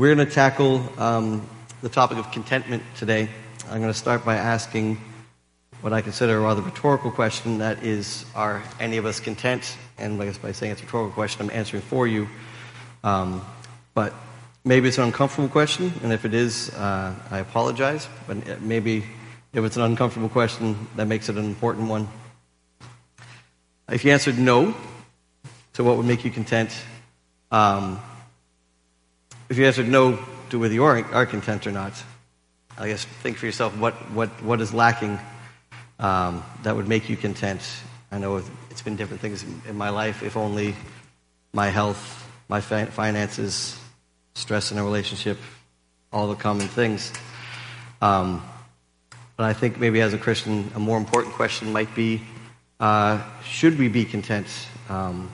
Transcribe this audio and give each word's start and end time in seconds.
We're 0.00 0.14
going 0.14 0.26
to 0.26 0.34
tackle 0.34 0.82
um, 0.98 1.46
the 1.82 1.90
topic 1.90 2.16
of 2.16 2.32
contentment 2.32 2.82
today. 2.96 3.28
I'm 3.68 3.82
going 3.82 3.92
to 3.92 3.98
start 3.98 4.24
by 4.24 4.36
asking 4.36 4.98
what 5.82 5.92
I 5.92 6.00
consider 6.00 6.38
a 6.38 6.40
rather 6.40 6.62
rhetorical 6.62 7.10
question 7.10 7.58
that 7.58 7.84
is, 7.84 8.24
are 8.34 8.62
any 8.80 8.96
of 8.96 9.04
us 9.04 9.20
content? 9.20 9.76
And 9.98 10.18
I 10.22 10.24
guess 10.24 10.38
by 10.38 10.52
saying 10.52 10.72
it's 10.72 10.80
a 10.80 10.86
rhetorical 10.86 11.12
question, 11.12 11.42
I'm 11.42 11.54
answering 11.54 11.82
for 11.82 12.06
you. 12.06 12.30
Um, 13.04 13.44
but 13.92 14.14
maybe 14.64 14.88
it's 14.88 14.96
an 14.96 15.04
uncomfortable 15.04 15.50
question, 15.50 15.92
and 16.02 16.14
if 16.14 16.24
it 16.24 16.32
is, 16.32 16.70
uh, 16.70 17.14
I 17.30 17.40
apologize. 17.40 18.08
But 18.26 18.62
maybe 18.62 19.04
if 19.52 19.62
it's 19.62 19.76
an 19.76 19.82
uncomfortable 19.82 20.30
question, 20.30 20.88
that 20.96 21.08
makes 21.08 21.28
it 21.28 21.36
an 21.36 21.44
important 21.44 21.90
one. 21.90 22.08
If 23.90 24.06
you 24.06 24.12
answered 24.12 24.38
no 24.38 24.74
to 25.74 25.84
what 25.84 25.98
would 25.98 26.06
make 26.06 26.24
you 26.24 26.30
content, 26.30 26.74
um, 27.50 28.00
if 29.50 29.58
you 29.58 29.66
answered 29.66 29.88
no 29.88 30.18
to 30.50 30.58
whether 30.58 30.72
you 30.72 30.84
are, 30.84 31.04
are 31.12 31.26
content 31.26 31.66
or 31.66 31.72
not, 31.72 31.92
I 32.78 32.88
guess 32.88 33.04
think 33.04 33.36
for 33.36 33.46
yourself 33.46 33.76
what, 33.76 33.94
what, 34.12 34.28
what 34.42 34.60
is 34.60 34.72
lacking 34.72 35.18
um, 35.98 36.44
that 36.62 36.76
would 36.76 36.88
make 36.88 37.08
you 37.08 37.16
content. 37.16 37.60
I 38.12 38.18
know 38.18 38.42
it's 38.70 38.82
been 38.82 38.96
different 38.96 39.20
things 39.20 39.44
in 39.68 39.76
my 39.76 39.90
life. 39.90 40.22
If 40.22 40.36
only 40.36 40.76
my 41.52 41.68
health, 41.68 42.30
my 42.48 42.60
finances, 42.60 43.78
stress 44.34 44.70
in 44.70 44.78
a 44.78 44.84
relationship, 44.84 45.36
all 46.12 46.28
the 46.28 46.36
common 46.36 46.68
things. 46.68 47.12
Um, 48.00 48.42
but 49.36 49.44
I 49.44 49.52
think 49.52 49.78
maybe 49.78 50.00
as 50.00 50.14
a 50.14 50.18
Christian, 50.18 50.70
a 50.76 50.78
more 50.78 50.96
important 50.96 51.34
question 51.34 51.72
might 51.72 51.94
be 51.94 52.22
uh, 52.78 53.22
should 53.44 53.78
we 53.78 53.88
be 53.88 54.04
content? 54.04 54.46
Um, 54.88 55.30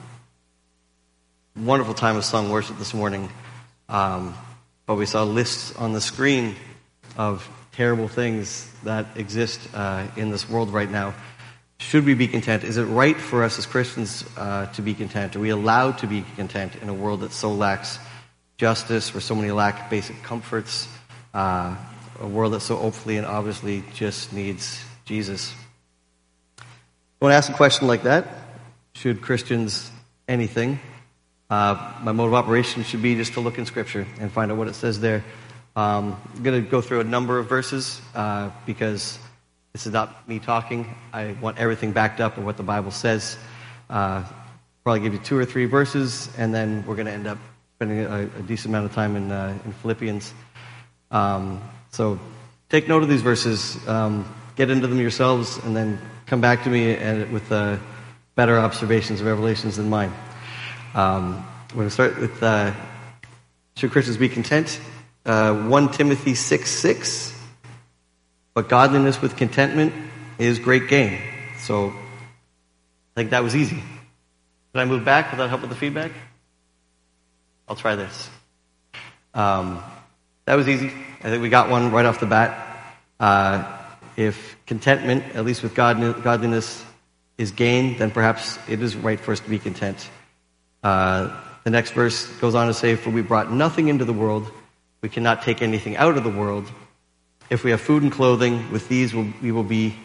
wonderful 1.55 1.93
time 1.93 2.17
of 2.17 2.25
song 2.25 2.49
worship 2.49 2.77
this 2.77 2.93
morning. 2.93 3.29
Um, 3.89 4.33
but 4.85 4.95
we 4.95 5.05
saw 5.05 5.23
lists 5.23 5.75
on 5.75 5.93
the 5.93 6.01
screen 6.01 6.55
of 7.17 7.47
terrible 7.71 8.07
things 8.07 8.69
that 8.83 9.05
exist 9.15 9.59
uh, 9.73 10.07
in 10.15 10.29
this 10.29 10.49
world 10.49 10.69
right 10.69 10.89
now. 10.89 11.13
Should 11.79 12.05
we 12.05 12.15
be 12.15 12.27
content? 12.27 12.63
Is 12.63 12.77
it 12.77 12.85
right 12.85 13.15
for 13.15 13.43
us 13.43 13.59
as 13.59 13.65
Christians 13.65 14.25
uh, 14.35 14.65
to 14.73 14.81
be 14.81 14.93
content? 14.93 15.35
Are 15.35 15.39
we 15.39 15.49
allowed 15.49 15.99
to 15.99 16.07
be 16.07 16.25
content 16.35 16.75
in 16.81 16.89
a 16.89 16.93
world 16.93 17.21
that 17.21 17.31
so 17.31 17.53
lacks 17.53 17.99
justice, 18.57 19.13
where 19.13 19.21
so 19.21 19.35
many 19.35 19.51
lack 19.51 19.89
basic 19.89 20.21
comforts? 20.23 20.87
Uh, 21.33 21.75
a 22.19 22.27
world 22.27 22.53
that 22.53 22.61
so 22.61 22.75
hopefully 22.75 23.17
and 23.17 23.27
obviously 23.27 23.83
just 23.93 24.33
needs 24.33 24.83
Jesus. 25.05 25.53
When 27.19 27.31
I 27.31 27.35
ask 27.35 27.49
a 27.49 27.53
question 27.53 27.87
like 27.87 28.03
that, 28.03 28.27
should 28.93 29.21
Christians 29.21 29.91
anything? 30.27 30.79
Uh, 31.49 31.93
my 32.01 32.11
mode 32.11 32.27
of 32.27 32.33
operation 32.33 32.83
should 32.83 33.01
be 33.01 33.15
just 33.15 33.33
to 33.33 33.39
look 33.39 33.57
in 33.57 33.65
Scripture 33.65 34.05
and 34.19 34.31
find 34.31 34.51
out 34.51 34.57
what 34.57 34.67
it 34.67 34.75
says 34.75 34.99
there. 34.99 35.23
Um, 35.77 36.19
I'm 36.35 36.43
going 36.43 36.63
to 36.63 36.69
go 36.69 36.81
through 36.81 36.99
a 36.99 37.05
number 37.05 37.39
of 37.39 37.47
verses 37.47 38.01
uh, 38.15 38.49
because 38.65 39.17
this 39.73 39.85
is 39.85 39.93
not 39.93 40.27
me 40.27 40.39
talking. 40.39 40.93
I 41.13 41.35
want 41.39 41.57
everything 41.57 41.93
backed 41.93 42.19
up 42.19 42.37
of 42.37 42.43
what 42.43 42.57
the 42.57 42.63
Bible 42.63 42.91
says. 42.91 43.37
Uh, 43.89 44.23
probably 44.83 45.01
give 45.01 45.13
you 45.13 45.19
two 45.19 45.37
or 45.37 45.45
three 45.45 45.65
verses, 45.65 46.29
and 46.37 46.53
then 46.53 46.83
we're 46.85 46.95
going 46.95 47.05
to 47.05 47.13
end 47.13 47.27
up 47.27 47.37
spending 47.75 47.99
a, 47.99 48.23
a 48.23 48.41
decent 48.41 48.73
amount 48.73 48.85
of 48.85 48.93
time 48.93 49.15
in, 49.15 49.31
uh, 49.31 49.57
in 49.63 49.71
Philippians. 49.71 50.33
Um, 51.11 51.61
so 51.91 52.19
take 52.69 52.87
note 52.87 53.03
of 53.03 53.09
these 53.09 53.21
verses, 53.21 53.77
um, 53.87 54.25
get 54.55 54.69
into 54.69 54.87
them 54.87 54.99
yourselves, 54.99 55.57
and 55.63 55.75
then 55.75 55.99
come 56.25 56.41
back 56.41 56.63
to 56.63 56.69
me 56.69 56.95
and, 56.95 57.31
with 57.31 57.49
uh, 57.51 57.77
better 58.35 58.57
observations 58.57 59.21
of 59.21 59.27
Revelations 59.27 59.77
than 59.77 59.89
mine. 59.89 60.11
Um, 60.97 61.45
we're 61.69 61.75
going 61.75 61.87
to 61.89 61.93
start 61.93 62.19
with 62.19 62.41
uh, 62.41 62.73
Should 63.75 63.91
Christians 63.91 64.17
be 64.17 64.29
content? 64.29 64.79
Uh, 65.27 65.53
1 65.53 65.91
Timothy 65.91 66.33
6 66.33 66.67
6. 66.67 67.39
But 68.55 68.67
godliness 68.67 69.21
with 69.21 69.37
contentment 69.37 69.93
is 70.39 70.57
great 70.57 70.87
gain. 70.87 71.21
So 71.59 71.89
I 71.89 71.93
think 73.13 73.29
that 73.29 73.43
was 73.43 73.55
easy. 73.55 73.75
Did 73.75 74.81
I 74.81 74.85
move 74.85 75.05
back 75.05 75.29
without 75.29 75.49
help 75.49 75.61
with 75.61 75.69
the 75.69 75.75
feedback? 75.75 76.11
I'll 77.67 77.75
try 77.75 77.95
this. 77.95 78.31
Um, 79.35 79.83
that 80.45 80.55
was 80.55 80.67
easy. 80.67 80.87
I 81.19 81.29
think 81.29 81.43
we 81.43 81.49
got 81.49 81.69
one 81.69 81.91
right 81.91 82.07
off 82.07 82.19
the 82.19 82.25
bat. 82.25 82.95
Uh, 83.19 83.71
if 84.15 84.57
contentment, 84.65 85.35
at 85.35 85.45
least 85.45 85.61
with 85.61 85.75
godliness, 85.75 86.83
is 87.37 87.51
gain, 87.51 87.99
then 87.99 88.09
perhaps 88.09 88.57
it 88.67 88.81
is 88.81 88.95
right 88.95 89.19
for 89.19 89.31
us 89.31 89.41
to 89.41 89.49
be 89.51 89.59
content. 89.59 90.09
Uh, 90.87 91.35
the 91.65 91.69
next 91.69 91.91
verse 91.91 92.27
goes 92.39 92.55
on 92.55 92.67
to 92.67 92.73
say, 92.73 92.95
For 92.95 93.09
we 93.09 93.21
brought 93.21 93.51
nothing 93.51 93.89
into 93.89 94.05
the 94.05 94.13
world, 94.13 94.49
we 95.01 95.09
cannot 95.09 95.41
take 95.41 95.61
anything 95.61 95.97
out 95.97 96.15
of 96.15 96.23
the 96.23 96.29
world. 96.29 96.71
If 97.49 97.65
we 97.65 97.71
have 97.71 97.81
food 97.81 98.03
and 98.03 98.11
clothing, 98.11 98.71
with 98.71 98.87
these 98.87 99.13
we 99.13 99.51
will 99.51 99.65
be 99.65 99.97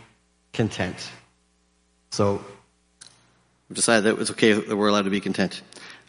content. 0.53 0.97
So, 2.11 2.45
I've 3.71 3.77
decided 3.77 4.05
that 4.07 4.21
it's 4.21 4.33
okay 4.33 4.55
that 4.55 4.77
we're 4.77 4.89
allowed 4.89 5.05
to 5.05 5.11
be 5.11 5.21
content. 5.21 5.63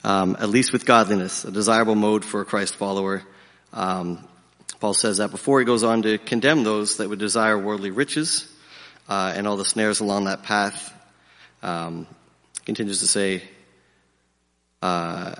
Um, 0.04 0.38
at 0.40 0.50
least 0.50 0.74
with 0.74 0.88
godliness, 0.88 1.46
a 1.46 1.52
desirable 1.52 1.94
mode 1.94 2.26
for 2.26 2.42
a 2.42 2.46
Christ 2.46 2.76
follower. 2.76 3.22
Um, 3.74 4.28
Paul 4.80 4.96
says 4.96 5.18
that 5.18 5.30
before 5.30 5.60
he 5.60 5.66
goes 5.68 5.84
on 5.84 6.02
to 6.02 6.18
condemn 6.18 6.64
those 6.64 6.98
that 6.98 7.10
would 7.10 7.20
desire 7.20 7.60
worldly 7.60 7.92
riches 7.92 8.52
uh, 9.08 9.34
and 9.36 9.48
all 9.48 9.56
the 9.56 9.66
snares 9.66 10.00
along 10.00 10.26
that 10.26 10.42
path. 10.42 10.92
Um, 11.62 12.08
continues 12.66 13.02
to 13.02 13.08
say, 13.08 13.44
uh, 14.84 15.34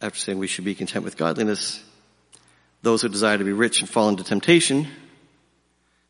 after 0.00 0.18
saying 0.18 0.40
we 0.40 0.48
should 0.48 0.64
be 0.64 0.74
content 0.74 1.04
with 1.04 1.16
godliness, 1.16 1.80
those 2.82 3.00
who 3.00 3.08
desire 3.08 3.38
to 3.38 3.44
be 3.44 3.52
rich 3.52 3.80
and 3.80 3.88
fall 3.88 4.08
into 4.08 4.24
temptation. 4.24 4.88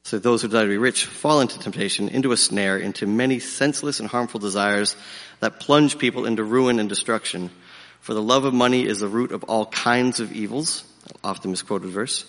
So 0.04 0.18
those 0.18 0.40
who 0.40 0.48
desire 0.48 0.64
to 0.64 0.70
be 0.70 0.78
rich 0.78 1.04
fall 1.04 1.42
into 1.42 1.58
temptation, 1.58 2.08
into 2.08 2.32
a 2.32 2.38
snare, 2.38 2.78
into 2.78 3.06
many 3.06 3.40
senseless 3.40 4.00
and 4.00 4.08
harmful 4.08 4.40
desires 4.40 4.96
that 5.40 5.60
plunge 5.60 5.98
people 5.98 6.24
into 6.24 6.42
ruin 6.42 6.78
and 6.78 6.88
destruction. 6.88 7.50
For 8.00 8.14
the 8.14 8.22
love 8.22 8.46
of 8.46 8.54
money 8.54 8.86
is 8.86 9.00
the 9.00 9.08
root 9.08 9.32
of 9.32 9.44
all 9.44 9.66
kinds 9.66 10.18
of 10.18 10.32
evils, 10.32 10.84
often 11.22 11.50
misquoted 11.50 11.90
verse. 11.90 12.24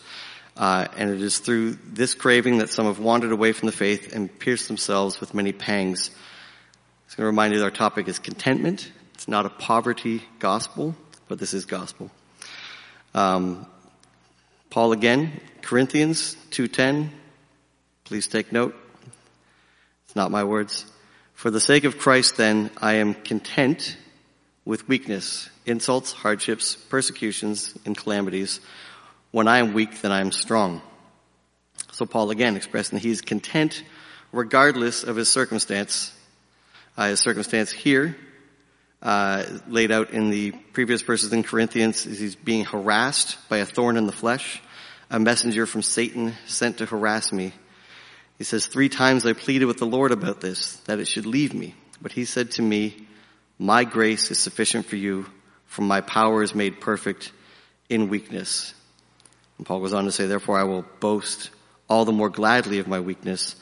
Uh, 0.58 0.88
and 0.98 1.10
it 1.10 1.22
is 1.22 1.40
through 1.40 1.78
this 1.86 2.16
craving 2.16 2.58
that 2.58 2.70
some 2.70 2.86
have 2.86 3.00
wandered 3.00 3.32
away 3.32 3.54
from 3.54 3.68
the 3.68 3.72
faith 3.72 4.14
and 4.14 4.38
pierced 4.40 4.68
themselves 4.68 5.22
with 5.22 5.34
many 5.34 5.54
pangs. 5.54 6.10
I'm 6.10 7.16
going 7.16 7.24
to 7.24 7.26
remind 7.28 7.54
you 7.54 7.60
that 7.60 7.66
our 7.66 7.72
topic 7.72 8.10
is 8.10 8.20
contentment. 8.20 8.92
It's 9.22 9.28
not 9.28 9.46
a 9.46 9.50
poverty 9.50 10.24
gospel, 10.40 10.96
but 11.28 11.38
this 11.38 11.54
is 11.54 11.66
gospel. 11.66 12.09
Um, 13.14 13.68
Paul 14.72 14.94
again, 14.94 15.40
Corinthians 15.62 16.36
2.10. 16.50 17.09
Please 18.04 18.26
take 18.26 18.52
note. 18.52 18.76
It's 20.06 20.16
not 20.16 20.31
my 20.31 20.44
words. 20.44 20.92
For 21.36 21.52
the 21.52 21.60
sake 21.60 21.84
of 21.84 22.00
Christ 22.00 22.38
then, 22.38 22.72
I 22.81 22.94
am 22.94 23.14
content 23.14 23.96
with 24.66 24.88
weakness, 24.88 25.52
insults, 25.68 26.12
hardships, 26.12 26.76
persecutions, 26.76 27.78
and 27.86 27.96
calamities. 27.96 28.60
When 29.30 29.48
I 29.48 29.60
am 29.60 29.74
weak, 29.74 30.02
then 30.02 30.12
I 30.12 30.22
am 30.22 30.31
strong. 30.31 30.81
So 31.92 32.08
Paul 32.08 32.31
again 32.31 32.56
expressing 32.56 32.96
that 32.96 33.04
he 33.04 33.12
is 33.12 33.22
content 33.22 33.84
regardless 34.31 35.04
of 35.04 35.16
his 35.16 35.30
circumstance. 35.30 36.12
Uh, 36.98 37.10
his 37.10 37.20
circumstance 37.20 37.70
here 37.72 38.18
uh, 39.01 39.44
laid 39.67 39.91
out 39.91 40.12
in 40.12 40.29
the 40.29 40.51
previous 40.51 41.01
verses 41.01 41.34
in 41.34 41.44
Corinthians 41.44 42.06
is 42.06 42.19
he's 42.19 42.35
being 42.35 42.66
harassed 42.66 43.38
by 43.50 43.57
a 43.57 43.66
thorn 43.66 43.97
in 43.97 44.06
the 44.06 44.12
flesh, 44.12 44.62
a 45.09 45.19
messenger 45.19 45.66
from 45.66 45.81
Satan 45.81 46.34
sent 46.45 46.78
to 46.78 46.85
harass 46.85 47.31
me. 47.31 47.51
He 48.38 48.44
says, 48.44 48.66
three 48.66 48.89
times 48.89 49.25
I 49.25 49.34
pleaded 49.34 49.66
with 49.66 49.78
the 49.78 49.85
Lord 49.85 50.12
about 50.12 50.41
this, 50.41 50.78
that 50.85 51.00
it 51.00 51.07
should 51.07 51.25
leave 51.25 51.53
me. 51.53 51.75
But 52.01 52.12
he 52.12 52.25
said 52.25 52.51
to 52.51 52.62
me, 52.62 53.07
my 53.59 53.84
grace 53.84 54.31
is 54.31 54.39
sufficient 54.39 54.88
for 54.88 54.95
you, 54.95 55.28
for 55.66 55.83
my 55.83 56.01
power 56.01 56.41
is 56.41 56.56
made 56.56 56.81
perfect 56.81 57.31
in 57.89 58.09
weakness. 58.09 58.73
And 59.57 59.68
Paul 59.68 59.81
goes 59.81 59.94
on 59.94 60.06
to 60.06 60.12
say, 60.12 60.25
therefore 60.25 60.57
I 60.57 60.63
will 60.63 60.86
boast 61.00 61.51
all 61.88 62.06
the 62.06 62.12
more 62.12 62.30
gladly 62.30 62.80
of 62.80 62.88
my 62.88 63.00
weakness, 63.00 63.56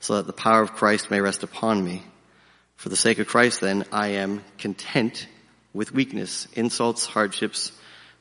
so 0.00 0.16
that 0.16 0.26
the 0.26 0.32
power 0.32 0.62
of 0.62 0.72
Christ 0.72 1.10
may 1.10 1.20
rest 1.20 1.42
upon 1.42 1.84
me. 1.84 2.02
For 2.84 2.90
the 2.90 2.96
sake 2.96 3.18
of 3.18 3.26
Christ, 3.26 3.62
then, 3.62 3.86
I 3.92 4.08
am 4.08 4.44
content 4.58 5.26
with 5.72 5.94
weakness, 5.94 6.46
insults, 6.52 7.06
hardships, 7.06 7.72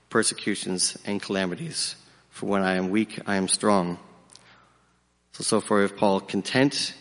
persecutions, 0.09 0.97
and 1.03 1.21
calamities. 1.21 1.97
For 2.29 2.45
when 2.45 2.63
I 2.63 2.75
am 2.75 2.89
weak, 2.89 3.19
I 3.27 3.35
am 3.35 3.49
strong. 3.49 3.99
So, 5.33 5.43
so 5.43 5.59
far, 5.59 5.83
if 5.83 5.97
Paul 5.97 6.21
content 6.21 6.93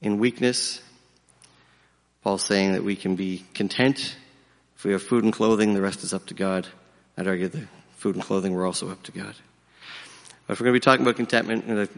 in 0.00 0.18
weakness, 0.18 0.80
Paul's 2.22 2.42
saying 2.42 2.72
that 2.72 2.84
we 2.84 2.96
can 2.96 3.16
be 3.16 3.44
content. 3.52 4.16
If 4.76 4.84
we 4.84 4.92
have 4.92 5.02
food 5.02 5.24
and 5.24 5.32
clothing, 5.34 5.74
the 5.74 5.82
rest 5.82 6.02
is 6.04 6.14
up 6.14 6.24
to 6.28 6.34
God. 6.34 6.66
I'd 7.18 7.28
argue 7.28 7.48
the 7.48 7.68
food 7.98 8.14
and 8.14 8.24
clothing 8.24 8.54
were 8.54 8.64
also 8.64 8.90
up 8.90 9.02
to 9.02 9.12
God. 9.12 9.34
But 10.46 10.54
if 10.54 10.60
we're 10.60 10.64
going 10.64 10.74
to 10.74 10.80
be 10.80 10.84
talking 10.84 11.04
about 11.04 11.16
contentment, 11.16 11.64
I'm 11.68 11.74
going 11.74 11.86
to 11.86 11.92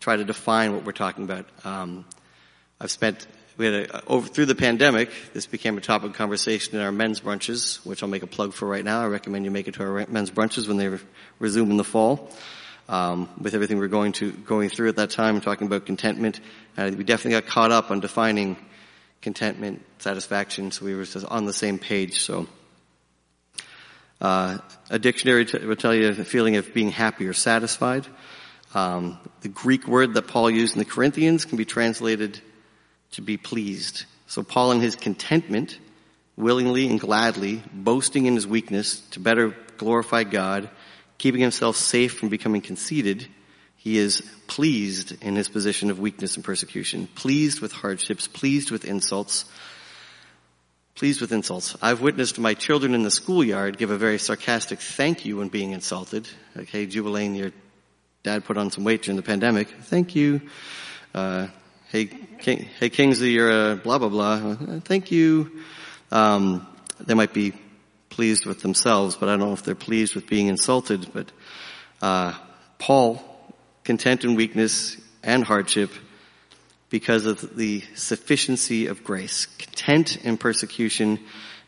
try 0.00 0.16
to 0.16 0.24
define 0.24 0.72
what 0.72 0.86
we're 0.86 0.92
talking 0.92 1.24
about. 1.24 1.44
Um, 1.64 2.06
I've 2.80 2.90
spent 2.90 3.26
we 3.56 3.64
had 3.66 3.74
a, 3.74 4.04
over 4.06 4.28
through 4.28 4.46
the 4.46 4.54
pandemic, 4.54 5.10
this 5.32 5.46
became 5.46 5.78
a 5.78 5.80
topic 5.80 6.10
of 6.10 6.16
conversation 6.16 6.76
in 6.76 6.82
our 6.82 6.92
men's 6.92 7.20
brunches, 7.20 7.84
which 7.86 8.02
I'll 8.02 8.08
make 8.08 8.22
a 8.22 8.26
plug 8.26 8.52
for 8.52 8.68
right 8.68 8.84
now. 8.84 9.00
I 9.00 9.06
recommend 9.06 9.44
you 9.44 9.50
make 9.50 9.68
it 9.68 9.74
to 9.74 9.82
our 9.82 10.06
men's 10.08 10.30
brunches 10.30 10.68
when 10.68 10.76
they 10.76 10.88
re- 10.88 10.98
resume 11.38 11.70
in 11.70 11.76
the 11.76 11.84
fall. 11.84 12.30
Um, 12.88 13.28
with 13.40 13.54
everything 13.54 13.78
we're 13.78 13.88
going 13.88 14.12
to 14.12 14.30
going 14.30 14.68
through 14.68 14.90
at 14.90 14.96
that 14.96 15.10
time, 15.10 15.40
talking 15.40 15.66
about 15.66 15.86
contentment, 15.86 16.38
uh, 16.76 16.92
we 16.96 17.02
definitely 17.02 17.40
got 17.40 17.46
caught 17.46 17.72
up 17.72 17.90
on 17.90 17.98
defining 17.98 18.56
contentment, 19.22 19.82
satisfaction. 19.98 20.70
So 20.70 20.84
we 20.84 20.94
were 20.94 21.04
just 21.04 21.26
on 21.26 21.46
the 21.46 21.52
same 21.52 21.80
page. 21.80 22.20
So 22.20 22.46
uh, 24.20 24.58
a 24.88 24.98
dictionary 25.00 25.46
t- 25.46 25.58
will 25.66 25.74
tell 25.74 25.94
you 25.94 26.12
the 26.12 26.24
feeling 26.24 26.56
of 26.56 26.72
being 26.72 26.90
happy 26.90 27.26
or 27.26 27.32
satisfied. 27.32 28.06
Um, 28.72 29.18
the 29.40 29.48
Greek 29.48 29.88
word 29.88 30.14
that 30.14 30.28
Paul 30.28 30.50
used 30.50 30.74
in 30.74 30.78
the 30.78 30.84
Corinthians 30.84 31.44
can 31.44 31.56
be 31.56 31.64
translated 31.64 32.40
to 33.16 33.22
be 33.22 33.36
pleased. 33.36 34.04
So 34.26 34.42
Paul 34.42 34.72
in 34.72 34.80
his 34.80 34.94
contentment, 34.94 35.78
willingly 36.36 36.86
and 36.86 37.00
gladly, 37.00 37.62
boasting 37.72 38.26
in 38.26 38.34
his 38.34 38.46
weakness 38.46 39.00
to 39.10 39.20
better 39.20 39.56
glorify 39.78 40.24
God, 40.24 40.68
keeping 41.16 41.40
himself 41.40 41.76
safe 41.76 42.18
from 42.18 42.28
becoming 42.28 42.60
conceited, 42.60 43.26
he 43.76 43.96
is 43.96 44.20
pleased 44.46 45.22
in 45.22 45.34
his 45.34 45.48
position 45.48 45.90
of 45.90 45.98
weakness 45.98 46.36
and 46.36 46.44
persecution, 46.44 47.08
pleased 47.14 47.60
with 47.60 47.72
hardships, 47.72 48.28
pleased 48.28 48.70
with 48.70 48.84
insults, 48.84 49.46
pleased 50.94 51.22
with 51.22 51.32
insults. 51.32 51.74
I've 51.80 52.02
witnessed 52.02 52.38
my 52.38 52.52
children 52.52 52.94
in 52.94 53.02
the 53.02 53.10
schoolyard 53.10 53.78
give 53.78 53.90
a 53.90 53.96
very 53.96 54.18
sarcastic 54.18 54.78
thank 54.78 55.24
you 55.24 55.38
when 55.38 55.48
being 55.48 55.72
insulted. 55.72 56.28
Okay, 56.54 56.84
hey, 56.84 56.86
Jubilaine, 56.86 57.34
your 57.34 57.52
dad 58.24 58.44
put 58.44 58.58
on 58.58 58.70
some 58.70 58.84
weight 58.84 59.02
during 59.02 59.16
the 59.16 59.22
pandemic. 59.22 59.68
Thank 59.68 60.14
you. 60.14 60.42
Uh, 61.14 61.46
hey, 61.90 62.06
King, 62.06 62.68
hey 62.80 62.90
Kingsley, 62.90 63.30
you're 63.30 63.72
a 63.72 63.76
blah, 63.76 63.98
blah, 63.98 64.08
blah. 64.08 64.56
Thank 64.80 65.10
you. 65.10 65.62
Um, 66.10 66.66
they 67.00 67.14
might 67.14 67.32
be 67.32 67.52
pleased 68.08 68.46
with 68.46 68.60
themselves, 68.60 69.16
but 69.16 69.28
I 69.28 69.36
don't 69.36 69.48
know 69.48 69.52
if 69.52 69.62
they're 69.62 69.74
pleased 69.74 70.14
with 70.14 70.26
being 70.26 70.48
insulted. 70.48 71.12
But, 71.12 71.30
uh, 72.02 72.34
Paul, 72.78 73.22
content 73.84 74.24
in 74.24 74.34
weakness 74.34 74.96
and 75.22 75.44
hardship 75.44 75.90
because 76.88 77.26
of 77.26 77.56
the 77.56 77.82
sufficiency 77.94 78.86
of 78.86 79.04
grace. 79.04 79.46
Content 79.46 80.24
in 80.24 80.38
persecution 80.38 81.20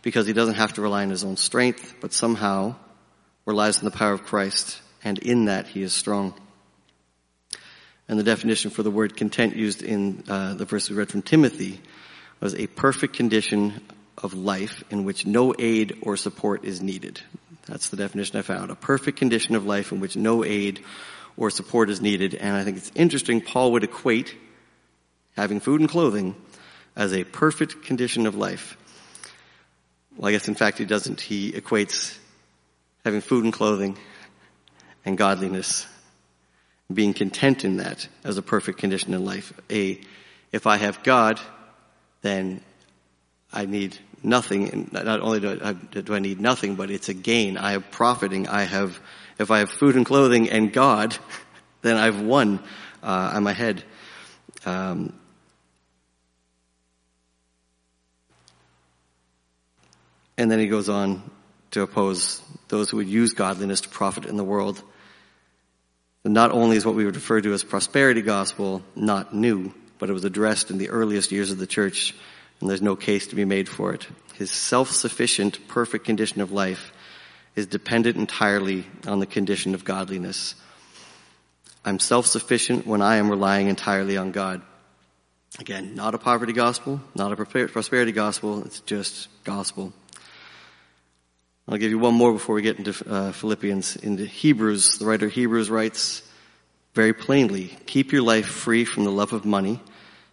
because 0.02 0.26
he 0.26 0.32
doesn't 0.32 0.54
have 0.54 0.72
to 0.74 0.82
rely 0.82 1.02
on 1.02 1.10
his 1.10 1.24
own 1.24 1.36
strength, 1.36 1.94
but 2.00 2.12
somehow 2.12 2.74
relies 3.46 3.78
on 3.78 3.84
the 3.84 3.90
power 3.90 4.12
of 4.12 4.24
Christ, 4.24 4.80
and 5.04 5.18
in 5.18 5.46
that 5.46 5.66
he 5.66 5.82
is 5.82 5.92
strong 5.92 6.34
and 8.08 8.18
the 8.18 8.24
definition 8.24 8.70
for 8.70 8.82
the 8.82 8.90
word 8.90 9.16
content 9.16 9.54
used 9.54 9.82
in 9.82 10.24
uh, 10.28 10.54
the 10.54 10.64
verse 10.64 10.88
we 10.88 10.96
read 10.96 11.10
from 11.10 11.22
Timothy 11.22 11.80
was 12.40 12.54
a 12.54 12.66
perfect 12.66 13.14
condition 13.14 13.80
of 14.16 14.34
life 14.34 14.82
in 14.90 15.04
which 15.04 15.26
no 15.26 15.54
aid 15.58 15.98
or 16.02 16.16
support 16.16 16.64
is 16.64 16.80
needed. 16.80 17.20
That's 17.66 17.90
the 17.90 17.96
definition 17.96 18.38
I 18.38 18.42
found. 18.42 18.70
A 18.70 18.74
perfect 18.74 19.18
condition 19.18 19.54
of 19.54 19.66
life 19.66 19.92
in 19.92 20.00
which 20.00 20.16
no 20.16 20.44
aid 20.44 20.82
or 21.36 21.50
support 21.50 21.90
is 21.90 22.00
needed. 22.00 22.34
And 22.34 22.56
I 22.56 22.64
think 22.64 22.78
it's 22.78 22.90
interesting, 22.94 23.40
Paul 23.40 23.72
would 23.72 23.84
equate 23.84 24.34
having 25.36 25.60
food 25.60 25.80
and 25.80 25.88
clothing 25.88 26.34
as 26.96 27.12
a 27.12 27.24
perfect 27.24 27.82
condition 27.84 28.26
of 28.26 28.34
life. 28.34 28.76
Well, 30.16 30.28
I 30.28 30.32
guess 30.32 30.48
in 30.48 30.54
fact 30.54 30.78
he 30.78 30.84
doesn't. 30.84 31.20
He 31.20 31.52
equates 31.52 32.16
having 33.04 33.20
food 33.20 33.44
and 33.44 33.52
clothing 33.52 33.98
and 35.04 35.16
godliness 35.16 35.86
being 36.92 37.12
content 37.12 37.64
in 37.64 37.78
that 37.78 38.08
as 38.24 38.38
a 38.38 38.42
perfect 38.42 38.78
condition 38.78 39.12
in 39.12 39.24
life. 39.24 39.52
A, 39.70 40.00
if 40.52 40.66
I 40.66 40.78
have 40.78 41.02
God, 41.02 41.38
then 42.22 42.62
I 43.52 43.66
need 43.66 43.96
nothing. 44.22 44.88
Not 44.92 45.20
only 45.20 45.40
do 45.40 45.60
I, 45.62 45.72
do 45.74 46.14
I 46.14 46.18
need 46.18 46.40
nothing, 46.40 46.76
but 46.76 46.90
it's 46.90 47.10
a 47.10 47.14
gain. 47.14 47.58
I 47.58 47.72
am 47.72 47.82
profiting. 47.82 48.48
I 48.48 48.62
have, 48.62 48.98
if 49.38 49.50
I 49.50 49.58
have 49.58 49.70
food 49.70 49.96
and 49.96 50.06
clothing 50.06 50.48
and 50.48 50.72
God, 50.72 51.16
then 51.82 51.96
I've 51.96 52.22
won. 52.22 52.60
Uh, 53.02 53.32
I'm 53.34 53.46
ahead. 53.46 53.84
Um, 54.64 55.12
and 60.38 60.50
then 60.50 60.58
he 60.58 60.68
goes 60.68 60.88
on 60.88 61.22
to 61.72 61.82
oppose 61.82 62.40
those 62.68 62.88
who 62.88 62.96
would 62.96 63.08
use 63.08 63.34
godliness 63.34 63.82
to 63.82 63.88
profit 63.90 64.24
in 64.24 64.36
the 64.38 64.44
world 64.44 64.82
not 66.24 66.50
only 66.50 66.76
is 66.76 66.84
what 66.84 66.94
we 66.94 67.04
would 67.04 67.14
refer 67.14 67.40
to 67.40 67.52
as 67.52 67.64
prosperity 67.64 68.22
gospel 68.22 68.82
not 68.96 69.34
new, 69.34 69.72
but 69.98 70.10
it 70.10 70.12
was 70.12 70.24
addressed 70.24 70.70
in 70.70 70.78
the 70.78 70.90
earliest 70.90 71.32
years 71.32 71.50
of 71.50 71.58
the 71.58 71.66
church, 71.66 72.14
and 72.60 72.68
there's 72.68 72.82
no 72.82 72.96
case 72.96 73.28
to 73.28 73.36
be 73.36 73.44
made 73.44 73.68
for 73.68 73.92
it. 73.94 74.06
His 74.34 74.50
self-sufficient, 74.50 75.68
perfect 75.68 76.04
condition 76.04 76.40
of 76.40 76.52
life 76.52 76.92
is 77.56 77.66
dependent 77.66 78.16
entirely 78.16 78.86
on 79.06 79.18
the 79.18 79.26
condition 79.26 79.74
of 79.74 79.84
godliness. 79.84 80.54
I'm 81.84 81.98
self-sufficient 81.98 82.86
when 82.86 83.02
I 83.02 83.16
am 83.16 83.30
relying 83.30 83.68
entirely 83.68 84.16
on 84.16 84.30
God. 84.30 84.62
Again, 85.58 85.94
not 85.94 86.14
a 86.14 86.18
poverty 86.18 86.52
gospel, 86.52 87.00
not 87.14 87.32
a 87.32 87.36
prosperity 87.36 88.12
gospel, 88.12 88.64
it's 88.64 88.80
just 88.80 89.28
gospel. 89.44 89.92
I'll 91.70 91.76
give 91.76 91.90
you 91.90 91.98
one 91.98 92.14
more 92.14 92.32
before 92.32 92.54
we 92.54 92.62
get 92.62 92.78
into 92.78 92.94
uh, 93.06 93.30
Philippians. 93.32 93.96
Into 93.96 94.24
Hebrews, 94.24 94.96
the 94.98 95.04
writer 95.04 95.26
of 95.26 95.32
Hebrews 95.32 95.68
writes 95.68 96.22
very 96.94 97.12
plainly, 97.12 97.76
keep 97.84 98.10
your 98.10 98.22
life 98.22 98.46
free 98.46 98.86
from 98.86 99.04
the 99.04 99.10
love 99.10 99.34
of 99.34 99.44
money. 99.44 99.82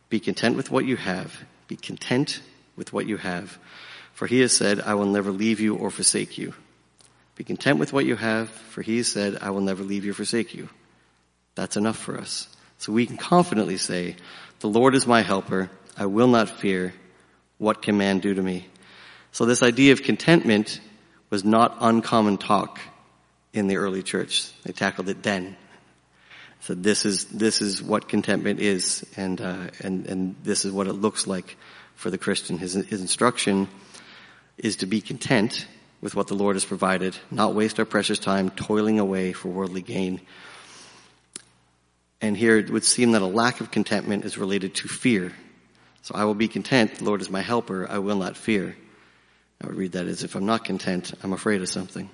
Be 0.08 0.22
content 0.22 0.56
with 0.56 0.72
what 0.72 0.86
you 0.86 0.96
have. 0.96 1.38
Be 1.68 1.76
content 1.76 2.42
with 2.78 2.94
what 2.94 3.06
you 3.06 3.18
have. 3.18 3.58
For 4.14 4.28
he 4.28 4.40
has 4.40 4.56
said, 4.56 4.80
I 4.80 4.94
will 4.94 5.08
never 5.08 5.30
leave 5.30 5.60
you 5.60 5.76
or 5.76 5.92
forsake 5.92 6.38
you. 6.38 6.54
Be 7.36 7.44
content 7.44 7.80
with 7.80 7.92
what 7.92 8.06
you 8.06 8.16
have, 8.16 8.50
for 8.50 8.82
he 8.82 8.96
has 8.98 9.10
said, 9.10 9.40
I 9.42 9.50
will 9.50 9.60
never 9.60 9.84
leave 9.84 10.06
you 10.06 10.12
or 10.12 10.16
forsake 10.16 10.56
you. 10.56 10.70
That's 11.56 11.76
enough 11.76 11.98
for 11.98 12.18
us. 12.18 12.48
So 12.78 12.94
we 12.94 13.06
can 13.06 13.18
confidently 13.18 13.76
say, 13.76 14.16
the 14.62 14.70
Lord 14.70 14.96
is 14.96 15.06
my 15.06 15.22
helper. 15.22 15.70
I 15.98 16.06
will 16.06 16.30
not 16.30 16.48
fear. 16.48 16.94
What 17.58 17.82
can 17.82 17.98
man 17.98 18.20
do 18.20 18.34
to 18.34 18.42
me? 18.42 18.70
So 19.34 19.46
this 19.46 19.64
idea 19.64 19.92
of 19.92 20.02
contentment 20.02 20.80
was 21.30 21.44
not 21.44 21.78
uncommon 21.82 22.38
talk 22.38 22.80
in 23.54 23.68
the 23.68 23.78
early 23.78 24.04
church. 24.04 24.52
They 24.64 24.74
tackled 24.74 25.10
it 25.10 25.24
then. 25.24 25.56
So 26.62 26.74
this 26.74 27.06
is 27.06 27.26
this 27.26 27.62
is 27.62 27.82
what 27.82 28.08
contentment 28.08 28.60
is, 28.60 29.06
and 29.16 29.40
uh, 29.40 29.68
and 29.82 30.08
and 30.08 30.36
this 30.44 30.66
is 30.66 30.72
what 30.72 30.88
it 30.88 30.94
looks 30.94 31.28
like 31.28 31.58
for 31.96 32.10
the 32.10 32.18
Christian. 32.18 32.58
His, 32.58 32.74
his 32.74 33.02
instruction 33.02 33.68
is 34.58 34.78
to 34.78 34.86
be 34.86 35.02
content 35.02 35.68
with 36.02 36.16
what 36.16 36.28
the 36.28 36.34
Lord 36.36 36.56
has 36.56 36.66
provided, 36.66 37.18
not 37.32 37.56
waste 37.56 37.80
our 37.80 37.86
precious 37.86 38.20
time 38.20 38.50
toiling 38.50 39.00
away 39.00 39.34
for 39.34 39.50
worldly 39.50 39.82
gain. 39.82 40.22
And 42.22 42.38
here 42.38 42.58
it 42.58 42.70
would 42.70 42.84
seem 42.84 43.12
that 43.12 43.22
a 43.22 43.28
lack 43.28 43.62
of 43.62 43.72
contentment 43.72 44.26
is 44.26 44.38
related 44.38 44.76
to 44.76 44.88
fear. 44.88 45.34
So 46.04 46.16
I 46.16 46.26
will 46.26 46.36
be 46.36 46.48
content. 46.48 46.96
The 46.96 47.04
Lord 47.04 47.22
is 47.22 47.30
my 47.30 47.42
helper. 47.42 47.90
I 47.90 48.00
will 48.00 48.18
not 48.18 48.38
fear. 48.38 48.76
I 49.62 49.68
would 49.68 49.76
read 49.76 49.94
that 49.94 50.08
as 50.08 50.24
if 50.24 50.36
I'm 50.36 50.46
not 50.46 50.66
content, 50.66 51.14
I'm 51.24 51.34
afraid 51.34 51.62
of 51.62 51.70
something. 51.70 52.10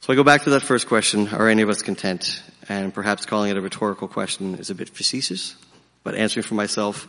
So 0.00 0.12
I 0.12 0.16
go 0.16 0.24
back 0.24 0.42
to 0.42 0.50
that 0.50 0.62
first 0.62 0.88
question, 0.88 1.28
are 1.28 1.48
any 1.48 1.62
of 1.62 1.68
us 1.68 1.82
content? 1.82 2.42
And 2.68 2.92
perhaps 2.92 3.24
calling 3.24 3.50
it 3.50 3.56
a 3.56 3.60
rhetorical 3.60 4.08
question 4.08 4.56
is 4.56 4.70
a 4.70 4.74
bit 4.74 4.88
facetious, 4.88 5.54
but 6.02 6.14
answering 6.14 6.44
for 6.44 6.54
myself, 6.54 7.06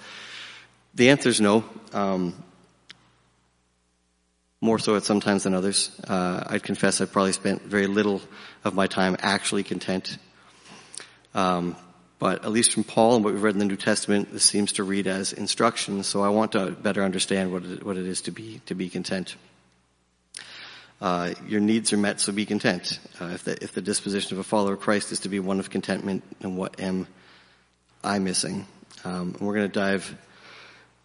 the 0.93 1.10
answer 1.10 1.29
is 1.29 1.41
no. 1.41 1.63
Um, 1.91 2.36
more 4.62 4.79
so 4.79 4.95
at 4.95 5.03
sometimes 5.03 5.43
than 5.43 5.53
others. 5.53 5.91
Uh, 6.07 6.43
I'd 6.48 6.63
confess 6.63 7.01
I've 7.01 7.12
probably 7.12 7.33
spent 7.33 7.63
very 7.63 7.88
little 7.88 8.22
of 8.63 8.74
my 8.74 8.88
time 8.88 9.17
actually 9.19 9.63
content. 9.63 10.17
Um, 11.33 11.75
but 12.24 12.46
at 12.46 12.53
least 12.53 12.72
from 12.72 12.86
Paul 12.86 13.15
and 13.18 13.25
what 13.25 13.34
we've 13.34 13.44
read 13.44 13.53
in 13.53 13.60
the 13.60 13.65
New 13.65 13.75
Testament, 13.75 14.32
this 14.32 14.46
seems 14.46 14.72
to 14.74 14.84
read 14.86 15.08
as 15.08 15.34
instruction. 15.34 16.03
So 16.03 16.24
I 16.24 16.30
want 16.30 16.53
to 16.53 16.72
better 16.72 17.03
understand 17.03 17.51
what 17.51 17.65
it, 17.65 17.86
what 17.86 17.98
it 17.98 18.06
is 18.06 18.22
to 18.22 18.32
be 18.32 18.62
to 18.68 18.75
be 18.75 18.88
content. 18.88 19.36
Uh, 21.01 21.34
your 21.50 21.60
needs 21.60 21.92
are 21.92 21.98
met, 21.98 22.22
so 22.22 22.32
be 22.32 22.46
content. 22.46 22.98
Uh, 23.20 23.25
if, 23.34 23.44
the, 23.44 23.62
if 23.62 23.74
the 23.74 23.82
disposition 23.82 24.36
of 24.36 24.39
a 24.39 24.44
follower 24.46 24.75
of 24.75 24.80
Christ 24.80 25.12
is 25.12 25.20
to 25.20 25.27
be 25.27 25.42
one 25.42 25.60
of 25.60 25.70
contentment, 25.70 26.24
then 26.39 26.56
what 26.56 26.80
am 26.80 27.08
I 28.06 28.20
missing? 28.20 28.68
Um, 29.03 29.36
we're 29.42 29.56
going 29.56 29.70
to 29.70 29.80
dive 29.80 30.15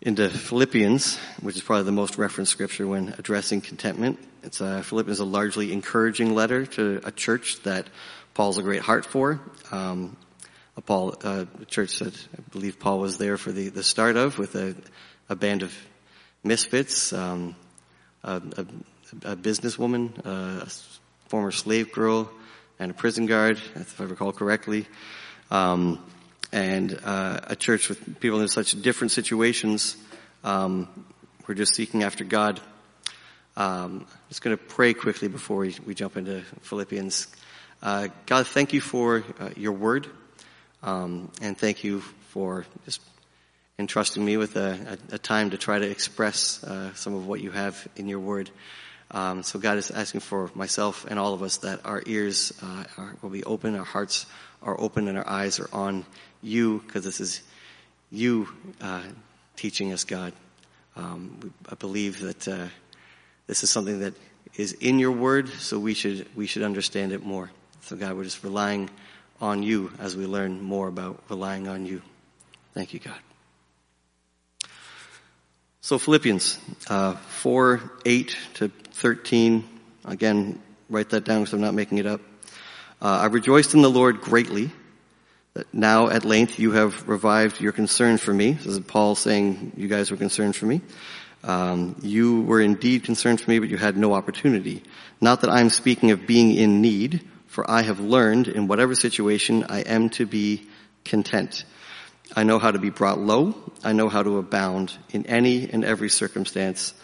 into 0.00 0.28
Philippians, 0.28 1.16
which 1.42 1.56
is 1.56 1.62
probably 1.62 1.82
the 1.82 1.90
most 1.90 2.16
referenced 2.16 2.52
scripture 2.52 2.86
when 2.86 3.12
addressing 3.18 3.60
contentment. 3.60 4.20
It's 4.44 4.60
a, 4.60 4.84
Philippians 4.84 5.16
is 5.16 5.20
a 5.20 5.24
largely 5.24 5.72
encouraging 5.72 6.36
letter 6.36 6.64
to 6.64 7.00
a 7.02 7.10
church 7.10 7.60
that 7.64 7.88
Paul's 8.34 8.56
a 8.58 8.62
great 8.62 8.82
heart 8.82 9.04
for. 9.04 9.40
Um, 9.72 10.16
Paul, 10.80 11.14
uh, 11.22 11.44
church 11.66 11.98
that 11.98 12.14
I 12.14 12.40
believe 12.52 12.78
Paul 12.78 13.00
was 13.00 13.18
there 13.18 13.36
for 13.36 13.52
the, 13.52 13.68
the 13.68 13.82
start 13.82 14.16
of 14.16 14.38
with 14.38 14.54
a, 14.54 14.74
a 15.28 15.36
band 15.36 15.62
of 15.62 15.74
misfits, 16.44 17.12
um, 17.12 17.56
a, 18.22 18.36
a, 18.56 18.66
a, 19.32 19.36
businesswoman, 19.36 20.24
a 20.24 20.68
former 21.28 21.50
slave 21.50 21.92
girl, 21.92 22.30
and 22.78 22.90
a 22.90 22.94
prison 22.94 23.26
guard, 23.26 23.60
if 23.74 24.00
I 24.00 24.04
recall 24.04 24.32
correctly. 24.32 24.86
Um, 25.50 26.04
and 26.52 26.98
uh, 27.04 27.40
a 27.44 27.56
church 27.56 27.88
with 27.88 28.20
people 28.20 28.40
in 28.40 28.48
such 28.48 28.80
different 28.80 29.10
situations. 29.10 29.96
Um, 30.44 30.88
we're 31.46 31.54
just 31.54 31.74
seeking 31.74 32.02
after 32.02 32.24
God. 32.24 32.60
Um, 33.56 34.06
I'm 34.08 34.28
just 34.28 34.42
going 34.42 34.56
to 34.56 34.62
pray 34.62 34.94
quickly 34.94 35.28
before 35.28 35.58
we, 35.58 35.74
we 35.84 35.94
jump 35.94 36.16
into 36.16 36.42
Philippians. 36.62 37.26
Uh, 37.82 38.08
God, 38.26 38.46
thank 38.46 38.72
you 38.72 38.80
for 38.80 39.24
uh, 39.40 39.50
your 39.56 39.72
word, 39.72 40.06
um, 40.82 41.30
and 41.40 41.56
thank 41.56 41.84
you 41.84 42.00
for 42.30 42.66
just 42.84 43.00
entrusting 43.78 44.24
me 44.24 44.36
with 44.36 44.56
a, 44.56 44.98
a, 45.10 45.14
a 45.14 45.18
time 45.18 45.50
to 45.50 45.58
try 45.58 45.78
to 45.78 45.88
express 45.88 46.62
uh, 46.64 46.92
some 46.94 47.14
of 47.14 47.26
what 47.26 47.40
you 47.40 47.50
have 47.50 47.86
in 47.96 48.08
your 48.08 48.20
word. 48.20 48.50
Um, 49.10 49.42
so 49.42 49.58
God 49.58 49.78
is 49.78 49.90
asking 49.90 50.20
for 50.20 50.50
myself 50.54 51.06
and 51.08 51.18
all 51.18 51.32
of 51.32 51.42
us 51.42 51.58
that 51.58 51.86
our 51.86 52.02
ears 52.06 52.52
uh, 52.62 52.84
are, 52.98 53.16
will 53.22 53.30
be 53.30 53.44
open, 53.44 53.74
our 53.74 53.84
hearts 53.84 54.26
are 54.62 54.78
open, 54.78 55.08
and 55.08 55.16
our 55.16 55.28
eyes 55.28 55.60
are 55.60 55.68
on 55.72 56.04
you, 56.42 56.82
because 56.86 57.04
this 57.04 57.20
is 57.20 57.42
you 58.10 58.48
uh, 58.80 59.02
teaching 59.56 59.92
us, 59.92 60.04
God. 60.04 60.32
Um, 60.96 61.54
I 61.70 61.74
believe 61.76 62.20
that 62.20 62.48
uh, 62.48 62.66
this 63.46 63.62
is 63.62 63.70
something 63.70 64.00
that 64.00 64.14
is 64.56 64.72
in 64.74 64.98
your 64.98 65.12
word, 65.12 65.48
so 65.48 65.78
we 65.78 65.94
should 65.94 66.26
we 66.34 66.46
should 66.46 66.62
understand 66.62 67.12
it 67.12 67.24
more. 67.24 67.50
So 67.82 67.96
God, 67.96 68.16
we're 68.16 68.24
just 68.24 68.42
relying 68.42 68.90
on 69.40 69.62
you 69.62 69.92
as 69.98 70.16
we 70.16 70.26
learn 70.26 70.62
more 70.62 70.88
about 70.88 71.22
relying 71.28 71.68
on 71.68 71.86
you. 71.86 72.02
Thank 72.74 72.94
you, 72.94 73.00
God. 73.00 73.18
So 75.80 75.98
Philippians 75.98 76.58
uh, 76.88 77.14
4, 77.14 77.80
8 78.04 78.36
to 78.54 78.68
13. 78.68 79.64
Again, 80.04 80.60
write 80.90 81.10
that 81.10 81.24
down 81.24 81.40
because 81.40 81.54
I'm 81.54 81.60
not 81.60 81.74
making 81.74 81.98
it 81.98 82.06
up. 82.06 82.20
Uh, 83.00 83.20
I 83.22 83.26
rejoiced 83.26 83.74
in 83.74 83.82
the 83.82 83.90
Lord 83.90 84.20
greatly 84.20 84.70
that 85.54 85.72
now 85.72 86.08
at 86.08 86.24
length 86.24 86.58
you 86.58 86.72
have 86.72 87.08
revived 87.08 87.60
your 87.60 87.72
concern 87.72 88.18
for 88.18 88.34
me. 88.34 88.52
This 88.52 88.66
is 88.66 88.80
Paul 88.80 89.14
saying 89.14 89.72
you 89.76 89.88
guys 89.88 90.10
were 90.10 90.16
concerned 90.16 90.56
for 90.56 90.66
me. 90.66 90.80
Um, 91.44 91.96
you 92.02 92.42
were 92.42 92.60
indeed 92.60 93.04
concerned 93.04 93.40
for 93.40 93.50
me, 93.50 93.58
but 93.58 93.68
you 93.68 93.76
had 93.76 93.96
no 93.96 94.14
opportunity. 94.14 94.82
Not 95.20 95.40
that 95.42 95.50
I'm 95.50 95.70
speaking 95.70 96.10
of 96.10 96.26
being 96.26 96.54
in 96.54 96.82
need, 96.82 97.22
for 97.58 97.68
I 97.68 97.82
have 97.82 97.98
learned 97.98 98.46
in 98.46 98.68
whatever 98.68 98.94
situation 98.94 99.64
I 99.68 99.80
am 99.80 100.10
to 100.10 100.26
be 100.26 100.68
content. 101.04 101.64
I 102.36 102.44
know 102.44 102.60
how 102.60 102.70
to 102.70 102.78
be 102.78 102.90
brought 102.90 103.18
low. 103.18 103.52
I 103.82 103.92
know 103.92 104.08
how 104.08 104.22
to 104.22 104.38
abound 104.38 104.96
in 105.10 105.26
any 105.26 105.68
and 105.68 105.84
every 105.84 106.08
circumstance. 106.08 106.94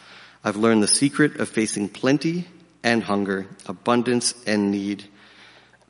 I've 0.45 0.55
learned 0.55 0.81
the 0.81 0.87
secret 0.87 1.41
of 1.41 1.49
facing 1.49 1.89
plenty 1.89 2.47
and 2.85 3.03
hunger, 3.03 3.49
abundance 3.67 4.33
and 4.47 4.71
need. 4.71 5.03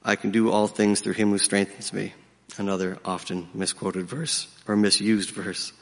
I 0.03 0.17
can 0.17 0.31
do 0.31 0.51
all 0.51 0.67
things 0.67 1.03
through 1.03 1.13
him 1.13 1.29
who 1.29 1.37
strengthens 1.37 1.93
me. 1.93 2.15
Another 2.57 2.97
often 3.05 3.49
misquoted 3.53 4.07
verse 4.07 4.49
or 4.67 4.77
misused 4.77 5.33
verse. 5.33 5.75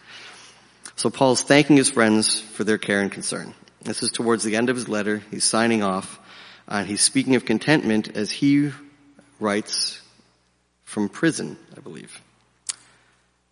So 0.96 1.08
Paul's 1.08 1.42
thanking 1.42 1.76
his 1.76 1.88
friends 1.88 2.40
for 2.40 2.64
their 2.64 2.78
care 2.78 3.00
and 3.00 3.12
concern. 3.12 3.54
This 3.82 4.02
is 4.02 4.10
towards 4.10 4.42
the 4.42 4.56
end 4.56 4.70
of 4.70 4.76
his 4.76 4.88
letter. 4.88 5.22
He's 5.30 5.44
signing 5.44 5.84
off 5.84 6.18
and 6.80 6.88
he's 6.88 7.02
speaking 7.02 7.36
of 7.36 7.44
contentment 7.44 8.16
as 8.16 8.30
he 8.30 8.72
writes 9.38 10.00
from 10.84 11.08
prison, 11.08 11.58
I 11.76 11.80
believe. 11.80 12.20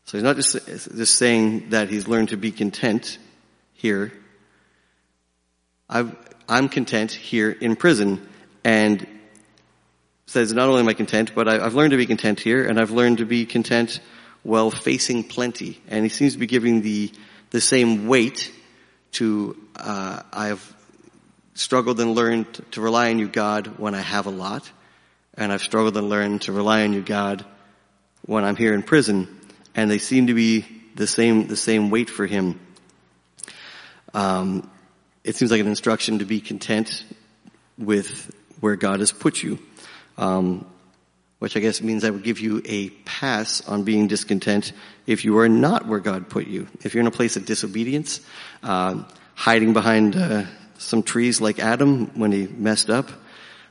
So 0.07 0.17
he's 0.17 0.23
not 0.23 0.37
just, 0.37 0.67
just 0.67 1.17
saying 1.17 1.71
that 1.71 1.91
he's 1.91 2.09
learned 2.09 2.31
to 2.31 2.37
be 2.37 2.51
content 2.51 3.19
here. 3.75 4.13
i 5.89 6.05
am 6.49 6.69
content 6.69 7.13
here 7.13 7.51
in 7.51 7.77
prison 7.77 8.27
and 8.65 9.07
says 10.27 10.53
not 10.53 10.69
only 10.69 10.81
am 10.81 10.89
I 10.89 10.95
content, 10.95 11.35
but 11.35 11.47
I, 11.47 11.63
have 11.63 11.75
learned 11.75 11.91
to 11.91 11.97
be 11.97 12.07
content 12.07 12.41
here 12.41 12.67
and 12.67 12.81
I've 12.81 12.91
learned 12.91 13.19
to 13.19 13.27
be 13.27 13.45
content 13.45 14.01
while 14.43 14.71
facing 14.71 15.25
plenty. 15.25 15.81
And 15.89 16.05
he 16.05 16.09
seems 16.09 16.33
to 16.33 16.39
be 16.39 16.47
giving 16.47 16.81
the 16.81 17.13
the 17.51 17.61
same 17.61 18.07
weight 18.07 18.53
to 19.13 19.57
uh, 19.77 20.23
I've 20.33 20.77
struggled 21.61 22.01
and 22.01 22.15
learned 22.15 22.47
to 22.73 22.81
rely 22.81 23.11
on 23.11 23.19
you, 23.19 23.29
God, 23.29 23.79
when 23.79 23.95
I 23.95 24.01
have 24.01 24.27
a 24.27 24.31
lot, 24.31 24.71
and 25.35 25.53
I've 25.53 25.63
struggled 25.63 25.97
and 25.97 26.09
learned 26.09 26.43
to 26.43 26.53
rely 26.53 26.85
on 26.85 26.95
you, 26.95 27.03
God, 27.03 27.45
when 28.23 28.45
I'm 28.45 28.57
here 28.57 28.73
in 28.73 28.83
prison, 28.83 29.29
and 29.75 29.91
they 29.91 29.99
seem 29.99 30.29
to 30.29 30.35
be 30.35 30.65
the 30.95 31.07
same 31.07 31.47
the 31.47 31.57
same 31.57 31.91
weight 31.91 32.09
for 32.09 32.27
him. 32.27 32.59
Um, 34.15 34.71
it 35.23 35.37
seems 35.37 35.51
like 35.51 35.61
an 35.61 35.69
instruction 35.69 36.19
to 36.21 36.25
be 36.25 36.41
content 36.41 37.05
with 37.79 38.35
where 38.61 38.77
God 38.77 39.01
has 39.01 39.13
put 39.13 39.43
you. 39.43 39.59
Um, 40.17 40.67
which 41.41 41.57
I 41.57 41.61
guess 41.61 41.81
means 41.81 42.05
I 42.05 42.11
would 42.11 42.23
give 42.23 42.39
you 42.39 42.61
a 42.67 42.91
pass 42.91 43.67
on 43.67 43.85
being 43.85 44.09
discontent 44.09 44.73
if 45.07 45.25
you 45.25 45.39
are 45.39 45.49
not 45.49 45.87
where 45.87 46.01
God 46.01 46.29
put 46.29 46.47
you. 46.47 46.69
If 46.83 46.93
you're 46.93 47.01
in 47.01 47.07
a 47.07 47.11
place 47.11 47.37
of 47.37 47.47
disobedience, 47.47 48.21
uh, 48.63 49.05
hiding 49.35 49.73
behind 49.73 50.17
uh, 50.17 50.45
some 50.81 51.03
trees 51.03 51.41
like 51.41 51.59
Adam 51.59 52.07
when 52.19 52.33
he 52.33 52.47
messed 52.47 52.89
up, 52.89 53.11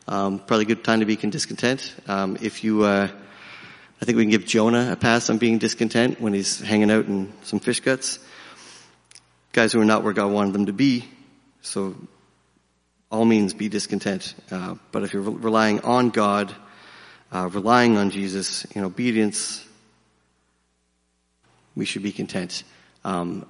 um, 0.08 0.38
probably 0.38 0.64
a 0.64 0.68
good 0.68 0.84
time 0.84 1.00
to 1.00 1.06
be 1.06 1.16
discontent. 1.16 1.96
Um, 2.08 2.38
if 2.40 2.64
you, 2.64 2.84
uh, 2.84 3.10
I 4.02 4.06
think 4.06 4.16
we 4.16 4.24
can 4.24 4.30
give 4.30 4.46
Jonah 4.46 4.92
a 4.92 4.96
pass 4.96 5.30
on 5.30 5.40
being 5.40 5.58
discontent 5.58 6.22
when 6.22 6.34
he's 6.34 6.62
hanging 6.62 6.92
out 6.92 7.06
in 7.06 7.34
some 7.44 7.60
fish 7.60 7.80
guts. 7.80 8.20
Guys 9.54 9.74
who 9.74 9.82
are 9.82 9.86
not 9.86 10.04
where 10.04 10.14
God 10.14 10.32
wanted 10.32 10.54
them 10.54 10.68
to 10.68 10.74
be, 10.74 11.06
so 11.62 11.96
all 13.12 13.26
means 13.26 13.56
be 13.56 13.70
discontent. 13.70 14.36
Uh, 14.52 14.76
but 14.92 15.02
if 15.02 15.12
you're 15.12 15.24
relying 15.24 15.80
on 15.82 16.12
God, 16.12 16.54
uh, 17.32 17.50
relying 17.52 17.98
on 17.98 18.12
Jesus 18.12 18.66
in 18.66 18.84
obedience, 18.84 19.66
we 21.76 21.86
should 21.86 22.04
be 22.04 22.12
content. 22.12 22.64
Um, 23.04 23.48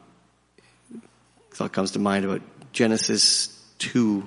thought 1.52 1.74
comes 1.74 1.92
to 1.92 2.00
mind 2.00 2.24
about 2.24 2.42
Genesis 2.72 3.56
2, 3.80 4.26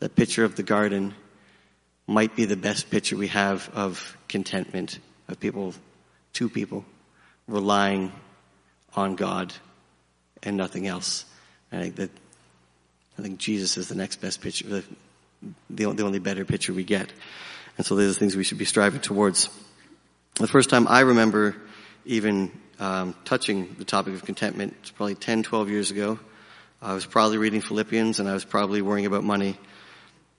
that 0.00 0.14
picture 0.14 0.44
of 0.44 0.56
the 0.56 0.62
garden 0.62 1.14
might 2.06 2.34
be 2.34 2.44
the 2.44 2.56
best 2.56 2.90
picture 2.90 3.16
we 3.16 3.28
have 3.28 3.70
of 3.72 4.16
contentment, 4.28 4.98
of 5.28 5.38
people, 5.38 5.74
two 6.32 6.48
people, 6.48 6.84
relying 7.46 8.12
on 8.94 9.16
God 9.16 9.52
and 10.42 10.56
nothing 10.56 10.86
else. 10.86 11.24
I 11.70 11.80
think 11.80 11.96
that, 11.96 12.10
I 13.18 13.22
think 13.22 13.38
Jesus 13.38 13.76
is 13.76 13.88
the 13.88 13.94
next 13.94 14.20
best 14.20 14.40
picture, 14.40 14.66
the, 14.68 14.84
the 15.68 15.84
only 15.86 16.18
better 16.18 16.44
picture 16.44 16.72
we 16.72 16.84
get. 16.84 17.12
And 17.76 17.86
so 17.86 17.94
those 17.94 18.10
are 18.10 18.14
the 18.14 18.18
things 18.18 18.36
we 18.36 18.44
should 18.44 18.58
be 18.58 18.64
striving 18.64 19.00
towards. 19.00 19.48
The 20.34 20.48
first 20.48 20.70
time 20.70 20.88
I 20.88 21.00
remember 21.00 21.56
even 22.04 22.50
um, 22.78 23.14
touching 23.24 23.74
the 23.78 23.84
topic 23.84 24.14
of 24.14 24.24
contentment 24.24 24.76
was 24.80 24.90
probably 24.90 25.14
10, 25.14 25.42
12 25.42 25.68
years 25.68 25.90
ago. 25.90 26.18
I 26.82 26.94
was 26.94 27.04
probably 27.04 27.36
reading 27.36 27.60
Philippians 27.60 28.20
and 28.20 28.28
I 28.28 28.32
was 28.32 28.46
probably 28.46 28.80
worrying 28.80 29.04
about 29.04 29.22
money. 29.22 29.58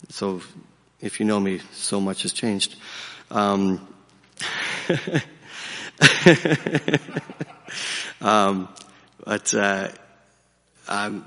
So 0.09 0.41
if 0.99 1.19
you 1.19 1.25
know 1.27 1.39
me, 1.39 1.59
so 1.71 2.01
much 2.01 2.23
has 2.23 2.33
changed. 2.33 2.77
Um, 3.29 3.87
um, 8.21 8.69
but 9.23 9.53
uh, 9.53 9.89
I'm, 10.89 11.25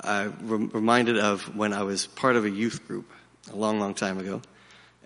I'm 0.00 0.70
reminded 0.72 1.20
of 1.20 1.54
when 1.54 1.72
I 1.72 1.84
was 1.84 2.08
part 2.08 2.34
of 2.34 2.44
a 2.44 2.50
youth 2.50 2.88
group 2.88 3.08
a 3.52 3.56
long, 3.56 3.78
long 3.78 3.94
time 3.94 4.18
ago. 4.18 4.42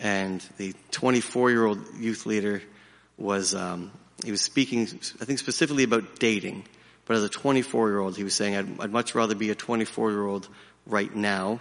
And 0.00 0.42
the 0.56 0.75
24 0.90 1.50
year 1.50 1.66
old 1.66 1.80
youth 1.99 2.25
leader 2.25 2.62
was, 3.18 3.54
um, 3.54 3.92
he 4.25 4.30
was 4.30 4.40
speaking, 4.40 4.88
I 5.20 5.26
think 5.26 5.38
specifically 5.38 5.85
about 5.85 6.18
dating. 6.18 6.64
But 7.06 7.16
as 7.16 7.22
a 7.22 7.28
24 7.28 7.88
year 7.88 8.00
old, 8.00 8.16
he 8.16 8.25
was 8.25 8.34
saying, 8.34 8.56
I'd, 8.56 8.80
I'd 8.80 8.92
much 8.92 9.14
rather 9.14 9.34
be 9.34 9.50
a 9.50 9.54
24 9.54 10.10
year 10.10 10.26
old 10.26 10.48
right 10.86 11.14
now, 11.14 11.60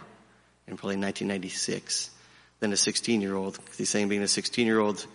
in 0.67 0.75
probably 0.77 0.97
1996, 0.97 2.09
than 2.59 2.73
a 2.73 2.77
16 2.77 3.21
year 3.21 3.35
old. 3.35 3.59
He's 3.77 3.89
saying 3.89 4.09
being 4.09 4.23
a 4.23 4.27
16 4.27 4.65
year 4.65 4.79
old, 4.79 5.05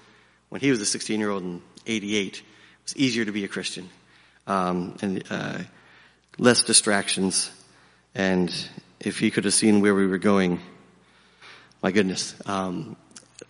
when 0.48 0.60
he 0.60 0.70
was 0.70 0.80
a 0.80 0.86
16 0.86 1.20
year 1.20 1.30
old 1.30 1.42
in 1.42 1.62
88, 1.86 2.36
it 2.38 2.42
was 2.84 2.96
easier 2.96 3.24
to 3.24 3.32
be 3.32 3.44
a 3.44 3.48
Christian. 3.48 3.90
Um, 4.46 4.96
and, 5.02 5.22
uh, 5.30 5.58
less 6.38 6.62
distractions. 6.62 7.50
And 8.14 8.52
if 8.98 9.18
he 9.18 9.30
could 9.30 9.44
have 9.44 9.54
seen 9.54 9.80
where 9.80 9.94
we 9.94 10.06
were 10.06 10.18
going, 10.18 10.60
my 11.82 11.92
goodness, 11.92 12.34
um, 12.46 12.96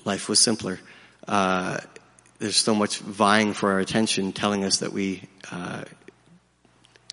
life 0.04 0.28
was 0.28 0.38
simpler. 0.38 0.80
Uh, 1.26 1.78
there's 2.38 2.56
so 2.56 2.74
much 2.74 2.98
vying 2.98 3.52
for 3.52 3.72
our 3.72 3.80
attention, 3.80 4.32
telling 4.32 4.64
us 4.64 4.78
that 4.78 4.92
we, 4.92 5.22
uh, 5.52 5.84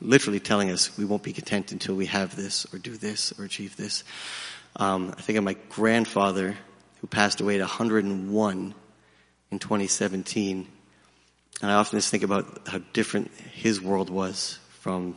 literally 0.01 0.39
telling 0.39 0.71
us 0.71 0.97
we 0.97 1.05
won't 1.05 1.23
be 1.23 1.33
content 1.33 1.71
until 1.71 1.95
we 1.95 2.05
have 2.05 2.35
this 2.35 2.65
or 2.73 2.79
do 2.79 2.95
this 2.95 3.37
or 3.39 3.45
achieve 3.45 3.75
this. 3.75 4.03
Um, 4.75 5.13
I 5.17 5.21
think 5.21 5.37
of 5.37 5.43
my 5.43 5.55
grandfather 5.69 6.55
who 7.01 7.07
passed 7.07 7.41
away 7.41 7.55
at 7.55 7.61
101 7.61 8.75
in 9.51 9.59
2017, 9.59 10.67
and 11.61 11.71
I 11.71 11.75
often 11.75 11.97
just 11.97 12.11
think 12.11 12.23
about 12.23 12.67
how 12.67 12.79
different 12.93 13.31
his 13.53 13.81
world 13.81 14.09
was 14.09 14.59
from 14.81 15.15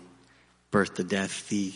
birth 0.70 0.94
to 0.94 1.04
death. 1.04 1.48
The 1.48 1.74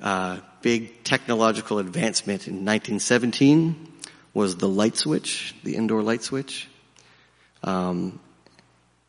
uh, 0.00 0.40
big 0.60 1.04
technological 1.04 1.78
advancement 1.78 2.48
in 2.48 2.56
1917 2.56 3.92
was 4.34 4.56
the 4.56 4.68
light 4.68 4.96
switch, 4.96 5.54
the 5.62 5.76
indoor 5.76 6.02
light 6.02 6.22
switch. 6.22 6.68
Um, 7.62 8.20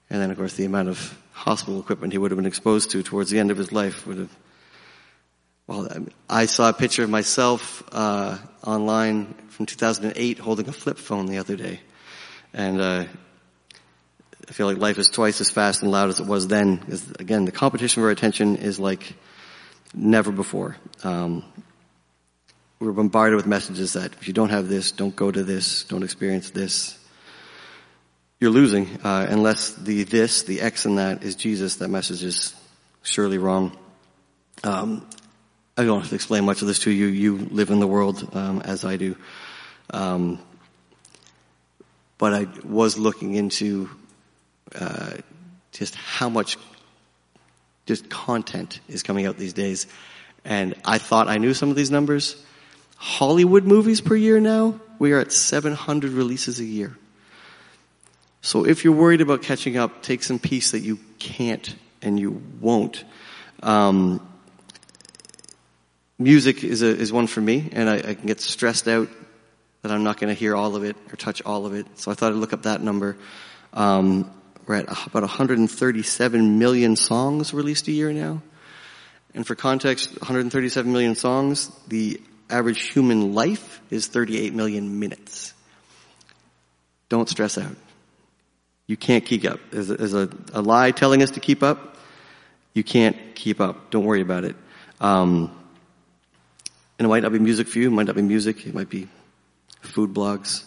and 0.09 0.21
then, 0.21 0.31
of 0.31 0.37
course, 0.37 0.53
the 0.53 0.65
amount 0.65 0.89
of 0.89 1.17
hospital 1.35 1.79
equipment 1.79 2.13
he 2.13 2.17
would 2.17 2.31
have 2.31 2.37
been 2.37 2.45
exposed 2.45 2.91
to 2.91 3.03
towards 3.03 3.29
the 3.29 3.39
end 3.39 3.51
of 3.51 3.57
his 3.57 3.71
life 3.71 4.07
would 4.07 4.17
have. 4.17 4.35
Well, 5.67 5.89
I 6.29 6.45
saw 6.45 6.69
a 6.69 6.73
picture 6.73 7.03
of 7.03 7.09
myself 7.09 7.83
uh, 7.91 8.37
online 8.63 9.33
from 9.49 9.65
2008 9.65 10.39
holding 10.39 10.69
a 10.69 10.71
flip 10.71 10.97
phone 10.97 11.25
the 11.25 11.39
other 11.39 11.55
day, 11.55 11.81
and 12.53 12.79
uh, 12.79 13.05
I 14.47 14.51
feel 14.53 14.67
like 14.67 14.77
life 14.77 14.97
is 14.97 15.09
twice 15.09 15.41
as 15.41 15.49
fast 15.49 15.81
and 15.81 15.91
loud 15.91 16.09
as 16.09 16.19
it 16.19 16.25
was 16.25 16.47
then. 16.47 16.77
Because 16.77 17.11
again, 17.19 17.45
the 17.45 17.51
competition 17.51 18.01
for 18.01 18.09
attention 18.11 18.55
is 18.55 18.79
like 18.79 19.13
never 19.93 20.31
before. 20.31 20.77
Um, 21.03 21.43
we're 22.79 22.91
bombarded 22.91 23.35
with 23.35 23.45
messages 23.45 23.93
that 23.93 24.13
if 24.13 24.27
you 24.27 24.33
don't 24.33 24.49
have 24.49 24.69
this, 24.69 24.91
don't 24.91 25.15
go 25.15 25.31
to 25.31 25.43
this, 25.43 25.83
don't 25.83 26.03
experience 26.03 26.51
this. 26.51 26.97
You're 28.45 28.53
losing 28.53 28.99
uh, 29.03 29.25
unless 29.27 29.71
the 29.71 30.03
this, 30.03 30.43
the 30.43 30.61
X 30.61 30.85
and 30.85 30.99
that 30.99 31.23
is 31.23 31.33
Jesus. 31.33 31.77
That 31.77 31.87
message 31.87 32.23
is 32.23 32.53
surely 33.01 33.39
wrong. 33.39 33.75
Um, 34.63 35.09
I 35.75 35.83
don't 35.83 36.01
have 36.01 36.09
to 36.09 36.15
explain 36.15 36.45
much 36.45 36.61
of 36.61 36.67
this 36.67 36.77
to 36.81 36.91
you. 36.91 37.07
You 37.07 37.37
live 37.37 37.71
in 37.71 37.79
the 37.79 37.87
world 37.87 38.29
um, 38.35 38.61
as 38.61 38.85
I 38.85 38.97
do. 38.97 39.15
Um, 39.89 40.37
but 42.19 42.35
I 42.35 42.47
was 42.63 42.99
looking 42.99 43.33
into 43.33 43.89
uh, 44.75 45.13
just 45.71 45.95
how 45.95 46.29
much 46.29 46.59
just 47.87 48.11
content 48.11 48.79
is 48.87 49.01
coming 49.01 49.25
out 49.25 49.39
these 49.39 49.53
days. 49.53 49.87
And 50.43 50.75
I 50.85 50.99
thought 50.99 51.29
I 51.29 51.39
knew 51.39 51.55
some 51.55 51.71
of 51.71 51.75
these 51.75 51.89
numbers. 51.89 52.35
Hollywood 52.97 53.63
movies 53.63 54.01
per 54.01 54.15
year 54.15 54.39
now, 54.39 54.79
we 54.99 55.13
are 55.13 55.19
at 55.19 55.31
700 55.31 56.11
releases 56.11 56.59
a 56.59 56.63
year. 56.63 56.95
So 58.45 58.63
if 58.63 58.83
you're 58.83 58.93
worried 58.93 59.21
about 59.21 59.41
catching 59.41 59.75
up, 59.75 60.03
take 60.03 60.21
some 60.21 60.37
peace 60.37 60.69
that 60.73 60.81
you 60.81 60.99
can't 61.17 61.75
and 62.03 62.19
you 62.19 62.43
won't. 62.61 63.03
Um, 63.63 64.21
music 66.19 66.63
is 66.63 66.83
a, 66.83 66.95
is 66.95 67.11
one 67.11 67.25
for 67.25 67.41
me, 67.41 67.69
and 67.71 67.89
I, 67.89 67.95
I 67.95 68.13
can 68.13 68.27
get 68.27 68.39
stressed 68.39 68.87
out 68.87 69.09
that 69.81 69.91
I'm 69.91 70.03
not 70.03 70.19
going 70.19 70.27
to 70.27 70.39
hear 70.39 70.55
all 70.55 70.75
of 70.75 70.83
it 70.83 70.95
or 71.11 71.15
touch 71.15 71.41
all 71.43 71.65
of 71.65 71.73
it. 71.73 71.87
So 71.97 72.11
I 72.11 72.13
thought 72.13 72.33
I'd 72.33 72.37
look 72.37 72.53
up 72.53 72.61
that 72.63 72.81
number. 72.81 73.17
Um, 73.73 74.29
we're 74.67 74.75
at 74.75 74.83
about 75.07 75.23
137 75.23 76.59
million 76.59 76.95
songs 76.95 77.51
released 77.51 77.87
a 77.87 77.91
year 77.91 78.13
now. 78.13 78.43
And 79.33 79.45
for 79.45 79.55
context, 79.55 80.11
137 80.21 80.91
million 80.91 81.15
songs, 81.15 81.71
the 81.87 82.21
average 82.51 82.81
human 82.81 83.33
life 83.33 83.81
is 83.89 84.05
38 84.05 84.53
million 84.53 84.99
minutes. 84.99 85.55
Don't 87.09 87.27
stress 87.27 87.57
out. 87.57 87.75
You 88.87 88.97
can't 88.97 89.25
keep 89.25 89.45
up. 89.45 89.59
Is, 89.71 89.89
a, 89.89 90.23
a, 90.23 90.29
a 90.53 90.61
lie 90.61 90.91
telling 90.91 91.23
us 91.23 91.31
to 91.31 91.39
keep 91.39 91.63
up. 91.63 91.97
You 92.73 92.83
can't 92.83 93.17
keep 93.33 93.59
up. 93.59 93.89
Don't 93.89 94.05
worry 94.05 94.21
about 94.21 94.43
it. 94.43 94.55
Um, 94.99 95.51
and 96.97 97.05
it 97.05 97.09
might 97.09 97.23
not 97.23 97.31
be 97.31 97.39
music 97.39 97.67
for 97.67 97.79
you. 97.79 97.87
It 97.87 97.91
might 97.91 98.07
not 98.07 98.15
be 98.15 98.21
music. 98.21 98.65
It 98.65 98.73
might 98.73 98.89
be 98.89 99.07
food 99.81 100.13
blogs, 100.13 100.63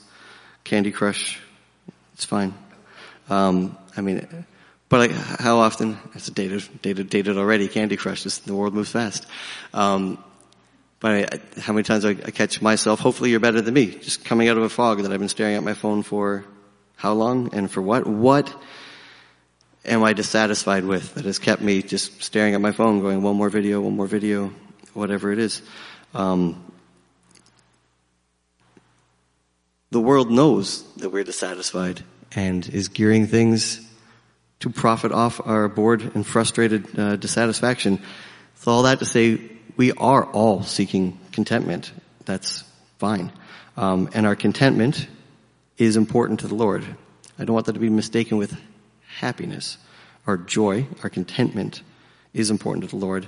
Candy 0.64 0.90
Crush. 0.90 1.40
It's 2.14 2.24
fine. 2.24 2.54
Um, 3.30 3.76
I 3.96 4.00
mean, 4.00 4.26
but 4.88 4.98
like, 4.98 5.10
how 5.12 5.58
often? 5.58 5.98
It's 6.14 6.28
dated, 6.28 6.68
dated, 6.82 7.10
dated 7.10 7.38
already. 7.38 7.68
Candy 7.68 7.96
Crush. 7.96 8.24
Just 8.24 8.46
the 8.46 8.54
world 8.54 8.74
moves 8.74 8.90
fast. 8.90 9.26
Um, 9.72 10.22
but 11.00 11.32
I, 11.32 11.60
how 11.60 11.72
many 11.72 11.84
times 11.84 12.04
I, 12.04 12.10
I 12.10 12.30
catch 12.32 12.60
myself? 12.60 13.00
Hopefully, 13.00 13.30
you're 13.30 13.40
better 13.40 13.60
than 13.60 13.74
me. 13.74 13.86
Just 13.86 14.24
coming 14.24 14.48
out 14.48 14.56
of 14.56 14.64
a 14.64 14.68
fog 14.68 15.02
that 15.02 15.12
I've 15.12 15.20
been 15.20 15.28
staring 15.28 15.54
at 15.54 15.62
my 15.62 15.74
phone 15.74 16.02
for 16.02 16.44
how 16.98 17.12
long 17.12 17.54
and 17.54 17.70
for 17.70 17.80
what? 17.80 18.08
What 18.08 18.52
am 19.84 20.02
I 20.02 20.12
dissatisfied 20.12 20.84
with 20.84 21.14
that 21.14 21.24
has 21.24 21.38
kept 21.38 21.62
me 21.62 21.80
just 21.80 22.22
staring 22.22 22.54
at 22.54 22.60
my 22.60 22.72
phone, 22.72 23.00
going 23.00 23.22
one 23.22 23.36
more 23.36 23.48
video, 23.48 23.80
one 23.80 23.96
more 23.96 24.08
video, 24.08 24.52
whatever 24.94 25.30
it 25.30 25.38
is. 25.38 25.62
Um, 26.12 26.72
the 29.90 30.00
world 30.00 30.28
knows 30.28 30.82
that 30.94 31.10
we're 31.10 31.22
dissatisfied 31.22 32.02
and 32.34 32.68
is 32.68 32.88
gearing 32.88 33.28
things 33.28 33.80
to 34.58 34.68
profit 34.68 35.12
off 35.12 35.40
our 35.46 35.68
bored 35.68 36.02
and 36.02 36.26
frustrated 36.26 36.98
uh, 36.98 37.14
dissatisfaction. 37.14 38.02
So 38.56 38.72
all 38.72 38.82
that 38.82 38.98
to 38.98 39.06
say, 39.06 39.40
we 39.76 39.92
are 39.92 40.24
all 40.24 40.64
seeking 40.64 41.16
contentment. 41.30 41.92
That's 42.24 42.64
fine. 42.98 43.30
Um, 43.76 44.10
and 44.14 44.26
our 44.26 44.34
contentment 44.34 45.06
is 45.78 45.96
important 45.96 46.40
to 46.40 46.48
the 46.48 46.54
Lord. 46.54 46.84
I 47.38 47.44
don't 47.44 47.54
want 47.54 47.66
that 47.66 47.74
to 47.74 47.80
be 47.80 47.88
mistaken 47.88 48.36
with 48.36 48.58
happiness. 49.06 49.78
Our 50.26 50.36
joy, 50.36 50.86
our 51.02 51.08
contentment 51.08 51.82
is 52.34 52.50
important 52.50 52.84
to 52.84 52.90
the 52.90 53.04
Lord 53.04 53.26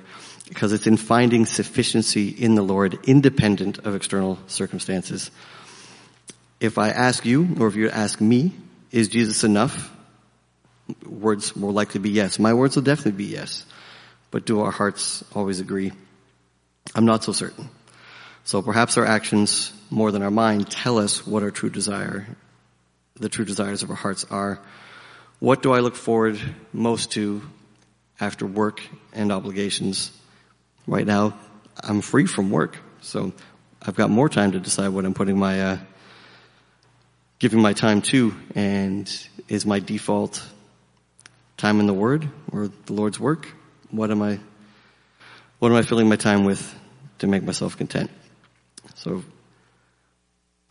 because 0.48 0.72
it's 0.72 0.86
in 0.86 0.96
finding 0.96 1.46
sufficiency 1.46 2.28
in 2.28 2.56
the 2.56 2.62
Lord 2.62 2.98
independent 3.04 3.78
of 3.78 3.94
external 3.94 4.38
circumstances. 4.48 5.30
If 6.58 6.76
I 6.76 6.90
ask 6.90 7.24
you, 7.24 7.56
or 7.58 7.68
if 7.68 7.76
you 7.76 7.88
ask 7.88 8.20
me, 8.20 8.52
is 8.90 9.08
Jesus 9.08 9.44
enough? 9.44 9.90
Words 11.06 11.54
more 11.54 11.72
likely 11.72 12.00
be 12.00 12.10
yes. 12.10 12.38
My 12.38 12.52
words 12.52 12.74
will 12.74 12.82
definitely 12.82 13.12
be 13.12 13.32
yes. 13.32 13.64
But 14.30 14.44
do 14.44 14.60
our 14.60 14.72
hearts 14.72 15.24
always 15.34 15.60
agree? 15.60 15.92
I'm 16.94 17.04
not 17.04 17.24
so 17.24 17.32
certain. 17.32 17.68
So 18.50 18.62
perhaps 18.62 18.98
our 18.98 19.06
actions, 19.06 19.72
more 19.90 20.10
than 20.10 20.24
our 20.24 20.30
mind, 20.32 20.68
tell 20.68 20.98
us 20.98 21.24
what 21.24 21.44
our 21.44 21.52
true 21.52 21.70
desire, 21.70 22.26
the 23.14 23.28
true 23.28 23.44
desires 23.44 23.84
of 23.84 23.90
our 23.90 23.96
hearts 23.96 24.24
are. 24.28 24.58
What 25.38 25.62
do 25.62 25.70
I 25.72 25.78
look 25.78 25.94
forward 25.94 26.40
most 26.72 27.12
to 27.12 27.42
after 28.18 28.46
work 28.46 28.82
and 29.12 29.30
obligations? 29.30 30.10
Right 30.88 31.06
now, 31.06 31.38
I'm 31.78 32.00
free 32.00 32.26
from 32.26 32.50
work, 32.50 32.76
so 33.02 33.32
I've 33.80 33.94
got 33.94 34.10
more 34.10 34.28
time 34.28 34.50
to 34.50 34.58
decide 34.58 34.88
what 34.88 35.04
I'm 35.04 35.14
putting 35.14 35.38
my 35.38 35.62
uh, 35.62 35.78
giving 37.38 37.62
my 37.62 37.72
time 37.72 38.02
to 38.10 38.34
and 38.56 39.08
is 39.46 39.64
my 39.64 39.78
default 39.78 40.44
time 41.56 41.78
in 41.78 41.86
the 41.86 41.94
Word 41.94 42.28
or 42.50 42.66
the 42.86 42.94
Lord's 42.94 43.20
work? 43.20 43.46
What 43.92 44.10
am 44.10 44.22
I, 44.22 44.40
what 45.60 45.70
am 45.70 45.76
I 45.76 45.82
filling 45.82 46.08
my 46.08 46.16
time 46.16 46.42
with 46.42 46.74
to 47.20 47.28
make 47.28 47.44
myself 47.44 47.76
content? 47.76 48.10
So 49.00 49.24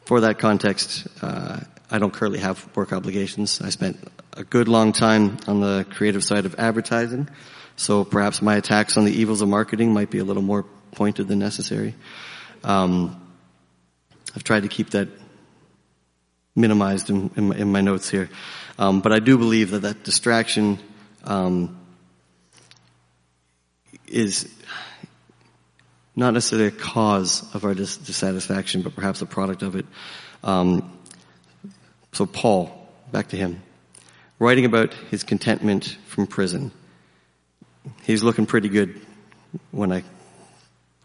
for 0.01 0.21
that 0.21 0.37
context, 0.37 1.07
uh, 1.23 1.61
I 1.89 1.97
don't 1.97 2.13
currently 2.13 2.37
have 2.37 2.63
work 2.75 2.93
obligations. 2.93 3.59
I 3.59 3.69
spent 3.69 3.97
a 4.33 4.43
good 4.43 4.67
long 4.67 4.93
time 4.93 5.39
on 5.47 5.61
the 5.61 5.83
creative 5.89 6.23
side 6.23 6.45
of 6.45 6.53
advertising, 6.59 7.27
so 7.75 8.05
perhaps 8.05 8.39
my 8.39 8.55
attacks 8.55 8.97
on 8.97 9.05
the 9.05 9.11
evils 9.11 9.41
of 9.41 9.49
marketing 9.49 9.93
might 9.93 10.11
be 10.11 10.19
a 10.19 10.23
little 10.23 10.43
more 10.43 10.63
pointed 10.91 11.27
than 11.27 11.39
necessary. 11.39 11.95
Um, 12.63 13.19
I've 14.35 14.43
tried 14.43 14.61
to 14.61 14.69
keep 14.69 14.91
that 14.91 15.07
minimized 16.55 17.09
in, 17.09 17.31
in, 17.35 17.47
my, 17.47 17.55
in 17.55 17.71
my, 17.71 17.81
notes 17.81 18.11
here. 18.11 18.29
Um, 18.77 19.01
but 19.01 19.11
I 19.11 19.17
do 19.17 19.39
believe 19.39 19.71
that 19.71 19.79
that 19.79 20.03
distraction 20.03 20.77
um, 21.23 21.79
is 24.05 24.53
not 26.19 26.33
necessarily 26.33 26.67
a 26.67 26.71
cause 26.71 27.43
of 27.55 27.63
our 27.63 27.73
dis- 27.73 27.95
dissatisfaction, 27.95 28.81
but 28.81 28.93
perhaps 28.93 29.21
a 29.21 29.25
product 29.25 29.63
of 29.63 29.77
it. 29.77 29.85
Um, 30.43 30.99
so 32.11 32.25
Paul, 32.25 32.89
back 33.09 33.29
to 33.29 33.37
him, 33.37 33.63
writing 34.37 34.65
about 34.65 34.93
his 34.93 35.23
contentment 35.23 35.97
from 36.07 36.27
prison. 36.27 36.71
He's 38.03 38.21
looking 38.21 38.45
pretty 38.45 38.67
good 38.67 38.99
when 39.71 39.93
I 39.93 40.03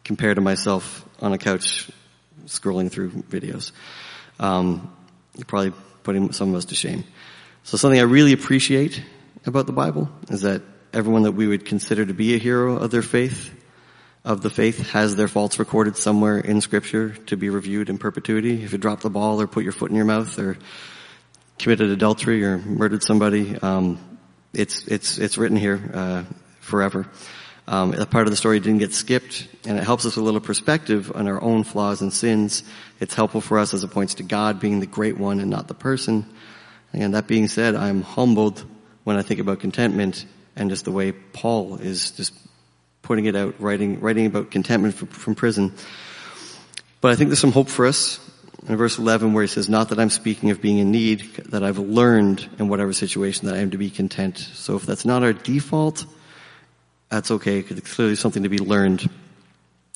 compare 0.03 0.35
to 0.35 0.41
myself 0.41 1.09
on 1.21 1.33
a 1.33 1.39
couch 1.39 1.91
scrolling 2.47 2.91
through 2.91 3.11
videos. 3.11 3.71
Um, 4.41 4.93
probably 5.47 5.73
putting 6.03 6.33
some 6.33 6.51
of 6.51 6.57
us 6.57 6.65
to 6.67 6.75
shame. 6.75 7.05
So 7.63 7.77
something 7.77 8.01
I 8.01 8.03
really 8.03 8.33
appreciate 8.33 9.01
about 9.47 9.67
the 9.67 9.73
Bible 9.73 10.11
is 10.29 10.43
that 10.43 10.63
everyone 10.93 11.23
that 11.23 11.33
we 11.33 11.47
would 11.47 11.65
consider 11.65 12.05
to 12.05 12.15
be 12.15 12.35
a 12.35 12.39
hero 12.39 12.77
of 12.77 12.91
their 12.91 13.03
faith, 13.03 13.53
of 14.25 14.41
the 14.41 14.51
faith, 14.51 14.91
has 14.91 15.17
their 15.17 15.29
faults 15.29 15.59
recorded 15.59 15.97
somewhere 15.97 16.39
in 16.39 16.61
scripture 16.61 17.11
to 17.27 17.37
be 17.37 17.51
reviewed 17.51 17.91
in 17.91 17.99
perpetuity. 17.99 18.63
If 18.65 18.73
you 18.73 18.79
drop 18.79 19.01
the 19.01 19.11
ball 19.11 19.41
or 19.41 19.47
put 19.47 19.65
your 19.65 19.73
foot 19.73 19.91
in 19.91 19.97
your 19.97 20.07
mouth 20.07 20.39
or 20.39 20.57
committed 21.59 21.91
adultery 21.91 22.43
or 22.45 22.59
murdered 22.59 23.03
somebody, 23.03 23.57
um, 23.59 24.19
it's, 24.55 24.87
it's, 24.87 25.19
it's 25.19 25.37
written 25.37 25.57
here, 25.57 25.91
uh, 25.93 26.25
forever. 26.61 27.07
Um, 27.67 27.93
part 27.93 28.27
of 28.27 28.31
the 28.31 28.37
story 28.37 28.61
didn't 28.61 28.79
get 28.79 28.93
skipped, 28.93 29.49
and 29.67 29.79
it 29.79 29.85
helps 29.85 30.05
us 30.05 30.17
with 30.17 30.23
a 30.23 30.25
little 30.25 30.41
perspective 30.41 31.13
on 31.15 31.29
our 31.29 31.41
own 31.41 31.65
flaws 31.65 32.03
and 32.03 32.13
sins. 32.13 32.63
It's 33.01 33.15
helpful 33.15 33.41
for 33.41 33.59
us 33.59 33.73
as 33.73 33.85
it 33.85 33.91
points 33.91 34.15
to 34.15 34.23
God 34.23 34.61
being 34.61 34.81
the 34.81 34.87
great 34.87 35.17
one 35.19 35.41
and 35.41 35.51
not 35.51 35.69
the 35.69 35.75
person. 35.75 36.27
And 36.93 37.15
that 37.15 37.27
being 37.27 37.49
said, 37.49 37.75
I'm 37.75 38.03
humbled 38.03 38.65
when 39.05 39.17
I 39.17 39.23
think 39.23 39.41
about 39.41 39.61
contentment 39.61 40.27
and 40.57 40.71
just 40.71 40.85
the 40.85 40.93
way 40.93 41.13
Paul 41.13 41.77
is 41.77 42.13
just 42.13 42.35
putting 43.05 43.27
it 43.27 43.37
out, 43.37 43.55
writing, 43.61 44.01
writing 44.01 44.27
about 44.27 44.51
contentment 44.51 44.95
from, 44.95 45.09
from 45.09 45.35
prison. 45.35 45.73
But 47.01 47.13
I 47.13 47.15
think 47.15 47.29
there's 47.29 47.39
some 47.39 47.53
hope 47.53 47.69
for 47.69 47.87
us. 47.87 48.19
in 48.67 48.77
verse 48.77 48.99
11 48.99 49.35
where 49.35 49.43
he 49.43 49.49
says, 49.49 49.69
not 49.69 49.91
that 49.91 50.01
I'm 50.01 50.11
speaking 50.11 50.51
of 50.51 50.61
being 50.61 50.79
in 50.79 50.91
need, 50.91 51.21
that 51.51 51.63
I've 51.63 51.79
learned 51.79 52.49
in 52.59 52.69
whatever 52.69 52.93
situation 52.93 53.47
that 53.47 53.55
I 53.55 53.59
am 53.59 53.71
to 53.71 53.79
be 53.79 53.91
content. 53.91 54.39
So 54.39 54.75
if 54.75 54.87
that's 54.87 55.05
not 55.05 55.23
our 55.23 55.33
default, 55.33 56.07
that's 57.11 57.31
okay, 57.31 57.61
because 57.61 57.79
it's 57.79 57.95
clearly 57.95 58.17
something 58.17 58.43
to 58.43 58.49
be 58.49 58.59
learned. 58.59 59.09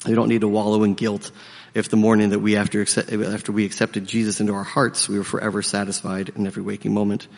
We 0.06 0.14
don't 0.14 0.28
need 0.28 0.42
to 0.42 0.48
wallow 0.48 0.84
in 0.84 0.94
guilt 0.94 1.32
if 1.74 1.88
the 1.88 1.96
morning 1.96 2.30
that 2.30 2.40
we 2.40 2.56
after, 2.56 2.82
after 2.82 3.52
we 3.52 3.64
accepted 3.64 4.06
Jesus 4.06 4.40
into 4.40 4.54
our 4.54 4.64
hearts, 4.64 5.08
we 5.08 5.18
were 5.18 5.24
forever 5.24 5.62
satisfied 5.62 6.30
in 6.30 6.46
every 6.46 6.62
waking 6.62 6.92
moment. 6.92 7.28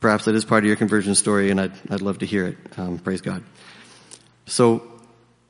Perhaps 0.00 0.24
that 0.24 0.34
is 0.34 0.44
part 0.44 0.64
of 0.64 0.68
your 0.68 0.76
conversion 0.76 1.14
story 1.14 1.50
and 1.50 1.60
I'd, 1.60 1.72
I'd 1.90 2.02
love 2.02 2.18
to 2.18 2.26
hear 2.26 2.46
it. 2.46 2.56
Um, 2.76 2.98
praise 2.98 3.20
God. 3.20 3.42
So 4.46 4.74
I'm 4.74 4.80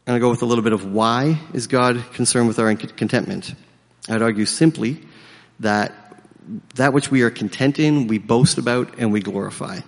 going 0.06 0.16
to 0.18 0.20
go 0.20 0.30
with 0.30 0.42
a 0.42 0.46
little 0.46 0.64
bit 0.64 0.72
of 0.72 0.84
why 0.84 1.38
is 1.54 1.66
God 1.66 2.02
concerned 2.14 2.48
with 2.48 2.58
our 2.58 2.74
contentment? 2.74 3.54
I'd 4.08 4.22
argue 4.22 4.46
simply 4.46 5.00
that 5.60 5.94
that 6.74 6.92
which 6.92 7.10
we 7.10 7.22
are 7.22 7.30
content 7.30 7.78
in, 7.78 8.08
we 8.08 8.18
boast 8.18 8.58
about 8.58 8.98
and 8.98 9.12
we 9.12 9.20
glorify. 9.20 9.80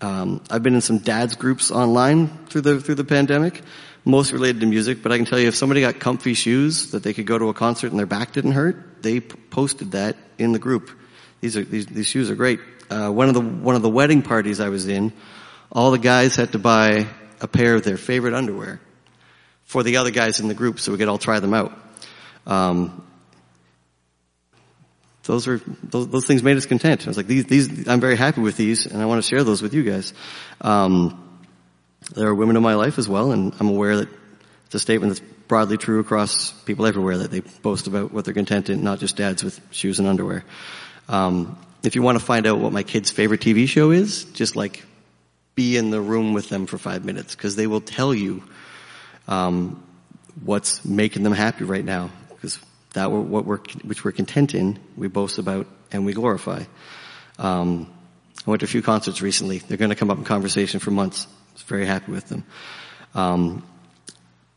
Um, 0.00 0.42
I've 0.50 0.62
been 0.62 0.74
in 0.74 0.80
some 0.80 0.98
dads 0.98 1.36
groups 1.36 1.70
online 1.70 2.28
through 2.46 2.62
the 2.62 2.80
through 2.80 2.96
the 2.96 3.04
pandemic, 3.04 3.62
most 4.04 4.32
related 4.32 4.60
to 4.60 4.66
music. 4.66 5.02
But 5.02 5.12
I 5.12 5.16
can 5.16 5.26
tell 5.26 5.38
you, 5.38 5.48
if 5.48 5.56
somebody 5.56 5.80
got 5.82 5.98
comfy 6.00 6.34
shoes 6.34 6.90
that 6.92 7.02
they 7.02 7.12
could 7.12 7.26
go 7.26 7.38
to 7.38 7.48
a 7.48 7.54
concert 7.54 7.90
and 7.90 7.98
their 7.98 8.06
back 8.06 8.32
didn't 8.32 8.52
hurt, 8.52 9.02
they 9.02 9.20
posted 9.20 9.92
that 9.92 10.16
in 10.38 10.52
the 10.52 10.58
group. 10.58 10.90
These 11.40 11.56
are 11.56 11.64
these 11.64 11.86
these 11.86 12.06
shoes 12.06 12.30
are 12.30 12.34
great. 12.34 12.60
Uh, 12.90 13.10
one 13.10 13.28
of 13.28 13.34
the 13.34 13.40
one 13.40 13.74
of 13.74 13.82
the 13.82 13.90
wedding 13.90 14.22
parties 14.22 14.60
I 14.60 14.68
was 14.68 14.86
in, 14.86 15.12
all 15.70 15.90
the 15.90 15.98
guys 15.98 16.36
had 16.36 16.52
to 16.52 16.58
buy 16.58 17.06
a 17.40 17.48
pair 17.48 17.74
of 17.74 17.84
their 17.84 17.96
favorite 17.96 18.34
underwear 18.34 18.80
for 19.64 19.82
the 19.82 19.96
other 19.96 20.10
guys 20.10 20.40
in 20.40 20.48
the 20.48 20.54
group, 20.54 20.80
so 20.80 20.92
we 20.92 20.98
could 20.98 21.08
all 21.08 21.18
try 21.18 21.40
them 21.40 21.54
out. 21.54 21.72
Um, 22.46 23.06
those 25.24 25.48
are 25.48 25.60
those, 25.82 26.08
those, 26.08 26.26
things 26.26 26.42
made 26.42 26.56
us 26.56 26.66
content. 26.66 27.04
I 27.06 27.10
was 27.10 27.16
like, 27.16 27.26
these, 27.26 27.46
these, 27.46 27.88
I'm 27.88 28.00
very 28.00 28.16
happy 28.16 28.40
with 28.40 28.56
these, 28.56 28.86
and 28.86 29.02
I 29.02 29.06
want 29.06 29.22
to 29.22 29.28
share 29.28 29.42
those 29.42 29.60
with 29.60 29.74
you 29.74 29.82
guys. 29.82 30.14
Um, 30.60 31.22
there 32.14 32.28
are 32.28 32.34
women 32.34 32.56
in 32.56 32.62
my 32.62 32.74
life 32.74 32.98
as 32.98 33.08
well, 33.08 33.32
and 33.32 33.52
I'm 33.58 33.68
aware 33.68 33.96
that 33.96 34.08
it's 34.66 34.74
a 34.76 34.78
statement 34.78 35.12
that's 35.12 35.32
broadly 35.48 35.76
true 35.76 35.98
across 36.00 36.52
people 36.62 36.86
everywhere 36.86 37.18
that 37.18 37.30
they 37.30 37.40
boast 37.40 37.88
about 37.88 38.12
what 38.12 38.24
they're 38.24 38.34
content 38.34 38.70
in, 38.70 38.84
not 38.84 39.00
just 39.00 39.16
dads 39.16 39.42
with 39.42 39.60
shoes 39.72 39.98
and 39.98 40.06
underwear. 40.06 40.44
Um, 41.08 41.58
if 41.82 41.94
you 41.94 42.02
want 42.02 42.18
to 42.18 42.24
find 42.24 42.46
out 42.46 42.58
what 42.58 42.72
my 42.72 42.82
kid's 42.82 43.10
favorite 43.10 43.40
TV 43.40 43.68
show 43.68 43.90
is, 43.90 44.24
just 44.24 44.56
like 44.56 44.84
be 45.56 45.76
in 45.76 45.90
the 45.90 46.00
room 46.00 46.34
with 46.34 46.48
them 46.48 46.66
for 46.66 46.78
five 46.78 47.04
minutes 47.04 47.34
because 47.34 47.56
they 47.56 47.66
will 47.66 47.80
tell 47.80 48.14
you 48.14 48.44
um, 49.26 49.82
what's 50.44 50.84
making 50.84 51.24
them 51.24 51.32
happy 51.32 51.64
right 51.64 51.84
now. 51.84 52.10
Because 52.28 52.60
that 52.92 53.10
what 53.10 53.44
we're 53.44 53.58
which 53.82 54.04
we're 54.04 54.12
content 54.12 54.54
in, 54.54 54.78
we 54.96 55.08
boast 55.08 55.38
about 55.38 55.66
and 55.90 56.06
we 56.06 56.12
glorify. 56.12 56.62
Um, 57.38 57.92
I 58.46 58.50
went 58.50 58.60
to 58.60 58.66
a 58.66 58.68
few 58.68 58.82
concerts 58.82 59.20
recently. 59.22 59.58
They're 59.58 59.78
going 59.78 59.90
to 59.90 59.96
come 59.96 60.10
up 60.10 60.18
in 60.18 60.24
conversation 60.24 60.78
for 60.78 60.92
months. 60.92 61.26
I 61.26 61.52
was 61.54 61.62
very 61.62 61.86
happy 61.86 62.12
with 62.12 62.28
them. 62.28 62.44
Um, 63.14 63.66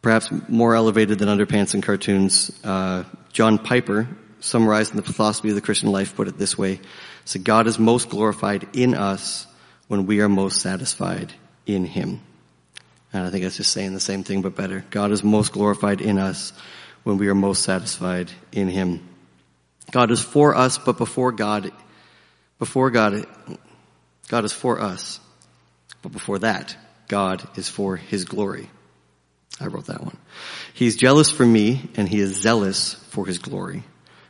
perhaps 0.01 0.29
more 0.47 0.75
elevated 0.75 1.17
than 1.17 1.27
underpants 1.27 1.73
and 1.73 1.81
cartoons. 1.81 2.51
Uh, 2.63 3.05
John 3.31 3.57
Piper, 3.57 4.07
summarizing 4.41 4.97
the 4.97 5.01
philosophy 5.01 5.49
of 5.49 5.55
the 5.55 5.61
Christian 5.61 5.91
life, 5.91 6.15
put 6.15 6.27
it 6.27 6.37
this 6.37 6.57
way: 6.57 6.81
"So 7.23 7.39
God 7.39 7.67
is 7.67 7.79
most 7.79 8.09
glorified 8.09 8.67
in 8.73 8.95
us 8.95 9.47
when 9.89 10.05
we 10.05 10.21
are 10.21 10.29
most 10.29 10.61
satisfied 10.61 11.33
in 11.65 11.83
Him." 11.83 12.21
And 13.11 13.27
I 13.27 13.29
think 13.29 13.43
that's 13.43 13.57
just 13.57 13.73
saying 13.73 13.93
the 13.93 13.99
same 13.99 14.23
thing, 14.23 14.41
but 14.41 14.55
better. 14.55 14.85
God 14.89 15.11
is 15.11 15.23
most 15.23 15.51
glorified 15.51 15.99
in 15.99 16.17
us 16.17 16.53
when 17.03 17.17
we 17.17 17.27
are 17.27 17.35
most 17.35 17.63
satisfied 17.63 18.31
in 18.51 18.69
Him. 18.69 19.07
God 19.91 20.11
is 20.11 20.21
for 20.21 20.55
us, 20.55 20.77
but 20.77 20.97
before 20.97 21.31
God, 21.31 21.71
before 22.59 22.91
God, 22.91 23.25
God 24.27 24.45
is 24.45 24.53
for 24.53 24.79
us. 24.79 25.19
But 26.01 26.11
before 26.11 26.39
that, 26.39 26.77
God 27.07 27.45
is 27.57 27.67
for 27.67 27.97
His 27.97 28.25
glory. 28.25 28.69
I 29.59 29.67
wrote 29.67 29.87
that 29.87 30.03
one. 30.03 30.17
He's 30.73 30.95
jealous 30.95 31.29
for 31.29 31.45
me 31.45 31.89
and 31.95 32.07
He 32.07 32.19
is 32.19 32.35
zealous 32.35 32.93
for 32.93 33.25
His 33.25 33.39
glory. 33.39 33.83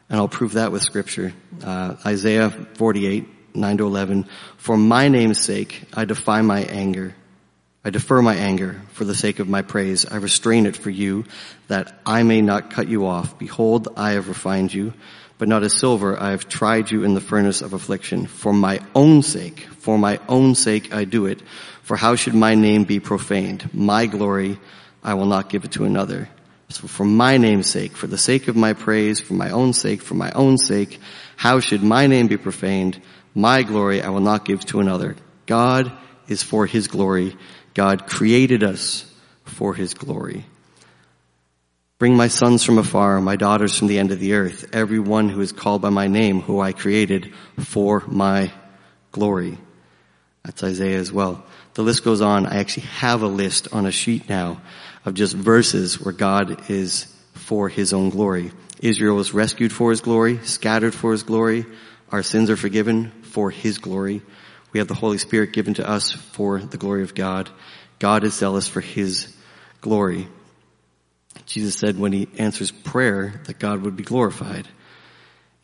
And 0.10 0.18
I'll 0.18 0.28
prove 0.28 0.54
that 0.54 0.72
with 0.72 0.82
scripture. 0.82 1.34
Uh, 1.64 1.96
Isaiah 2.06 2.50
48, 2.50 3.28
9 3.54 3.78
to 3.78 3.86
11. 3.86 4.28
For 4.58 4.78
my 4.78 5.08
name's 5.08 5.40
sake, 5.40 5.84
I 5.94 6.06
defy 6.06 6.42
my 6.42 6.62
anger 6.64 7.16
I 7.84 7.92
defer 7.92 8.22
my 8.22 8.36
anger 8.36 8.82
for 8.92 9.06
the 9.06 9.16
sake 9.16 9.40
of 9.40 9.48
my 9.48 9.62
praise. 9.62 10.06
I 10.06 10.18
restrain 10.18 10.66
it 10.66 10.76
for 10.76 10.90
you 10.90 11.24
that 11.70 11.98
I 12.06 12.24
may 12.24 12.42
not 12.42 12.72
cut 12.72 12.90
you 12.90 13.06
off. 13.06 13.40
Behold, 13.40 13.88
I 13.96 14.12
have 14.12 14.28
refined 14.28 14.74
you, 14.74 14.94
but 15.38 15.48
not 15.48 15.64
as 15.64 15.80
silver. 15.80 16.20
I 16.20 16.32
have 16.32 16.50
tried 16.50 16.92
you 16.92 17.06
in 17.06 17.14
the 17.14 17.22
furnace 17.22 17.62
of 17.62 17.72
affliction. 17.72 18.28
For 18.28 18.52
my 18.52 18.82
own 18.94 19.22
sake, 19.22 19.62
for 19.80 19.98
my 19.98 20.20
own 20.28 20.56
sake 20.56 20.94
I 20.94 21.06
do 21.06 21.26
it. 21.26 21.42
For 21.84 21.96
how 21.96 22.16
should 22.16 22.36
my 22.36 22.54
name 22.54 22.84
be 22.84 23.00
profaned? 23.00 23.74
My 23.74 24.08
glory 24.08 24.60
I 25.02 25.14
will 25.14 25.26
not 25.26 25.50
give 25.50 25.64
it 25.64 25.72
to 25.72 25.86
another. 25.86 26.28
So 26.68 26.88
for 26.88 27.06
my 27.06 27.38
name's 27.38 27.68
sake, 27.68 27.96
for 27.96 28.08
the 28.08 28.18
sake 28.18 28.50
of 28.50 28.58
my 28.58 28.74
praise, 28.74 29.22
for 29.22 29.34
my 29.34 29.52
own 29.52 29.72
sake, 29.72 30.02
for 30.02 30.16
my 30.16 30.32
own 30.34 30.58
sake, 30.58 31.00
how 31.38 31.62
should 31.62 31.82
my 31.82 32.08
name 32.08 32.28
be 32.28 32.38
profaned? 32.38 33.02
My 33.34 33.64
glory 33.64 34.02
I 34.02 34.10
will 34.10 34.20
not 34.20 34.46
give 34.46 34.66
to 34.68 34.80
another. 34.80 35.16
God 35.46 35.92
is 36.28 36.44
for 36.44 36.66
his 36.66 36.88
glory 36.88 37.36
God 37.80 38.08
created 38.08 38.62
us 38.62 39.06
for 39.46 39.74
his 39.74 39.94
glory. 39.94 40.46
Bring 41.98 42.18
my 42.18 42.28
sons 42.28 42.64
from 42.64 42.78
afar, 42.78 43.22
my 43.22 43.38
daughters 43.38 43.78
from 43.78 43.88
the 43.88 44.00
end 44.00 44.12
of 44.12 44.20
the 44.20 44.34
earth, 44.34 44.70
every 44.74 45.00
one 45.00 45.30
who 45.30 45.40
is 45.40 45.54
called 45.54 45.82
by 45.82 45.90
my 45.90 46.08
name, 46.08 46.42
who 46.42 46.60
I 46.60 46.74
created 46.74 47.34
for 47.58 48.04
my 48.08 48.52
glory. 49.14 49.58
That's 50.44 50.62
Isaiah 50.62 50.98
as 50.98 51.12
well. 51.12 51.46
The 51.74 51.84
list 51.84 52.04
goes 52.04 52.20
on. 52.20 52.46
I 52.46 52.58
actually 52.58 52.88
have 52.88 53.22
a 53.22 53.28
list 53.28 53.70
on 53.74 53.86
a 53.86 53.92
sheet 53.92 54.28
now 54.28 54.62
of 55.06 55.14
just 55.14 55.34
verses 55.34 56.02
where 56.02 56.14
God 56.14 56.70
is 56.70 57.06
for 57.34 57.70
his 57.70 57.94
own 57.94 58.10
glory. 58.10 58.52
Israel 58.82 59.16
was 59.16 59.34
rescued 59.34 59.72
for 59.74 59.90
his 59.92 60.02
glory, 60.02 60.40
scattered 60.44 60.94
for 60.94 61.14
his 61.14 61.24
glory. 61.24 61.66
Our 62.12 62.24
sins 62.24 62.50
are 62.50 62.58
forgiven 62.58 63.12
for 63.30 63.52
his 63.52 63.78
glory. 63.78 64.22
We 64.72 64.80
have 64.80 64.88
the 64.88 64.94
Holy 64.94 65.18
Spirit 65.18 65.54
given 65.54 65.74
to 65.76 65.90
us 65.90 66.12
for 66.12 66.60
the 66.60 66.78
glory 66.78 67.04
of 67.04 67.16
God. 67.16 67.50
God 67.98 68.24
is 68.24 68.34
zealous 68.34 68.68
for 68.68 68.82
His 68.82 69.36
glory. 69.82 70.28
Jesus 71.46 71.76
said 71.76 72.00
when 72.00 72.14
He 72.14 72.30
answers 72.38 72.72
prayer 72.72 73.42
that 73.46 73.60
God 73.60 73.82
would 73.82 73.96
be 73.96 74.04
glorified. 74.04 74.68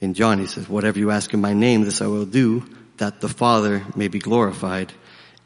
In 0.01 0.13
John 0.13 0.39
He 0.39 0.47
says, 0.47 0.67
whatever 0.67 0.99
you 0.99 1.11
ask 1.11 1.33
in 1.33 1.41
my 1.41 1.53
name, 1.53 1.83
this 1.83 2.01
I 2.01 2.07
will 2.07 2.25
do, 2.25 2.65
that 2.97 3.21
the 3.21 3.29
Father 3.29 3.83
may 3.95 4.07
be 4.07 4.19
glorified 4.19 4.91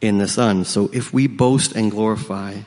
in 0.02 0.18
the 0.18 0.28
Son. 0.28 0.66
So 0.66 0.90
if 0.94 1.14
we 1.14 1.28
boast 1.28 1.76
and 1.76 1.92
glorify 1.92 2.58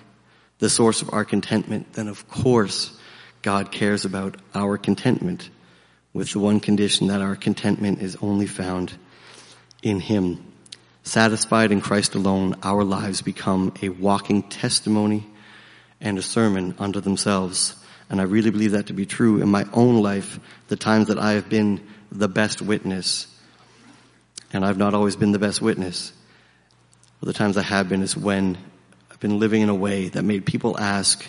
the 0.59 0.71
source 0.71 1.03
of 1.03 1.13
our 1.13 1.25
contentment, 1.25 1.95
then 1.95 2.09
of 2.09 2.29
course 2.29 2.97
God 3.43 3.73
cares 3.73 4.05
about 4.05 4.37
our 4.55 4.79
contentment 4.79 5.51
with 6.13 6.33
the 6.33 6.39
one 6.39 6.61
condition 6.61 7.09
that 7.09 7.23
our 7.23 7.35
contentment 7.35 8.01
is 8.01 8.17
only 8.21 8.47
found 8.47 8.93
in 9.83 10.01
Him. 10.01 10.53
Satisfied 11.03 11.73
in 11.73 11.81
Christ 11.81 12.15
alone, 12.15 12.57
our 12.63 12.85
lives 12.85 13.23
become 13.23 13.75
a 13.83 13.89
walking 13.89 14.43
testimony 14.45 15.27
and 16.01 16.19
a 16.19 16.23
sermon 16.23 16.75
unto 16.79 17.01
themselves. 17.01 17.75
And 18.09 18.21
I 18.21 18.25
really 18.25 18.51
believe 18.51 18.73
that 18.73 18.87
to 18.87 18.93
be 18.93 19.07
true 19.07 19.41
in 19.41 19.49
my 19.49 19.67
own 19.73 20.01
life, 20.03 20.39
the 20.69 20.77
times 20.77 21.09
that 21.09 21.19
I 21.19 21.33
have 21.33 21.49
been 21.49 21.81
the 22.11 22.29
best 22.29 22.63
witness. 22.63 23.27
And 24.53 24.65
I've 24.65 24.79
not 24.79 24.95
always 24.95 25.17
been 25.17 25.33
the 25.33 25.39
best 25.39 25.61
witness. 25.61 26.13
But 27.21 27.27
the 27.27 27.33
times 27.33 27.57
I 27.57 27.63
have 27.63 27.89
been 27.89 28.03
is 28.03 28.17
when 28.17 28.59
I've 29.11 29.21
been 29.21 29.39
living 29.39 29.63
in 29.63 29.69
a 29.69 29.75
way 29.75 30.09
that 30.09 30.23
made 30.23 30.45
people 30.45 30.79
ask, 30.79 31.25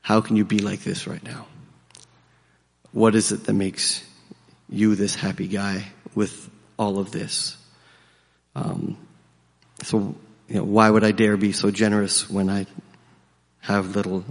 how 0.00 0.20
can 0.20 0.36
you 0.36 0.44
be 0.44 0.58
like 0.58 0.80
this 0.80 1.06
right 1.06 1.22
now? 1.22 1.46
What 2.92 3.14
is 3.14 3.32
it 3.32 3.44
that 3.44 3.54
makes 3.54 4.04
you 4.68 4.94
this 4.94 5.14
happy 5.14 5.48
guy 5.48 5.86
with 6.14 6.50
all 6.78 6.98
of 6.98 7.10
this? 7.10 7.56
Um, 8.54 8.96
so, 9.82 10.14
you 10.48 10.56
know, 10.56 10.64
why 10.64 10.90
would 10.90 11.04
I 11.04 11.12
dare 11.12 11.36
be 11.36 11.52
so 11.52 11.70
generous 11.70 12.28
when 12.28 12.50
I 12.50 12.66
have 13.60 13.96
little? 13.96 14.24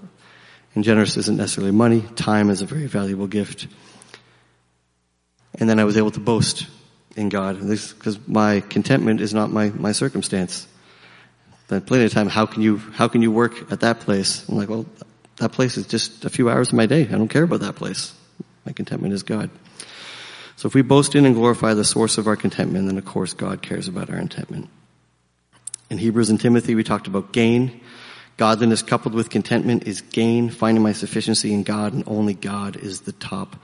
And 0.75 0.83
generous 0.83 1.17
isn't 1.17 1.37
necessarily 1.37 1.71
money. 1.71 2.01
Time 2.15 2.49
is 2.49 2.61
a 2.61 2.65
very 2.65 2.87
valuable 2.87 3.27
gift. 3.27 3.67
And 5.55 5.69
then 5.69 5.79
I 5.79 5.83
was 5.83 5.97
able 5.97 6.11
to 6.11 6.19
boast 6.19 6.67
in 7.15 7.29
God 7.29 7.59
because 7.59 8.19
my 8.27 8.61
contentment 8.61 9.19
is 9.19 9.33
not 9.33 9.51
my, 9.51 9.69
my 9.69 9.91
circumstance. 9.91 10.67
Then 11.67 11.81
plenty 11.81 12.05
of 12.05 12.11
time, 12.11 12.27
how 12.27 12.45
can 12.45 12.61
you, 12.61 12.77
how 12.77 13.07
can 13.07 13.21
you 13.21 13.31
work 13.31 13.71
at 13.71 13.81
that 13.81 14.01
place? 14.01 14.47
I'm 14.47 14.55
like, 14.55 14.69
well, 14.69 14.85
that 15.37 15.51
place 15.51 15.77
is 15.77 15.87
just 15.87 16.25
a 16.25 16.29
few 16.29 16.49
hours 16.49 16.69
of 16.69 16.75
my 16.75 16.85
day. 16.85 17.03
I 17.03 17.11
don't 17.11 17.27
care 17.27 17.43
about 17.43 17.61
that 17.61 17.75
place. 17.75 18.13
My 18.65 18.73
contentment 18.73 19.13
is 19.13 19.23
God. 19.23 19.49
So 20.61 20.67
if 20.67 20.75
we 20.75 20.83
boast 20.83 21.15
in 21.15 21.25
and 21.25 21.33
glorify 21.33 21.73
the 21.73 21.83
source 21.83 22.19
of 22.19 22.27
our 22.27 22.35
contentment, 22.35 22.85
then 22.85 22.99
of 22.99 23.03
course 23.03 23.33
God 23.33 23.63
cares 23.63 23.87
about 23.87 24.11
our 24.11 24.17
contentment. 24.17 24.69
In 25.89 25.97
Hebrews 25.97 26.29
and 26.29 26.39
Timothy, 26.39 26.75
we 26.75 26.83
talked 26.83 27.07
about 27.07 27.33
gain. 27.33 27.81
Godliness 28.37 28.83
coupled 28.83 29.15
with 29.15 29.31
contentment 29.31 29.87
is 29.87 30.01
gain, 30.01 30.51
finding 30.51 30.83
my 30.83 30.91
sufficiency 30.91 31.51
in 31.51 31.63
God, 31.63 31.93
and 31.93 32.03
only 32.05 32.35
God 32.35 32.75
is 32.75 33.01
the 33.01 33.11
top 33.11 33.55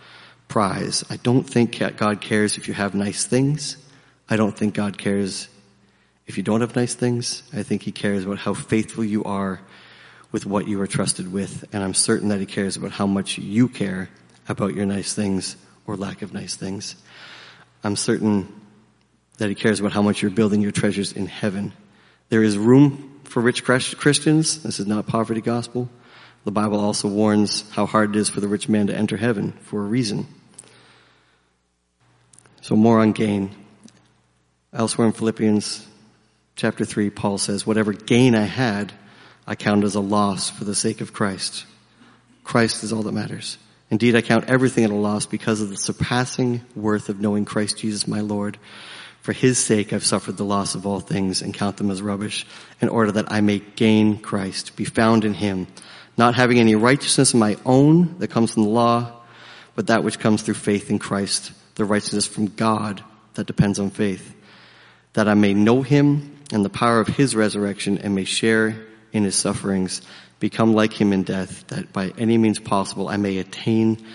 prize. 0.47 1.05
I 1.07 1.17
don't 1.17 1.43
think 1.43 1.77
God 1.97 2.19
cares 2.19 2.57
if 2.57 2.67
you 2.67 2.73
have 2.73 2.95
nice 2.95 3.27
things. 3.27 3.77
I 4.27 4.35
don't 4.35 4.57
think 4.57 4.73
God 4.73 4.97
cares 4.97 5.49
if 6.25 6.35
you 6.35 6.41
don't 6.41 6.61
have 6.61 6.75
nice 6.75 6.95
things. 6.95 7.43
I 7.53 7.61
think 7.61 7.83
He 7.83 7.91
cares 7.91 8.25
about 8.25 8.39
how 8.39 8.55
faithful 8.55 9.03
you 9.03 9.23
are 9.23 9.61
with 10.31 10.47
what 10.47 10.67
you 10.67 10.81
are 10.81 10.87
trusted 10.87 11.31
with. 11.31 11.63
And 11.71 11.83
I'm 11.83 11.93
certain 11.93 12.29
that 12.29 12.39
He 12.39 12.47
cares 12.47 12.75
about 12.75 12.93
how 12.93 13.05
much 13.05 13.37
you 13.37 13.67
care 13.67 14.09
about 14.49 14.73
your 14.73 14.87
nice 14.87 15.13
things 15.13 15.57
or 15.87 15.95
lack 15.95 16.21
of 16.21 16.33
nice 16.33 16.55
things. 16.55 16.95
I'm 17.83 17.95
certain 17.95 18.53
that 19.37 19.49
He 19.49 19.55
cares 19.55 19.79
about 19.79 19.93
how 19.93 20.01
much 20.03 20.21
you're 20.21 20.29
building 20.29 20.61
your 20.61 20.71
treasures 20.71 21.13
in 21.13 21.25
heaven. 21.25 21.73
There 22.29 22.43
is 22.43 22.57
room 22.57 23.21
for 23.23 23.41
rich 23.41 23.63
Christians. 23.63 24.63
This 24.63 24.79
is 24.79 24.85
not 24.87 25.07
poverty 25.07 25.41
gospel. 25.41 25.89
The 26.43 26.51
Bible 26.51 26.79
also 26.79 27.07
warns 27.07 27.69
how 27.71 27.85
hard 27.85 28.15
it 28.15 28.19
is 28.19 28.29
for 28.29 28.39
the 28.39 28.47
rich 28.47 28.69
man 28.69 28.87
to 28.87 28.95
enter 28.95 29.17
heaven 29.17 29.53
for 29.61 29.81
a 29.81 29.85
reason. 29.85 30.27
So 32.61 32.75
more 32.75 32.99
on 32.99 33.11
gain. 33.11 33.51
Elsewhere 34.73 35.07
in 35.07 35.13
Philippians 35.13 35.87
chapter 36.55 36.85
3, 36.85 37.09
Paul 37.09 37.37
says, 37.37 37.65
whatever 37.65 37.93
gain 37.93 38.35
I 38.35 38.43
had, 38.43 38.93
I 39.45 39.55
count 39.55 39.83
as 39.83 39.95
a 39.95 40.01
loss 40.01 40.49
for 40.49 40.65
the 40.65 40.75
sake 40.75 41.01
of 41.01 41.13
Christ. 41.13 41.65
Christ 42.43 42.83
is 42.83 42.91
all 42.91 43.03
that 43.03 43.13
matters. 43.13 43.57
Indeed, 43.89 44.15
I 44.15 44.21
count 44.21 44.49
everything 44.49 44.83
at 44.83 44.89
a 44.89 44.95
loss 44.95 45.25
because 45.25 45.61
of 45.61 45.69
the 45.69 45.77
surpassing 45.77 46.61
worth 46.75 47.09
of 47.09 47.21
knowing 47.21 47.45
Christ 47.45 47.77
Jesus 47.77 48.07
my 48.07 48.19
Lord. 48.19 48.57
For 49.21 49.31
his 49.33 49.57
sake 49.57 49.93
I've 49.93 50.05
suffered 50.05 50.37
the 50.37 50.45
loss 50.45 50.75
of 50.75 50.85
all 50.85 50.99
things 50.99 51.41
and 51.41 51.53
count 51.53 51.77
them 51.77 51.91
as 51.91 52.01
rubbish 52.01 52.45
in 52.81 52.89
order 52.89 53.11
that 53.13 53.31
I 53.31 53.41
may 53.41 53.59
gain 53.75 54.19
Christ, 54.19 54.75
be 54.75 54.85
found 54.85 55.25
in 55.25 55.33
him, 55.33 55.67
not 56.17 56.35
having 56.35 56.59
any 56.59 56.75
righteousness 56.75 57.33
of 57.33 57.39
my 57.39 57.57
own 57.65 58.17
that 58.19 58.29
comes 58.29 58.53
from 58.53 58.63
the 58.63 58.69
law, 58.69 59.11
but 59.75 59.87
that 59.87 60.03
which 60.03 60.19
comes 60.19 60.41
through 60.41 60.55
faith 60.55 60.89
in 60.89 60.99
Christ, 60.99 61.51
the 61.75 61.85
righteousness 61.85 62.25
from 62.25 62.47
God 62.47 63.03
that 63.35 63.47
depends 63.47 63.79
on 63.79 63.89
faith, 63.89 64.33
that 65.13 65.27
I 65.27 65.33
may 65.33 65.53
know 65.53 65.81
him 65.81 66.37
and 66.51 66.63
the 66.63 66.69
power 66.69 66.99
of 66.99 67.07
his 67.07 67.35
resurrection 67.35 67.97
and 67.99 68.15
may 68.15 68.23
share 68.23 68.87
in 69.11 69.23
his 69.23 69.35
sufferings, 69.35 70.01
become 70.39 70.73
like 70.73 70.93
him 70.93 71.13
in 71.13 71.23
death, 71.23 71.65
that 71.67 71.91
by 71.91 72.13
any 72.17 72.37
means 72.37 72.59
possible 72.59 73.07
I 73.07 73.17
may 73.17 73.37
attain 73.37 74.05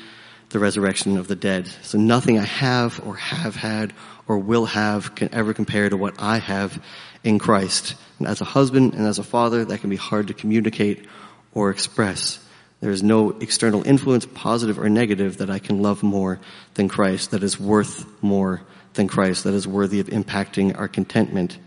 the 0.51 0.59
resurrection 0.59 1.17
of 1.17 1.29
the 1.29 1.37
dead. 1.37 1.67
So 1.83 1.99
nothing 1.99 2.39
I 2.39 2.45
have 2.45 3.01
or 3.07 3.17
have 3.17 3.57
had 3.57 3.93
or 4.29 4.39
will 4.39 4.67
have 4.67 5.15
can 5.15 5.35
ever 5.35 5.55
compare 5.55 5.89
to 5.89 5.97
what 5.97 6.15
I 6.19 6.39
have 6.39 6.83
in 7.25 7.39
Christ. 7.39 7.95
And 8.19 8.29
as 8.29 8.41
a 8.41 8.45
husband 8.45 8.95
and 8.95 9.07
as 9.07 9.19
a 9.19 9.25
father, 9.25 9.65
that 9.65 9.79
can 9.79 9.91
be 9.91 9.97
hard 9.97 10.29
to 10.29 10.35
communicate 10.35 11.07
or 11.55 11.71
express. 11.71 12.39
There 12.81 12.91
is 12.91 13.03
no 13.03 13.31
external 13.31 13.87
influence, 13.87 14.27
positive 14.27 14.79
or 14.79 14.89
negative, 14.89 15.39
that 15.39 15.51
I 15.51 15.59
can 15.59 15.83
love 15.83 16.03
more 16.03 16.41
than 16.75 16.89
Christ, 16.89 17.31
that 17.31 17.43
is 17.43 17.59
worth 17.59 18.05
more 18.23 18.63
than 18.95 19.09
Christ, 19.09 19.45
that 19.45 19.55
is 19.55 19.67
worthy 19.67 20.01
of 20.01 20.09
impacting 20.09 20.77
our 20.77 20.89
contentment 20.89 21.59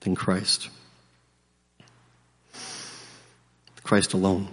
than 0.00 0.14
Christ. 0.16 0.68
Christ 3.82 4.12
alone. 4.14 4.48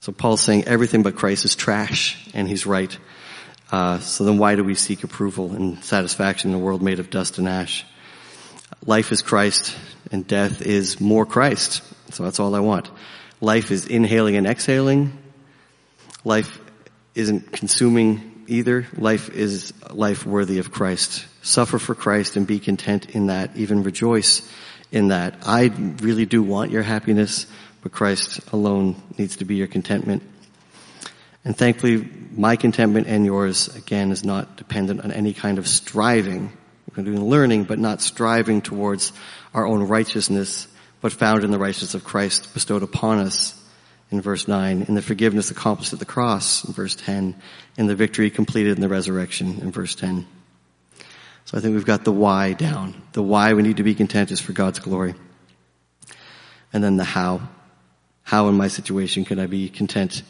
So 0.00 0.12
Paul's 0.12 0.42
saying 0.42 0.64
everything 0.64 1.02
but 1.02 1.16
Christ 1.16 1.44
is 1.44 1.56
trash, 1.56 2.28
and 2.34 2.46
he's 2.46 2.66
right. 2.66 2.96
Uh, 3.72 3.98
so 3.98 4.24
then 4.24 4.38
why 4.38 4.54
do 4.54 4.62
we 4.62 4.74
seek 4.74 5.02
approval 5.02 5.52
and 5.52 5.82
satisfaction 5.82 6.50
in 6.50 6.56
a 6.56 6.60
world 6.60 6.82
made 6.82 7.00
of 7.00 7.10
dust 7.10 7.38
and 7.38 7.48
ash? 7.48 7.84
Life 8.84 9.10
is 9.10 9.22
Christ, 9.22 9.76
and 10.12 10.26
death 10.26 10.62
is 10.62 11.00
more 11.00 11.26
Christ. 11.26 11.82
So 12.12 12.22
that's 12.22 12.38
all 12.38 12.54
I 12.54 12.60
want. 12.60 12.88
Life 13.40 13.70
is 13.70 13.86
inhaling 13.86 14.36
and 14.36 14.46
exhaling. 14.46 15.16
Life 16.24 16.60
isn't 17.14 17.52
consuming 17.52 18.44
either. 18.46 18.86
Life 18.96 19.30
is 19.30 19.72
life 19.90 20.24
worthy 20.24 20.58
of 20.58 20.70
Christ. 20.70 21.26
Suffer 21.42 21.78
for 21.78 21.94
Christ 21.94 22.36
and 22.36 22.46
be 22.46 22.58
content 22.58 23.10
in 23.10 23.26
that. 23.26 23.56
Even 23.56 23.82
rejoice 23.82 24.48
in 24.92 25.08
that. 25.08 25.38
I 25.46 25.66
really 26.00 26.26
do 26.26 26.42
want 26.42 26.70
your 26.70 26.82
happiness, 26.82 27.46
but 27.86 27.92
Christ 27.92 28.40
alone 28.52 29.00
needs 29.16 29.36
to 29.36 29.44
be 29.44 29.54
your 29.54 29.68
contentment. 29.68 30.24
And 31.44 31.56
thankfully, 31.56 32.08
my 32.32 32.56
contentment 32.56 33.06
and 33.06 33.24
yours, 33.24 33.68
again, 33.76 34.10
is 34.10 34.24
not 34.24 34.56
dependent 34.56 35.04
on 35.04 35.12
any 35.12 35.32
kind 35.32 35.56
of 35.56 35.68
striving. 35.68 36.50
We're 36.96 37.04
learning, 37.04 37.62
but 37.62 37.78
not 37.78 38.02
striving 38.02 38.60
towards 38.60 39.12
our 39.54 39.64
own 39.64 39.84
righteousness 39.84 40.66
but 41.00 41.12
found 41.12 41.44
in 41.44 41.52
the 41.52 41.60
righteousness 41.60 41.94
of 41.94 42.02
Christ 42.02 42.52
bestowed 42.54 42.82
upon 42.82 43.20
us 43.20 43.54
in 44.10 44.20
verse 44.20 44.48
9, 44.48 44.82
in 44.82 44.94
the 44.96 45.02
forgiveness 45.02 45.52
accomplished 45.52 45.92
at 45.92 46.00
the 46.00 46.04
cross 46.04 46.64
in 46.64 46.72
verse 46.72 46.96
10, 46.96 47.36
in 47.76 47.86
the 47.86 47.94
victory 47.94 48.30
completed 48.30 48.74
in 48.74 48.80
the 48.80 48.88
resurrection 48.88 49.60
in 49.60 49.70
verse 49.70 49.94
10. 49.94 50.26
So 51.44 51.56
I 51.56 51.60
think 51.60 51.74
we've 51.74 51.86
got 51.86 52.02
the 52.02 52.10
why 52.10 52.54
down. 52.54 53.00
The 53.12 53.22
why 53.22 53.52
we 53.54 53.62
need 53.62 53.76
to 53.76 53.84
be 53.84 53.94
content 53.94 54.32
is 54.32 54.40
for 54.40 54.52
God's 54.52 54.80
glory. 54.80 55.14
And 56.72 56.82
then 56.82 56.96
the 56.96 57.04
how. 57.04 57.42
How 58.26 58.48
in 58.48 58.56
my 58.56 58.66
situation 58.66 59.24
can 59.24 59.38
I 59.38 59.46
be 59.46 59.68
content? 59.68 60.24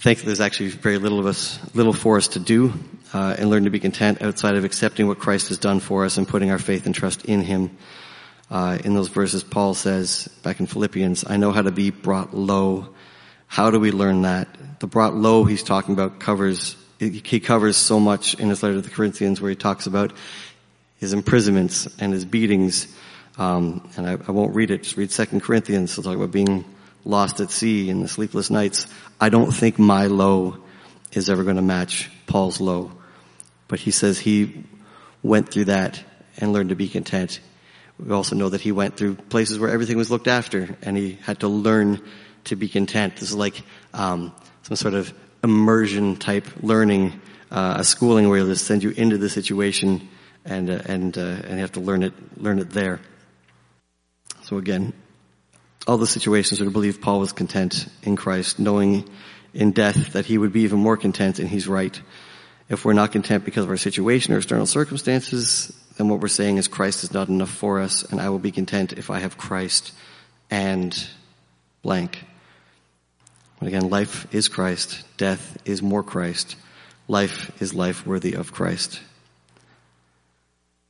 Thankfully, 0.00 0.26
there's 0.26 0.40
actually 0.40 0.70
very 0.70 0.98
little 0.98 1.20
of 1.20 1.26
us, 1.26 1.60
little 1.72 1.92
for 1.92 2.16
us 2.16 2.26
to 2.28 2.40
do, 2.40 2.72
uh, 3.12 3.36
and 3.38 3.48
learn 3.48 3.62
to 3.62 3.70
be 3.70 3.78
content 3.78 4.20
outside 4.22 4.56
of 4.56 4.64
accepting 4.64 5.06
what 5.06 5.20
Christ 5.20 5.50
has 5.50 5.58
done 5.58 5.78
for 5.78 6.04
us 6.04 6.18
and 6.18 6.26
putting 6.26 6.50
our 6.50 6.58
faith 6.58 6.86
and 6.86 6.92
trust 6.92 7.26
in 7.26 7.42
Him. 7.42 7.78
Uh, 8.50 8.76
in 8.84 8.92
those 8.92 9.06
verses, 9.06 9.44
Paul 9.44 9.74
says 9.74 10.26
back 10.42 10.58
in 10.58 10.66
Philippians, 10.66 11.24
I 11.28 11.36
know 11.36 11.52
how 11.52 11.62
to 11.62 11.70
be 11.70 11.90
brought 11.90 12.34
low. 12.34 12.88
How 13.46 13.70
do 13.70 13.78
we 13.78 13.92
learn 13.92 14.22
that? 14.22 14.48
The 14.80 14.88
brought 14.88 15.14
low 15.14 15.44
he's 15.44 15.62
talking 15.62 15.94
about 15.94 16.18
covers, 16.18 16.74
he 16.98 17.38
covers 17.38 17.76
so 17.76 18.00
much 18.00 18.34
in 18.34 18.48
his 18.48 18.64
letter 18.64 18.74
to 18.74 18.80
the 18.80 18.90
Corinthians 18.90 19.40
where 19.40 19.50
he 19.50 19.56
talks 19.56 19.86
about 19.86 20.12
his 20.98 21.12
imprisonments 21.12 21.86
and 22.00 22.12
his 22.12 22.24
beatings. 22.24 22.88
Um, 23.36 23.88
and 23.96 24.06
I, 24.08 24.12
I, 24.12 24.30
won't 24.30 24.54
read 24.54 24.70
it, 24.70 24.84
just 24.84 24.96
read 24.96 25.10
Second 25.10 25.42
Corinthians. 25.42 25.94
He'll 25.94 26.04
talk 26.04 26.14
about 26.14 26.30
being 26.30 26.64
lost 27.04 27.40
at 27.40 27.50
sea 27.50 27.90
and 27.90 28.02
the 28.02 28.08
sleepless 28.08 28.48
nights. 28.48 28.86
I 29.20 29.28
don't 29.28 29.50
think 29.50 29.78
my 29.78 30.06
low 30.06 30.58
is 31.12 31.28
ever 31.28 31.42
going 31.42 31.56
to 31.56 31.62
match 31.62 32.10
Paul's 32.26 32.60
low. 32.60 32.92
But 33.66 33.80
he 33.80 33.90
says 33.90 34.18
he 34.18 34.64
went 35.22 35.50
through 35.50 35.66
that 35.66 36.02
and 36.38 36.52
learned 36.52 36.68
to 36.68 36.76
be 36.76 36.88
content. 36.88 37.40
We 37.98 38.12
also 38.12 38.36
know 38.36 38.48
that 38.48 38.60
he 38.60 38.72
went 38.72 38.96
through 38.96 39.16
places 39.16 39.58
where 39.58 39.70
everything 39.70 39.96
was 39.96 40.10
looked 40.10 40.28
after 40.28 40.76
and 40.82 40.96
he 40.96 41.18
had 41.22 41.40
to 41.40 41.48
learn 41.48 42.00
to 42.44 42.56
be 42.56 42.68
content. 42.68 43.16
This 43.16 43.30
is 43.30 43.36
like 43.36 43.62
um, 43.92 44.32
some 44.62 44.76
sort 44.76 44.94
of 44.94 45.12
immersion 45.42 46.16
type 46.16 46.46
learning, 46.62 47.20
uh, 47.50 47.76
a 47.78 47.84
schooling 47.84 48.28
where 48.28 48.44
they 48.44 48.54
send 48.54 48.82
you 48.82 48.90
into 48.90 49.18
the 49.18 49.28
situation 49.28 50.08
and 50.44 50.68
uh, 50.68 50.80
and 50.86 51.16
uh, 51.16 51.20
and 51.20 51.52
you 51.52 51.58
have 51.58 51.72
to 51.72 51.80
learn 51.80 52.02
it 52.02 52.12
learn 52.36 52.58
it 52.58 52.70
there. 52.70 53.00
So 54.44 54.58
again, 54.58 54.92
all 55.86 55.96
the 55.96 56.06
situations 56.06 56.60
would 56.60 56.72
believe 56.72 57.00
Paul 57.00 57.20
was 57.20 57.32
content 57.32 57.86
in 58.02 58.14
Christ, 58.14 58.58
knowing 58.58 59.08
in 59.54 59.72
death 59.72 60.12
that 60.12 60.26
he 60.26 60.36
would 60.36 60.52
be 60.52 60.62
even 60.62 60.80
more 60.80 60.98
content, 60.98 61.38
and 61.38 61.48
he's 61.48 61.66
right. 61.66 61.98
If 62.68 62.84
we're 62.84 62.92
not 62.92 63.12
content 63.12 63.46
because 63.46 63.64
of 63.64 63.70
our 63.70 63.78
situation 63.78 64.34
or 64.34 64.36
external 64.36 64.66
circumstances, 64.66 65.72
then 65.96 66.10
what 66.10 66.20
we're 66.20 66.28
saying 66.28 66.58
is 66.58 66.68
Christ 66.68 67.04
is 67.04 67.14
not 67.14 67.28
enough 67.28 67.48
for 67.48 67.80
us, 67.80 68.02
and 68.02 68.20
I 68.20 68.28
will 68.28 68.38
be 68.38 68.52
content 68.52 68.92
if 68.92 69.08
I 69.08 69.20
have 69.20 69.38
Christ 69.38 69.92
and 70.50 70.94
blank. 71.80 72.22
But 73.60 73.68
again, 73.68 73.88
life 73.88 74.26
is 74.34 74.48
Christ, 74.48 75.04
death 75.16 75.56
is 75.64 75.80
more 75.80 76.02
Christ, 76.02 76.56
life 77.08 77.50
is 77.62 77.72
life 77.72 78.06
worthy 78.06 78.34
of 78.34 78.52
Christ. 78.52 79.00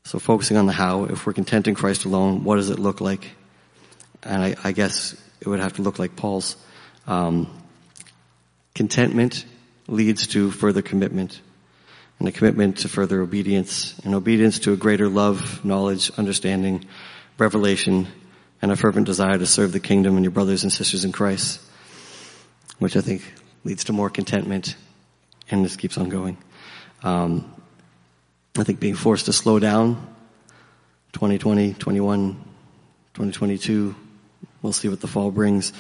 So 0.07 0.19
focusing 0.19 0.57
on 0.57 0.67
the 0.67 0.73
how, 0.73 1.05
if 1.05 1.25
we're 1.25 1.33
content 1.33 1.67
in 1.67 1.75
Christ 1.75 2.05
alone, 2.05 2.45
what 2.45 2.57
does 2.57 2.71
it 2.71 2.79
look 2.79 3.01
like? 3.01 3.31
And 4.25 4.43
I, 4.43 4.57
I 4.65 4.73
guess 4.73 5.15
it 5.41 5.47
would 5.47 5.61
have 5.61 5.75
to 5.75 5.83
look 5.83 5.99
like 5.99 6.17
Paul's. 6.17 6.57
Um, 7.07 7.63
contentment 8.75 9.45
leads 9.87 10.27
to 10.29 10.51
further 10.51 10.83
commitment 10.83 11.41
and 12.19 12.29
a 12.29 12.33
commitment 12.33 12.79
to 12.79 12.89
further 12.89 13.21
obedience, 13.21 13.99
and 14.05 14.15
obedience 14.15 14.61
to 14.61 14.73
a 14.73 14.77
greater 14.77 15.09
love, 15.09 15.65
knowledge, 15.65 16.11
understanding, 16.17 16.85
revelation, 17.39 18.07
and 18.63 18.71
a 18.71 18.77
fervent 18.77 19.07
desire 19.07 19.37
to 19.37 19.47
serve 19.47 19.73
the 19.73 19.81
kingdom 19.81 20.17
and 20.17 20.25
your 20.25 20.31
brothers 20.31 20.63
and 20.63 20.73
sisters 20.73 21.05
in 21.05 21.13
Christ, 21.13 21.61
which 22.79 22.97
I 22.97 23.01
think 23.01 23.23
leads 23.65 23.85
to 23.85 23.93
more 23.93 24.11
contentment, 24.11 24.77
and 25.51 25.65
this 25.65 25.77
keeps 25.77 25.99
on 25.99 26.09
going. 26.09 26.39
Um, 27.03 27.53
I 28.57 28.63
think 28.63 28.79
being 28.79 28.95
forced 28.95 29.27
to 29.27 29.33
slow 29.33 29.59
down, 29.59 29.95
2020, 31.13 31.75
21, 31.75 32.33
2022, 33.15 33.95
we'll 34.65 34.73
see 34.73 34.89
what 34.89 35.01
the 35.01 35.07
fall 35.07 35.31
brings. 35.31 35.73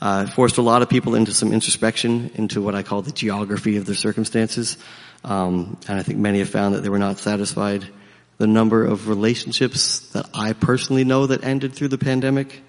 Uh, 0.00 0.26
forced 0.26 0.58
a 0.58 0.62
lot 0.62 0.82
of 0.82 0.88
people 0.88 1.16
into 1.16 1.32
some 1.32 1.52
introspection 1.52 2.30
into 2.34 2.60
what 2.60 2.74
I 2.74 2.84
call 2.84 3.02
the 3.02 3.10
geography 3.10 3.78
of 3.78 3.86
their 3.86 3.96
circumstances. 3.96 4.76
Um, 5.24 5.78
and 5.88 5.98
I 5.98 6.02
think 6.04 6.18
many 6.20 6.38
have 6.38 6.50
found 6.50 6.74
that 6.74 6.82
they 6.82 6.90
were 6.90 7.00
not 7.00 7.18
satisfied. 7.18 7.88
The 8.36 8.46
number 8.46 8.84
of 8.84 9.08
relationships 9.08 10.10
that 10.10 10.26
I 10.34 10.52
personally 10.52 11.02
know 11.02 11.26
that 11.26 11.42
ended 11.42 11.72
through 11.72 11.88
the 11.88 11.98
pandemic, 11.98 12.62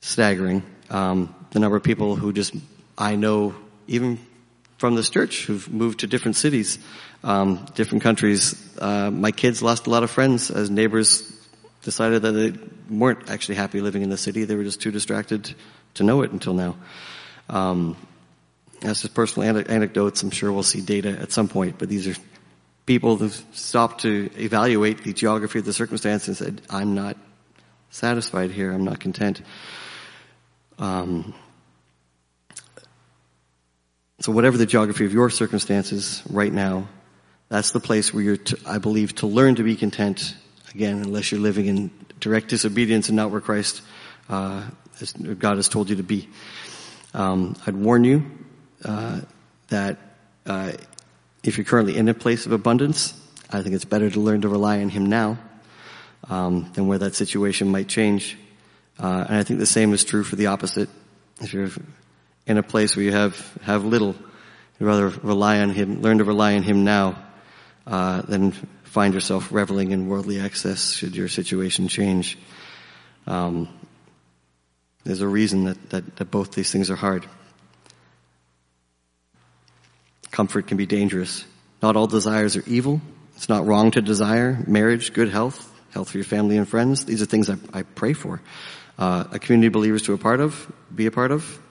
staggering. 0.00 0.62
Um, 0.90 1.34
the 1.52 1.60
number 1.60 1.76
of 1.76 1.84
people 1.84 2.16
who 2.16 2.32
just 2.32 2.54
I 2.98 3.14
know, 3.14 3.54
even 3.86 4.18
from 4.76 4.96
this 4.96 5.08
church 5.08 5.46
who've 5.46 5.72
moved 5.72 6.00
to 6.00 6.06
different 6.06 6.36
cities, 6.36 6.78
um, 7.22 7.64
different 7.74 8.02
countries. 8.02 8.54
Uh, 8.78 9.10
my 9.10 9.30
kids 9.30 9.62
lost 9.62 9.86
a 9.86 9.90
lot 9.90 10.02
of 10.02 10.10
friends 10.10 10.50
as 10.50 10.70
neighbors 10.70 11.32
decided 11.82 12.22
that 12.22 12.32
they 12.32 12.52
weren't 12.90 13.30
actually 13.30 13.54
happy 13.54 13.80
living 13.80 14.02
in 14.02 14.10
the 14.10 14.18
city. 14.18 14.44
They 14.44 14.56
were 14.56 14.64
just 14.64 14.80
too 14.80 14.90
distracted 14.90 15.54
to 15.94 16.02
know 16.02 16.22
it 16.22 16.32
until 16.32 16.54
now. 16.54 16.76
Um, 17.48 17.96
that's 18.80 19.02
just 19.02 19.14
personal 19.14 19.62
anecdotes. 19.70 20.22
I'm 20.22 20.30
sure 20.30 20.52
we'll 20.52 20.62
see 20.62 20.80
data 20.80 21.10
at 21.10 21.32
some 21.32 21.48
point, 21.48 21.76
but 21.78 21.88
these 21.88 22.08
are 22.08 22.14
people 22.86 23.16
who've 23.16 23.44
stopped 23.52 24.02
to 24.02 24.30
evaluate 24.36 25.04
the 25.04 25.12
geography 25.12 25.58
of 25.58 25.64
the 25.64 25.72
circumstance 25.72 26.28
and 26.28 26.36
said, 26.36 26.62
I'm 26.70 26.94
not 26.94 27.16
satisfied 27.90 28.50
here. 28.50 28.72
I'm 28.72 28.84
not 28.84 29.00
content. 29.00 29.42
Um, 30.78 31.34
so 34.20 34.32
whatever 34.32 34.56
the 34.56 34.66
geography 34.66 35.04
of 35.04 35.12
your 35.12 35.30
circumstances 35.30 36.22
right 36.30 36.52
now, 36.52 36.88
that's 37.48 37.72
the 37.72 37.80
place 37.80 38.14
where 38.14 38.22
you're, 38.22 38.36
to, 38.36 38.58
I 38.66 38.78
believe, 38.78 39.14
to 39.16 39.26
learn 39.26 39.56
to 39.56 39.62
be 39.62 39.76
content. 39.76 40.34
Again, 40.74 41.02
unless 41.02 41.32
you're 41.32 41.40
living 41.40 41.66
in 41.66 41.90
direct 42.20 42.48
disobedience 42.48 43.08
and 43.08 43.16
not 43.16 43.30
where 43.30 43.40
Christ, 43.40 43.82
uh, 44.28 44.62
God 45.38 45.56
has 45.56 45.68
told 45.68 45.90
you 45.90 45.96
to 45.96 46.02
be. 46.02 46.28
Um, 47.14 47.56
I'd 47.66 47.74
warn 47.74 48.04
you 48.04 48.30
uh, 48.84 49.20
that 49.68 49.98
uh, 50.46 50.72
if 51.42 51.58
you're 51.58 51.64
currently 51.64 51.96
in 51.96 52.08
a 52.08 52.14
place 52.14 52.46
of 52.46 52.52
abundance, 52.52 53.14
I 53.50 53.62
think 53.62 53.74
it's 53.74 53.84
better 53.84 54.10
to 54.10 54.20
learn 54.20 54.42
to 54.42 54.48
rely 54.48 54.80
on 54.80 54.88
Him 54.90 55.06
now 55.06 55.38
um, 56.28 56.70
than 56.74 56.86
where 56.86 56.98
that 56.98 57.14
situation 57.14 57.68
might 57.68 57.88
change. 57.88 58.38
Uh, 58.98 59.24
and 59.28 59.36
I 59.38 59.42
think 59.42 59.58
the 59.58 59.66
same 59.66 59.92
is 59.92 60.04
true 60.04 60.22
for 60.22 60.36
the 60.36 60.46
opposite. 60.46 60.88
If 61.40 61.52
you're 61.52 61.70
in 62.46 62.58
a 62.58 62.62
place 62.62 62.94
where 62.94 63.04
you 63.04 63.12
have 63.12 63.58
have 63.62 63.84
little, 63.84 64.14
you'd 64.78 64.86
rather 64.86 65.08
rely 65.08 65.60
on 65.60 65.70
Him, 65.70 66.02
learn 66.02 66.18
to 66.18 66.24
rely 66.24 66.54
on 66.54 66.62
Him 66.62 66.84
now, 66.84 67.16
uh, 67.86 68.22
than 68.22 68.54
find 68.90 69.14
yourself 69.14 69.52
reveling 69.52 69.92
in 69.92 70.08
worldly 70.08 70.40
excess 70.40 70.90
should 70.90 71.14
your 71.14 71.28
situation 71.28 71.86
change. 71.86 72.36
Um, 73.24 73.68
there's 75.04 75.20
a 75.20 75.28
reason 75.28 75.64
that, 75.64 75.90
that, 75.90 76.16
that 76.16 76.30
both 76.32 76.50
these 76.50 76.72
things 76.72 76.90
are 76.90 76.96
hard. 76.96 77.24
Comfort 80.32 80.66
can 80.66 80.76
be 80.76 80.86
dangerous. 80.86 81.44
Not 81.80 81.94
all 81.94 82.08
desires 82.08 82.56
are 82.56 82.64
evil. 82.66 83.00
It's 83.36 83.48
not 83.48 83.64
wrong 83.64 83.92
to 83.92 84.02
desire 84.02 84.58
marriage, 84.66 85.12
good 85.12 85.28
health, 85.28 85.72
health 85.90 86.10
for 86.10 86.18
your 86.18 86.24
family 86.24 86.56
and 86.56 86.68
friends. 86.68 87.04
These 87.04 87.22
are 87.22 87.26
things 87.26 87.48
I, 87.48 87.58
I 87.72 87.82
pray 87.82 88.12
for. 88.12 88.42
Uh, 88.98 89.24
a 89.30 89.38
community 89.38 89.68
of 89.68 89.72
believers 89.72 90.02
to 90.02 90.14
a 90.14 90.18
part 90.18 90.40
of, 90.40 90.70
be 90.92 91.06
a 91.06 91.12
part 91.12 91.30
of, 91.30 91.62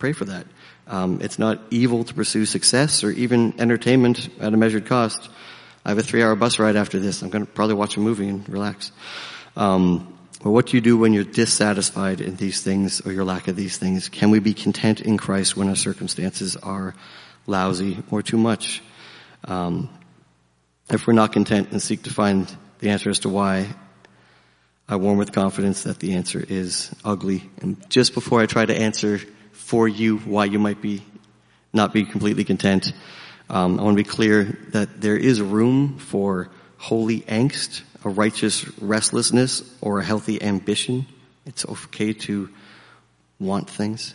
pray 0.00 0.12
for 0.12 0.24
that. 0.24 0.48
Um, 0.88 1.20
it's 1.22 1.38
not 1.38 1.62
evil 1.70 2.02
to 2.02 2.12
pursue 2.14 2.46
success 2.46 3.04
or 3.04 3.12
even 3.12 3.60
entertainment 3.60 4.28
at 4.40 4.52
a 4.52 4.56
measured 4.56 4.86
cost. 4.86 5.30
I 5.84 5.90
have 5.90 5.98
a 5.98 6.02
three-hour 6.02 6.34
bus 6.36 6.58
ride 6.58 6.76
after 6.76 6.98
this. 6.98 7.22
I'm 7.22 7.28
going 7.28 7.44
to 7.44 7.50
probably 7.50 7.74
watch 7.74 7.96
a 7.96 8.00
movie 8.00 8.28
and 8.28 8.48
relax. 8.48 8.90
Um, 9.56 10.16
but 10.42 10.50
what 10.50 10.66
do 10.66 10.76
you 10.76 10.80
do 10.80 10.96
when 10.96 11.12
you're 11.12 11.24
dissatisfied 11.24 12.20
in 12.20 12.36
these 12.36 12.62
things 12.62 13.00
or 13.06 13.12
your 13.12 13.24
lack 13.24 13.48
of 13.48 13.56
these 13.56 13.76
things? 13.76 14.08
Can 14.08 14.30
we 14.30 14.38
be 14.38 14.54
content 14.54 15.00
in 15.00 15.16
Christ 15.16 15.56
when 15.56 15.68
our 15.68 15.76
circumstances 15.76 16.56
are 16.56 16.94
lousy 17.46 18.02
or 18.10 18.22
too 18.22 18.38
much? 18.38 18.82
Um, 19.44 19.90
if 20.90 21.06
we're 21.06 21.14
not 21.14 21.32
content 21.32 21.70
and 21.70 21.80
seek 21.80 22.02
to 22.04 22.10
find 22.10 22.54
the 22.78 22.90
answer 22.90 23.10
as 23.10 23.20
to 23.20 23.28
why, 23.28 23.68
I 24.86 24.96
warn 24.96 25.16
with 25.16 25.32
confidence 25.32 25.84
that 25.84 25.98
the 25.98 26.14
answer 26.14 26.44
is 26.46 26.94
ugly. 27.04 27.50
And 27.62 27.88
just 27.88 28.12
before 28.12 28.40
I 28.40 28.46
try 28.46 28.66
to 28.66 28.76
answer 28.76 29.18
for 29.52 29.88
you 29.88 30.18
why 30.18 30.44
you 30.44 30.58
might 30.58 30.82
be 30.82 31.02
not 31.72 31.92
be 31.92 32.04
completely 32.04 32.44
content, 32.44 32.92
um, 33.50 33.78
I 33.78 33.82
want 33.82 33.96
to 33.96 34.02
be 34.02 34.08
clear 34.08 34.58
that 34.70 35.00
there 35.00 35.16
is 35.16 35.40
room 35.40 35.98
for 35.98 36.48
holy 36.78 37.20
angst, 37.22 37.82
a 38.04 38.08
righteous 38.08 38.66
restlessness, 38.80 39.62
or 39.80 40.00
a 40.00 40.04
healthy 40.04 40.42
ambition. 40.42 41.06
It's 41.46 41.66
okay 41.66 42.12
to 42.12 42.48
want 43.38 43.68
things 43.68 44.14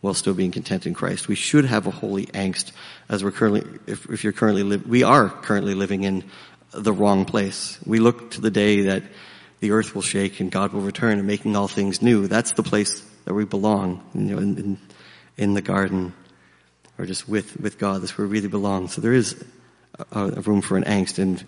while 0.00 0.14
still 0.14 0.34
being 0.34 0.50
content 0.50 0.86
in 0.86 0.94
Christ. 0.94 1.28
We 1.28 1.34
should 1.34 1.64
have 1.64 1.86
a 1.86 1.90
holy 1.90 2.26
angst 2.26 2.72
as 3.08 3.24
we're 3.24 3.30
currently, 3.30 3.64
if, 3.86 4.06
if 4.10 4.24
you're 4.24 4.32
currently, 4.32 4.62
li- 4.62 4.82
we 4.86 5.02
are 5.02 5.28
currently 5.28 5.74
living 5.74 6.04
in 6.04 6.24
the 6.72 6.92
wrong 6.92 7.24
place. 7.24 7.78
We 7.86 8.00
look 8.00 8.32
to 8.32 8.40
the 8.40 8.50
day 8.50 8.82
that 8.82 9.04
the 9.60 9.70
earth 9.70 9.94
will 9.94 10.02
shake 10.02 10.40
and 10.40 10.50
God 10.50 10.72
will 10.72 10.82
return 10.82 11.18
and 11.18 11.26
making 11.26 11.56
all 11.56 11.68
things 11.68 12.02
new. 12.02 12.26
That's 12.26 12.52
the 12.52 12.62
place 12.62 13.00
that 13.24 13.32
we 13.32 13.44
belong, 13.44 14.04
you 14.14 14.20
know, 14.20 14.38
in, 14.38 14.58
in, 14.58 14.78
in 15.38 15.54
the 15.54 15.62
garden 15.62 16.12
or 16.98 17.06
just 17.06 17.28
with, 17.28 17.58
with 17.60 17.78
God. 17.78 18.02
That's 18.02 18.16
where 18.16 18.26
we 18.26 18.32
really 18.34 18.48
belong. 18.48 18.88
So 18.88 19.00
there 19.00 19.12
is 19.12 19.42
a, 20.12 20.24
a 20.36 20.40
room 20.40 20.60
for 20.60 20.76
an 20.76 20.84
angst 20.84 21.18
and, 21.18 21.44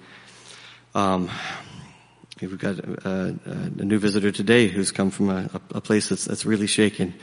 um, 0.94 1.30
we've 2.40 2.58
got 2.58 2.78
a, 2.78 3.38
a, 3.44 3.84
new 3.84 3.98
visitor 3.98 4.30
today 4.30 4.68
who's 4.68 4.92
come 4.92 5.10
from 5.10 5.30
a, 5.30 5.50
a 5.74 5.80
place 5.80 6.08
that's, 6.08 6.24
that's 6.24 6.44
really 6.44 6.66
shaken. 6.66 7.14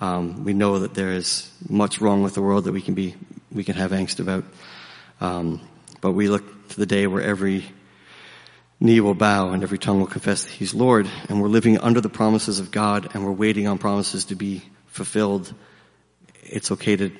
Um, 0.00 0.44
we 0.44 0.52
know 0.52 0.80
that 0.80 0.94
there 0.94 1.12
is 1.12 1.50
much 1.68 2.00
wrong 2.00 2.22
with 2.22 2.34
the 2.34 2.42
world 2.42 2.64
that 2.64 2.72
we 2.72 2.82
can 2.82 2.94
be, 2.94 3.14
we 3.52 3.64
can 3.64 3.74
have 3.74 3.90
angst 3.90 4.20
about. 4.20 4.44
Um, 5.20 5.60
but 6.00 6.12
we 6.12 6.28
look 6.28 6.68
to 6.68 6.76
the 6.76 6.86
day 6.86 7.06
where 7.06 7.22
every 7.22 7.64
knee 8.80 9.00
will 9.00 9.14
bow 9.14 9.50
and 9.50 9.62
every 9.62 9.78
tongue 9.78 9.98
will 9.98 10.06
confess 10.06 10.44
that 10.44 10.52
He's 10.52 10.74
Lord, 10.74 11.08
and 11.28 11.42
we're 11.42 11.48
living 11.48 11.78
under 11.78 12.00
the 12.00 12.08
promises 12.08 12.60
of 12.60 12.70
God, 12.70 13.14
and 13.14 13.24
we're 13.24 13.32
waiting 13.32 13.66
on 13.66 13.78
promises 13.78 14.26
to 14.26 14.36
be 14.36 14.62
fulfilled. 14.86 15.52
It's 16.44 16.70
okay 16.72 16.96
to 16.96 17.10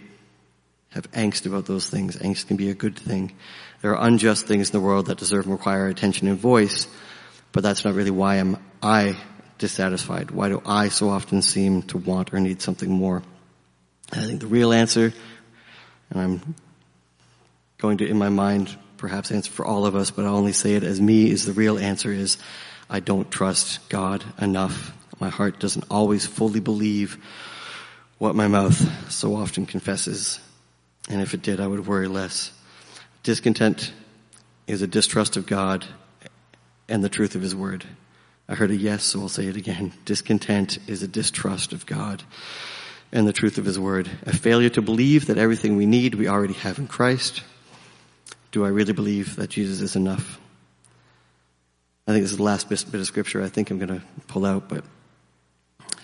have 0.90 1.11
angst 1.12 1.46
about 1.46 1.66
those 1.66 1.88
things. 1.88 2.16
Angst 2.16 2.46
can 2.46 2.57
be 2.57 2.70
a 2.70 2.74
good 2.74 2.96
thing. 2.96 3.33
There 3.83 3.94
are 3.94 4.07
unjust 4.07 4.46
things 4.46 4.70
in 4.70 4.72
the 4.72 4.85
world 4.85 5.07
that 5.07 5.18
deserve 5.18 5.44
and 5.44 5.53
require 5.53 5.87
attention 5.88 6.29
and 6.29 6.38
voice, 6.38 6.87
but 7.53 7.62
that's 7.62 7.85
not 7.85 7.94
really 7.94 8.11
why 8.11 8.37
am 8.37 8.59
I 8.83 9.16
dissatisfied. 9.59 10.31
Why 10.31 10.48
do 10.48 10.62
I 10.64 10.88
so 10.88 11.11
often 11.11 11.42
seem 11.42 11.83
to 11.85 11.98
want 11.98 12.33
or 12.33 12.40
need 12.40 12.62
something 12.62 12.90
more? 12.90 13.22
I 14.12 14.24
think 14.24 14.40
the 14.40 14.46
real 14.46 14.72
answer, 14.72 15.12
and 16.11 16.20
I'm 16.20 16.55
going 17.77 17.98
to, 17.98 18.09
in 18.09 18.16
my 18.16 18.31
mind, 18.31 18.77
perhaps 18.96 19.31
answer 19.31 19.51
for 19.51 19.66
all 19.66 19.87
of 19.87 19.94
us, 19.94 20.11
but 20.11 20.24
I'll 20.24 20.37
only 20.37 20.53
say 20.53 20.74
it 20.74 20.83
as 20.83 21.01
me, 21.01 21.31
is 21.31 21.44
the 21.44 21.53
real 21.53 21.79
answer 21.79 22.11
is 22.11 22.38
I 22.88 23.01
don't 23.01 23.31
trust 23.31 23.87
God 23.88 24.24
enough. 24.40 24.92
My 25.20 25.29
heart 25.29 25.61
doesn't 25.61 25.85
always 25.90 26.27
fully 26.27 26.61
believe 26.61 27.18
what 28.18 28.35
my 28.35 28.48
mouth 28.48 29.12
so 29.12 29.37
often 29.37 29.66
confesses. 29.66 30.40
And 31.09 31.23
if 31.23 31.35
it 31.35 31.42
did, 31.42 31.59
I 31.59 31.66
would 31.66 31.87
worry 31.87 32.07
less. 32.07 32.53
Discontent 33.23 33.92
is 34.66 34.83
a 34.83 34.87
distrust 34.87 35.37
of 35.37 35.47
God 35.47 35.87
and 36.88 37.03
the 37.03 37.09
truth 37.09 37.35
of 37.35 37.42
His 37.42 37.55
Word. 37.55 37.85
I 38.49 38.55
heard 38.55 38.71
a 38.71 38.77
yes, 38.77 39.05
so 39.05 39.21
I'll 39.21 39.29
say 39.29 39.47
it 39.47 39.57
again. 39.57 39.92
Discontent 40.05 40.79
is 40.87 41.03
a 41.03 41.09
distrust 41.09 41.73
of 41.73 41.87
God 41.87 42.23
and 43.11 43.27
the 43.27 43.33
truth 43.33 43.59
of 43.59 43.64
His 43.64 43.79
Word. 43.79 44.11
A 44.27 44.37
failure 44.37 44.68
to 44.71 44.83
believe 44.83 45.27
that 45.27 45.38
everything 45.38 45.77
we 45.77 45.87
need 45.87 46.14
we 46.14 46.29
already 46.29 46.55
have 46.55 46.79
in 46.79 46.87
Christ. 46.87 47.42
Do 48.51 48.64
I 48.64 48.68
really 48.68 48.92
believe 48.92 49.37
that 49.37 49.51
Jesus 49.51 49.81
is 49.81 49.97
enough? 49.97 50.38
I 52.07 52.12
think 52.12 52.25
this 52.25 52.31
is 52.31 52.38
the 52.38 52.42
last 52.42 52.71
bit 52.71 52.94
of 52.94 53.07
scripture 53.07 53.42
I 53.42 53.49
think 53.49 53.71
I'm 53.71 53.79
going 53.79 54.01
to 54.01 54.03
pull 54.29 54.47
out, 54.47 54.68
but 54.68 54.85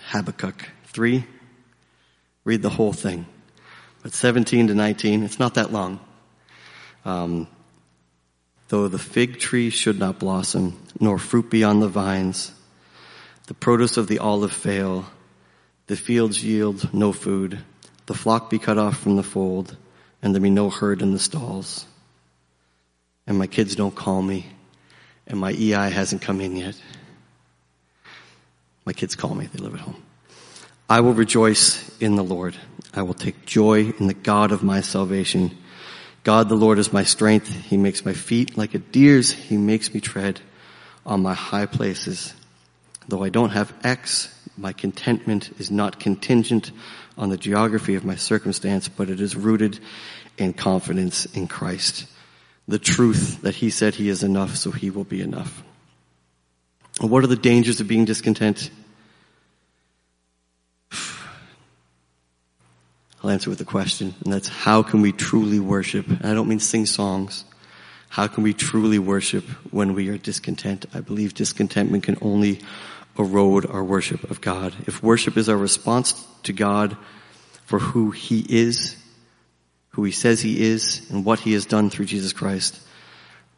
Habakkuk 0.09 0.69
3. 0.85 1.25
Read 2.43 2.61
the 2.61 2.69
whole 2.69 2.93
thing. 2.93 3.25
But 4.05 4.13
17 4.13 4.67
to 4.67 4.75
19, 4.75 5.23
it's 5.23 5.39
not 5.39 5.55
that 5.55 5.73
long. 5.73 5.99
Um, 7.05 7.47
though 8.67 8.87
the 8.87 8.99
fig 8.99 9.39
tree 9.39 9.71
should 9.71 9.97
not 9.97 10.19
blossom, 10.19 10.79
nor 10.99 11.17
fruit 11.17 11.49
be 11.49 11.63
on 11.63 11.79
the 11.79 11.89
vines, 11.89 12.51
the 13.47 13.55
produce 13.55 13.97
of 13.97 14.05
the 14.05 14.19
olive 14.19 14.53
fail, 14.53 15.07
the 15.87 15.95
fields 15.95 16.43
yield 16.43 16.93
no 16.93 17.11
food, 17.11 17.57
the 18.05 18.13
flock 18.13 18.51
be 18.51 18.59
cut 18.59 18.77
off 18.77 18.99
from 18.99 19.15
the 19.15 19.23
fold, 19.23 19.75
and 20.21 20.35
there 20.35 20.41
be 20.41 20.51
no 20.51 20.69
herd 20.69 21.01
in 21.01 21.11
the 21.11 21.17
stalls 21.17 21.87
and 23.27 23.37
my 23.37 23.47
kids 23.47 23.75
don't 23.75 23.95
call 23.95 24.21
me, 24.21 24.45
and 25.27 25.39
my 25.39 25.51
EI 25.51 25.89
hasn't 25.89 26.21
come 26.21 26.41
in 26.41 26.55
yet. 26.55 26.79
My 28.85 28.93
kids 28.93 29.15
call 29.15 29.33
me, 29.33 29.47
they 29.47 29.59
live 29.59 29.73
at 29.73 29.79
home. 29.79 30.01
I 30.89 30.99
will 31.01 31.13
rejoice 31.13 31.97
in 31.99 32.15
the 32.15 32.23
Lord. 32.23 32.55
I 32.93 33.01
will 33.01 33.13
take 33.13 33.45
joy 33.45 33.93
in 33.99 34.07
the 34.07 34.13
God 34.13 34.51
of 34.51 34.63
my 34.63 34.81
salvation. 34.81 35.57
God 36.23 36.49
the 36.49 36.55
Lord 36.55 36.79
is 36.79 36.93
my 36.93 37.03
strength. 37.03 37.47
He 37.47 37.77
makes 37.77 38.05
my 38.05 38.13
feet 38.13 38.57
like 38.57 38.73
a 38.73 38.79
deer's. 38.79 39.31
He 39.31 39.57
makes 39.57 39.93
me 39.93 39.99
tread 39.99 40.41
on 41.05 41.21
my 41.21 41.33
high 41.33 41.65
places. 41.65 42.33
Though 43.07 43.23
I 43.23 43.29
don't 43.29 43.51
have 43.51 43.73
X, 43.83 44.33
my 44.57 44.73
contentment 44.73 45.51
is 45.59 45.71
not 45.71 45.99
contingent 45.99 46.71
on 47.17 47.29
the 47.29 47.37
geography 47.37 47.95
of 47.95 48.05
my 48.05 48.15
circumstance, 48.15 48.87
but 48.87 49.09
it 49.09 49.21
is 49.21 49.35
rooted 49.35 49.79
in 50.37 50.53
confidence 50.53 51.25
in 51.25 51.47
Christ 51.47 52.07
the 52.67 52.79
truth 52.79 53.41
that 53.43 53.55
he 53.55 53.69
said 53.69 53.95
he 53.95 54.09
is 54.09 54.23
enough, 54.23 54.55
so 54.55 54.71
he 54.71 54.89
will 54.89 55.03
be 55.03 55.21
enough. 55.21 55.63
What 56.99 57.23
are 57.23 57.27
the 57.27 57.35
dangers 57.35 57.79
of 57.79 57.87
being 57.87 58.05
discontent? 58.05 58.71
I'll 63.25 63.31
answer 63.31 63.49
with 63.49 63.59
a 63.59 63.65
question, 63.65 64.13
and 64.23 64.31
that's 64.31 64.47
how 64.47 64.83
can 64.83 65.01
we 65.01 65.11
truly 65.11 65.59
worship? 65.59 66.07
And 66.07 66.27
I 66.27 66.35
don't 66.35 66.47
mean 66.47 66.59
sing 66.59 66.85
songs. 66.85 67.43
How 68.07 68.27
can 68.27 68.43
we 68.43 68.53
truly 68.53 68.99
worship 68.99 69.43
when 69.71 69.95
we 69.95 70.09
are 70.09 70.17
discontent? 70.19 70.85
I 70.93 70.99
believe 70.99 71.33
discontentment 71.33 72.03
can 72.03 72.19
only 72.21 72.61
erode 73.17 73.65
our 73.65 73.83
worship 73.83 74.29
of 74.29 74.41
God. 74.41 74.75
If 74.85 75.01
worship 75.01 75.37
is 75.37 75.49
our 75.49 75.57
response 75.57 76.23
to 76.43 76.53
God 76.53 76.97
for 77.63 77.79
who 77.79 78.11
He 78.11 78.45
is, 78.47 78.95
who 79.89 80.03
He 80.03 80.11
says 80.11 80.41
He 80.41 80.61
is, 80.61 81.09
and 81.09 81.25
what 81.25 81.39
He 81.39 81.53
has 81.53 81.65
done 81.65 81.89
through 81.89 82.05
Jesus 82.05 82.31
Christ, 82.31 82.79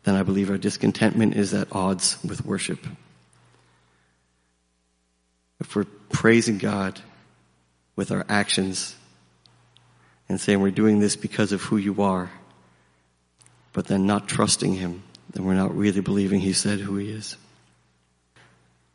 then 0.05 0.15
I 0.15 0.23
believe 0.23 0.49
our 0.49 0.57
discontentment 0.57 1.35
is 1.35 1.53
at 1.53 1.67
odds 1.73 2.17
with 2.23 2.45
worship. 2.45 2.87
If 5.59 5.75
we're 5.75 5.83
praising 5.83 6.57
God 6.57 7.01
with 7.97 8.13
our 8.13 8.25
actions 8.29 8.95
and 10.29 10.39
saying 10.39 10.61
we're 10.61 10.71
doing 10.71 10.99
this 10.99 11.15
because 11.15 11.51
of 11.51 11.61
who 11.61 11.77
you 11.77 12.01
are, 12.01 12.31
but 13.73 13.87
then 13.87 14.05
not 14.05 14.27
trusting 14.27 14.73
Him, 14.73 15.03
then 15.33 15.45
we're 15.45 15.53
not 15.53 15.75
really 15.75 16.01
believing 16.01 16.39
He 16.39 16.53
said 16.53 16.79
who 16.79 16.97
He 16.97 17.09
is. 17.09 17.37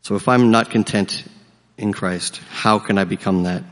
So 0.03 0.16
if 0.16 0.28
I'm 0.28 0.51
not 0.51 0.70
content 0.70 1.24
in 1.78 1.93
Christ, 1.93 2.41
how 2.51 2.78
can 2.78 2.99
I 2.99 3.05
become 3.05 3.45
that? 3.45 3.62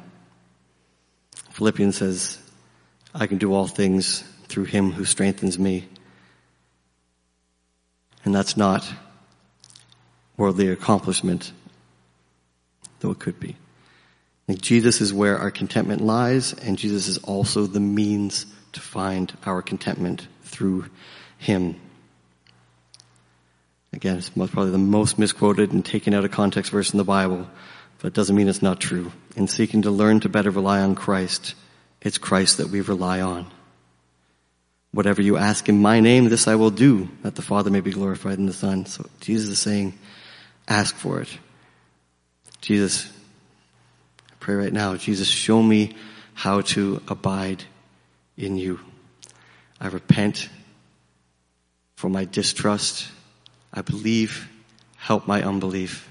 Philippians 1.50 1.96
says, 1.96 2.38
I 3.14 3.26
can 3.26 3.38
do 3.38 3.52
all 3.52 3.66
things 3.66 4.22
through 4.46 4.64
Him 4.64 4.92
who 4.92 5.04
strengthens 5.04 5.58
me. 5.58 5.88
And 8.24 8.34
that's 8.34 8.56
not 8.56 8.90
worldly 10.36 10.68
accomplishment, 10.68 11.52
though 13.00 13.10
it 13.10 13.18
could 13.18 13.40
be. 13.40 13.56
Jesus 14.58 15.00
is 15.00 15.12
where 15.12 15.38
our 15.38 15.50
contentment 15.50 16.00
lies, 16.00 16.52
and 16.52 16.78
Jesus 16.78 17.08
is 17.08 17.18
also 17.18 17.66
the 17.66 17.80
means 17.80 18.46
to 18.72 18.80
find 18.80 19.32
our 19.44 19.62
contentment 19.62 20.26
through 20.42 20.86
Him. 21.38 21.76
Again, 23.92 24.18
it's 24.18 24.36
most, 24.36 24.52
probably 24.52 24.70
the 24.70 24.78
most 24.78 25.18
misquoted 25.18 25.72
and 25.72 25.84
taken 25.84 26.14
out 26.14 26.24
of 26.24 26.30
context 26.30 26.72
verse 26.72 26.92
in 26.92 26.98
the 26.98 27.04
Bible, 27.04 27.48
but 27.98 28.08
it 28.08 28.14
doesn't 28.14 28.36
mean 28.36 28.48
it's 28.48 28.62
not 28.62 28.80
true. 28.80 29.12
In 29.36 29.48
seeking 29.48 29.82
to 29.82 29.90
learn 29.90 30.20
to 30.20 30.28
better 30.28 30.50
rely 30.50 30.80
on 30.80 30.94
Christ, 30.94 31.54
it's 32.00 32.18
Christ 32.18 32.58
that 32.58 32.68
we 32.68 32.80
rely 32.80 33.20
on. 33.20 33.46
Whatever 34.92 35.22
you 35.22 35.36
ask 35.36 35.68
in 35.68 35.82
my 35.82 36.00
name, 36.00 36.28
this 36.28 36.48
I 36.48 36.54
will 36.54 36.70
do, 36.70 37.08
that 37.22 37.34
the 37.34 37.42
Father 37.42 37.70
may 37.70 37.80
be 37.80 37.92
glorified 37.92 38.38
in 38.38 38.46
the 38.46 38.52
Son. 38.52 38.86
So 38.86 39.06
Jesus 39.20 39.50
is 39.50 39.58
saying, 39.58 39.98
ask 40.66 40.96
for 40.96 41.20
it. 41.20 41.38
Jesus, 42.60 43.10
pray 44.40 44.54
right 44.54 44.72
now, 44.72 44.96
Jesus, 44.96 45.28
show 45.28 45.62
me 45.62 45.94
how 46.34 46.62
to 46.62 47.02
abide 47.06 47.62
in 48.36 48.56
you. 48.56 48.80
I 49.80 49.88
repent 49.88 50.48
for 51.96 52.08
my 52.08 52.24
distrust. 52.24 53.08
I 53.72 53.82
believe. 53.82 54.48
Help 54.96 55.26
my 55.26 55.42
unbelief. 55.42 56.08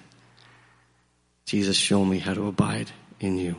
Jesus, 1.45 1.75
show 1.75 2.05
me 2.05 2.19
how 2.19 2.33
to 2.33 2.47
abide 2.47 2.91
in 3.19 3.37
you. 3.37 3.55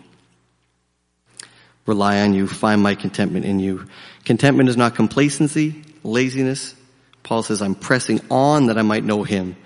Rely 1.87 2.21
on 2.21 2.35
you. 2.35 2.47
Find 2.47 2.83
my 2.83 2.95
contentment 2.95 3.45
in 3.45 3.59
you. 3.59 3.87
Contentment 4.25 4.69
is 4.69 4.77
not 4.77 4.95
complacency, 4.95 5.83
laziness. 6.05 6.75
Paul 7.23 7.43
says, 7.43 7.63
I'm 7.63 7.75
pressing 7.75 8.21
on 8.31 8.67
that 8.67 8.79
I 8.79 8.83
might 8.83 9.05
know 9.05 9.25
him. 9.25 9.57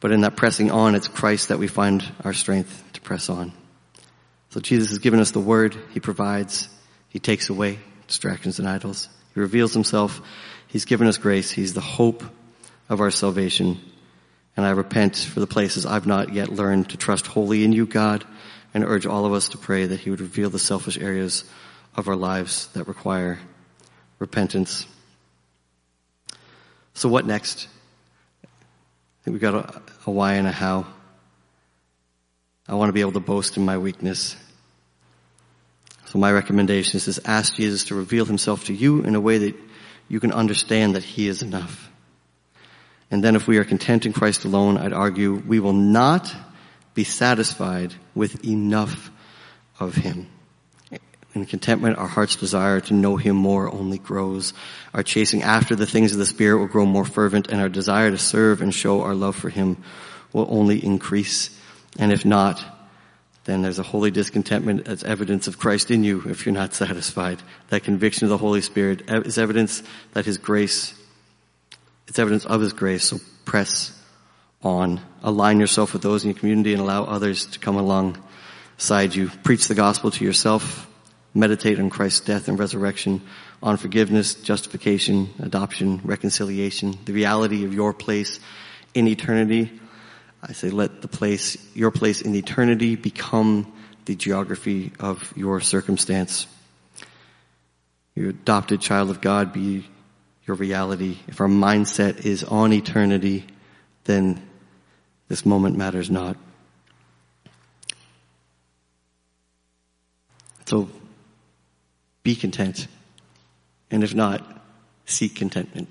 But 0.00 0.12
in 0.12 0.22
that 0.22 0.36
pressing 0.36 0.70
on, 0.70 0.94
it's 0.94 1.08
Christ 1.08 1.48
that 1.48 1.58
we 1.58 1.68
find 1.68 2.02
our 2.24 2.32
strength 2.32 2.82
to 2.94 3.00
press 3.00 3.28
on. 3.28 3.52
So 4.52 4.60
Jesus 4.60 4.90
has 4.90 4.98
given 4.98 5.18
us 5.18 5.30
the 5.30 5.40
word. 5.40 5.74
He 5.94 6.00
provides. 6.00 6.68
He 7.08 7.18
takes 7.18 7.48
away 7.48 7.78
distractions 8.06 8.58
and 8.58 8.68
idols. 8.68 9.08
He 9.32 9.40
reveals 9.40 9.72
himself. 9.72 10.20
He's 10.68 10.84
given 10.84 11.06
us 11.06 11.16
grace. 11.16 11.50
He's 11.50 11.72
the 11.72 11.80
hope 11.80 12.22
of 12.90 13.00
our 13.00 13.10
salvation. 13.10 13.80
And 14.54 14.66
I 14.66 14.70
repent 14.72 15.16
for 15.16 15.40
the 15.40 15.46
places 15.46 15.86
I've 15.86 16.06
not 16.06 16.34
yet 16.34 16.50
learned 16.50 16.90
to 16.90 16.98
trust 16.98 17.26
wholly 17.26 17.64
in 17.64 17.72
you, 17.72 17.86
God, 17.86 18.26
and 18.74 18.84
urge 18.84 19.06
all 19.06 19.24
of 19.24 19.32
us 19.32 19.48
to 19.50 19.58
pray 19.58 19.86
that 19.86 20.00
He 20.00 20.10
would 20.10 20.20
reveal 20.20 20.50
the 20.50 20.58
selfish 20.58 20.98
areas 20.98 21.44
of 21.96 22.06
our 22.06 22.16
lives 22.16 22.66
that 22.74 22.86
require 22.86 23.38
repentance. 24.18 24.86
So 26.92 27.08
what 27.08 27.24
next? 27.24 27.68
I 28.44 28.48
think 29.24 29.32
we've 29.32 29.40
got 29.40 29.54
a, 29.54 29.82
a 30.06 30.10
why 30.10 30.34
and 30.34 30.46
a 30.46 30.52
how. 30.52 30.84
I 32.68 32.74
want 32.74 32.88
to 32.88 32.92
be 32.92 33.00
able 33.00 33.12
to 33.12 33.20
boast 33.20 33.56
in 33.56 33.64
my 33.64 33.78
weakness. 33.78 34.36
So 36.06 36.18
my 36.18 36.30
recommendation 36.30 36.98
is 36.98 37.16
to 37.16 37.30
ask 37.30 37.54
Jesus 37.54 37.84
to 37.84 37.94
reveal 37.94 38.24
himself 38.24 38.66
to 38.66 38.74
you 38.74 39.02
in 39.02 39.14
a 39.14 39.20
way 39.20 39.38
that 39.38 39.56
you 40.08 40.20
can 40.20 40.32
understand 40.32 40.94
that 40.94 41.02
he 41.02 41.26
is 41.26 41.42
enough. 41.42 41.90
And 43.10 43.22
then 43.22 43.36
if 43.36 43.46
we 43.46 43.58
are 43.58 43.64
content 43.64 44.06
in 44.06 44.12
Christ 44.12 44.44
alone, 44.44 44.78
I'd 44.78 44.92
argue 44.92 45.34
we 45.34 45.60
will 45.60 45.72
not 45.72 46.34
be 46.94 47.04
satisfied 47.04 47.94
with 48.14 48.44
enough 48.44 49.10
of 49.80 49.94
him. 49.94 50.28
In 51.34 51.46
contentment, 51.46 51.96
our 51.96 52.06
heart's 52.06 52.36
desire 52.36 52.80
to 52.82 52.94
know 52.94 53.16
him 53.16 53.36
more 53.36 53.72
only 53.72 53.98
grows. 53.98 54.52
Our 54.92 55.02
chasing 55.02 55.42
after 55.42 55.74
the 55.74 55.86
things 55.86 56.12
of 56.12 56.18
the 56.18 56.26
Spirit 56.26 56.58
will 56.58 56.66
grow 56.66 56.84
more 56.84 57.06
fervent 57.06 57.48
and 57.48 57.60
our 57.60 57.70
desire 57.70 58.10
to 58.10 58.18
serve 58.18 58.60
and 58.60 58.74
show 58.74 59.00
our 59.00 59.14
love 59.14 59.34
for 59.34 59.48
him 59.48 59.82
will 60.34 60.46
only 60.50 60.84
increase. 60.84 61.58
And 61.98 62.12
if 62.12 62.24
not, 62.24 62.64
then 63.44 63.62
there's 63.62 63.78
a 63.78 63.84
holy 63.84 64.10
discontentment 64.10 64.86
as 64.86 65.02
evidence 65.02 65.48
of 65.48 65.58
Christ 65.58 65.90
in 65.90 66.04
you 66.04 66.22
if 66.26 66.46
you're 66.46 66.54
not 66.54 66.74
satisfied. 66.74 67.42
That 67.68 67.84
conviction 67.84 68.24
of 68.24 68.30
the 68.30 68.38
Holy 68.38 68.60
Spirit 68.60 69.02
is 69.08 69.38
evidence 69.38 69.82
that 70.12 70.24
His 70.24 70.38
grace, 70.38 70.94
it's 72.06 72.18
evidence 72.18 72.46
of 72.46 72.60
His 72.60 72.72
grace, 72.72 73.04
so 73.04 73.18
press 73.44 73.98
on. 74.62 75.00
Align 75.22 75.58
yourself 75.58 75.92
with 75.92 76.02
those 76.02 76.24
in 76.24 76.30
your 76.30 76.38
community 76.38 76.72
and 76.72 76.80
allow 76.80 77.04
others 77.04 77.46
to 77.46 77.58
come 77.58 77.76
alongside 77.76 79.14
you. 79.14 79.28
Preach 79.42 79.66
the 79.66 79.74
gospel 79.74 80.10
to 80.12 80.24
yourself. 80.24 80.88
Meditate 81.34 81.80
on 81.80 81.88
Christ's 81.88 82.20
death 82.20 82.48
and 82.48 82.58
resurrection, 82.58 83.22
on 83.62 83.78
forgiveness, 83.78 84.34
justification, 84.34 85.30
adoption, 85.38 86.00
reconciliation, 86.04 86.98
the 87.06 87.14
reality 87.14 87.64
of 87.64 87.72
your 87.72 87.94
place 87.94 88.38
in 88.92 89.08
eternity 89.08 89.80
I 90.42 90.52
say 90.52 90.70
let 90.70 91.02
the 91.02 91.08
place, 91.08 91.56
your 91.74 91.92
place 91.92 92.20
in 92.20 92.34
eternity 92.34 92.96
become 92.96 93.72
the 94.06 94.16
geography 94.16 94.92
of 94.98 95.32
your 95.36 95.60
circumstance. 95.60 96.48
Your 98.16 98.30
adopted 98.30 98.80
child 98.80 99.10
of 99.10 99.20
God 99.20 99.52
be 99.52 99.86
your 100.44 100.56
reality. 100.56 101.18
If 101.28 101.40
our 101.40 101.46
mindset 101.46 102.26
is 102.26 102.42
on 102.42 102.72
eternity, 102.72 103.46
then 104.04 104.42
this 105.28 105.46
moment 105.46 105.76
matters 105.76 106.10
not. 106.10 106.36
So 110.66 110.88
be 112.24 112.34
content. 112.34 112.88
And 113.90 114.02
if 114.02 114.14
not, 114.14 114.44
seek 115.06 115.36
contentment. 115.36 115.88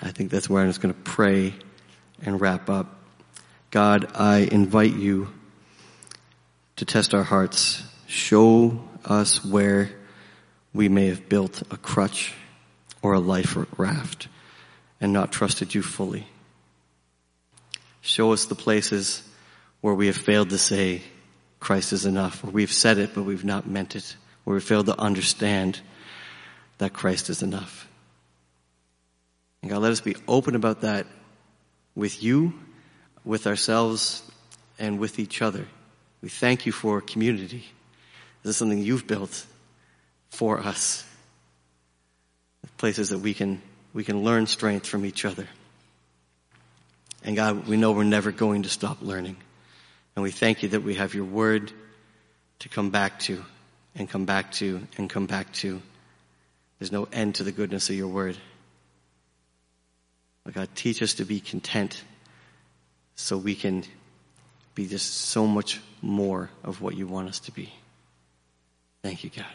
I 0.00 0.10
think 0.10 0.30
that's 0.30 0.48
where 0.48 0.62
I'm 0.62 0.68
just 0.68 0.80
going 0.80 0.94
to 0.94 1.00
pray 1.00 1.54
and 2.22 2.40
wrap 2.40 2.68
up. 2.68 3.00
God, 3.70 4.10
I 4.14 4.48
invite 4.50 4.94
you 4.94 5.28
to 6.76 6.84
test 6.84 7.14
our 7.14 7.22
hearts. 7.22 7.82
Show 8.06 8.80
us 9.04 9.44
where 9.44 9.90
we 10.72 10.88
may 10.88 11.06
have 11.06 11.28
built 11.28 11.62
a 11.70 11.76
crutch 11.76 12.34
or 13.02 13.12
a 13.12 13.20
life 13.20 13.56
raft 13.78 14.28
and 15.00 15.12
not 15.12 15.32
trusted 15.32 15.74
you 15.74 15.82
fully. 15.82 16.26
Show 18.00 18.32
us 18.32 18.46
the 18.46 18.54
places 18.54 19.22
where 19.80 19.94
we 19.94 20.06
have 20.06 20.16
failed 20.16 20.50
to 20.50 20.58
say 20.58 21.02
Christ 21.60 21.92
is 21.92 22.06
enough, 22.06 22.44
where 22.44 22.52
we've 22.52 22.72
said 22.72 22.98
it 22.98 23.14
but 23.14 23.22
we've 23.22 23.44
not 23.44 23.66
meant 23.66 23.96
it, 23.96 24.16
where 24.44 24.54
we 24.54 24.60
failed 24.60 24.86
to 24.86 24.98
understand 25.00 25.80
that 26.78 26.92
Christ 26.92 27.30
is 27.30 27.42
enough. 27.42 27.88
And 29.62 29.70
God, 29.70 29.82
let 29.82 29.92
us 29.92 30.00
be 30.00 30.16
open 30.28 30.54
about 30.54 30.82
that 30.82 31.06
with 31.94 32.22
you, 32.22 32.54
with 33.24 33.46
ourselves, 33.46 34.22
and 34.78 34.98
with 34.98 35.18
each 35.18 35.42
other. 35.42 35.66
We 36.22 36.28
thank 36.28 36.66
you 36.66 36.72
for 36.72 37.00
community. 37.00 37.64
This 38.42 38.50
is 38.50 38.56
something 38.56 38.78
you've 38.78 39.06
built 39.06 39.46
for 40.30 40.58
us. 40.58 41.04
Places 42.76 43.10
that 43.10 43.18
we 43.18 43.34
can, 43.34 43.62
we 43.92 44.04
can 44.04 44.24
learn 44.24 44.46
strength 44.46 44.86
from 44.86 45.06
each 45.06 45.24
other. 45.24 45.46
And 47.22 47.36
God, 47.36 47.66
we 47.66 47.76
know 47.76 47.92
we're 47.92 48.04
never 48.04 48.32
going 48.32 48.64
to 48.64 48.68
stop 48.68 49.00
learning. 49.00 49.36
And 50.16 50.22
we 50.22 50.30
thank 50.30 50.62
you 50.62 50.70
that 50.70 50.82
we 50.82 50.94
have 50.94 51.14
your 51.14 51.24
word 51.24 51.72
to 52.60 52.68
come 52.68 52.90
back 52.90 53.18
to 53.20 53.44
and 53.94 54.08
come 54.08 54.24
back 54.24 54.52
to 54.52 54.86
and 54.96 55.08
come 55.08 55.26
back 55.26 55.52
to. 55.54 55.80
There's 56.78 56.92
no 56.92 57.08
end 57.12 57.36
to 57.36 57.44
the 57.44 57.52
goodness 57.52 57.88
of 57.88 57.96
your 57.96 58.08
word. 58.08 58.36
Lord 60.44 60.54
God, 60.54 60.68
teach 60.74 61.02
us 61.02 61.14
to 61.14 61.24
be 61.24 61.40
content 61.40 62.02
so 63.16 63.38
we 63.38 63.54
can 63.54 63.84
be 64.74 64.86
just 64.86 65.12
so 65.12 65.46
much 65.46 65.80
more 66.02 66.50
of 66.62 66.82
what 66.82 66.96
you 66.96 67.06
want 67.06 67.28
us 67.28 67.38
to 67.40 67.52
be. 67.52 67.72
Thank 69.02 69.24
you, 69.24 69.30
God. 69.30 69.46